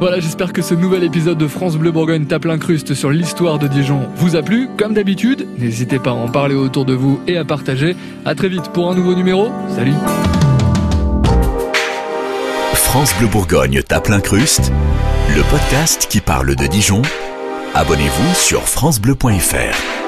Voilà, 0.00 0.18
j'espère 0.18 0.54
que 0.54 0.62
ce 0.62 0.74
nouvel 0.74 1.04
épisode 1.04 1.36
de 1.36 1.46
France 1.46 1.76
Bleu 1.76 1.92
Bourgogne 1.92 2.24
tape 2.24 2.46
l'incruste 2.46 2.94
sur 2.94 3.10
l'histoire 3.10 3.58
de 3.58 3.68
Dijon 3.68 4.00
vous 4.16 4.34
a 4.34 4.42
plu. 4.42 4.68
Comme 4.78 4.94
d'habitude, 4.94 5.46
n'hésitez 5.58 5.98
pas 5.98 6.10
à 6.10 6.14
en 6.14 6.28
parler 6.28 6.54
autour 6.54 6.86
de 6.86 6.94
vous 6.94 7.20
et 7.26 7.36
à 7.36 7.44
partager. 7.44 7.94
À 8.24 8.34
très 8.34 8.48
vite 8.48 8.72
pour 8.72 8.90
un 8.90 8.94
nouveau 8.94 9.14
numéro. 9.14 9.50
Salut. 9.74 9.92
France 12.72 13.14
Bleu 13.18 13.28
Bourgogne 13.28 13.82
tape 13.82 14.08
l'incruste, 14.08 14.72
le 15.36 15.42
podcast 15.50 16.06
qui 16.08 16.20
parle 16.20 16.56
de 16.56 16.66
Dijon. 16.66 17.02
Abonnez-vous 17.74 18.34
sur 18.34 18.62
francebleu.fr. 18.62 19.99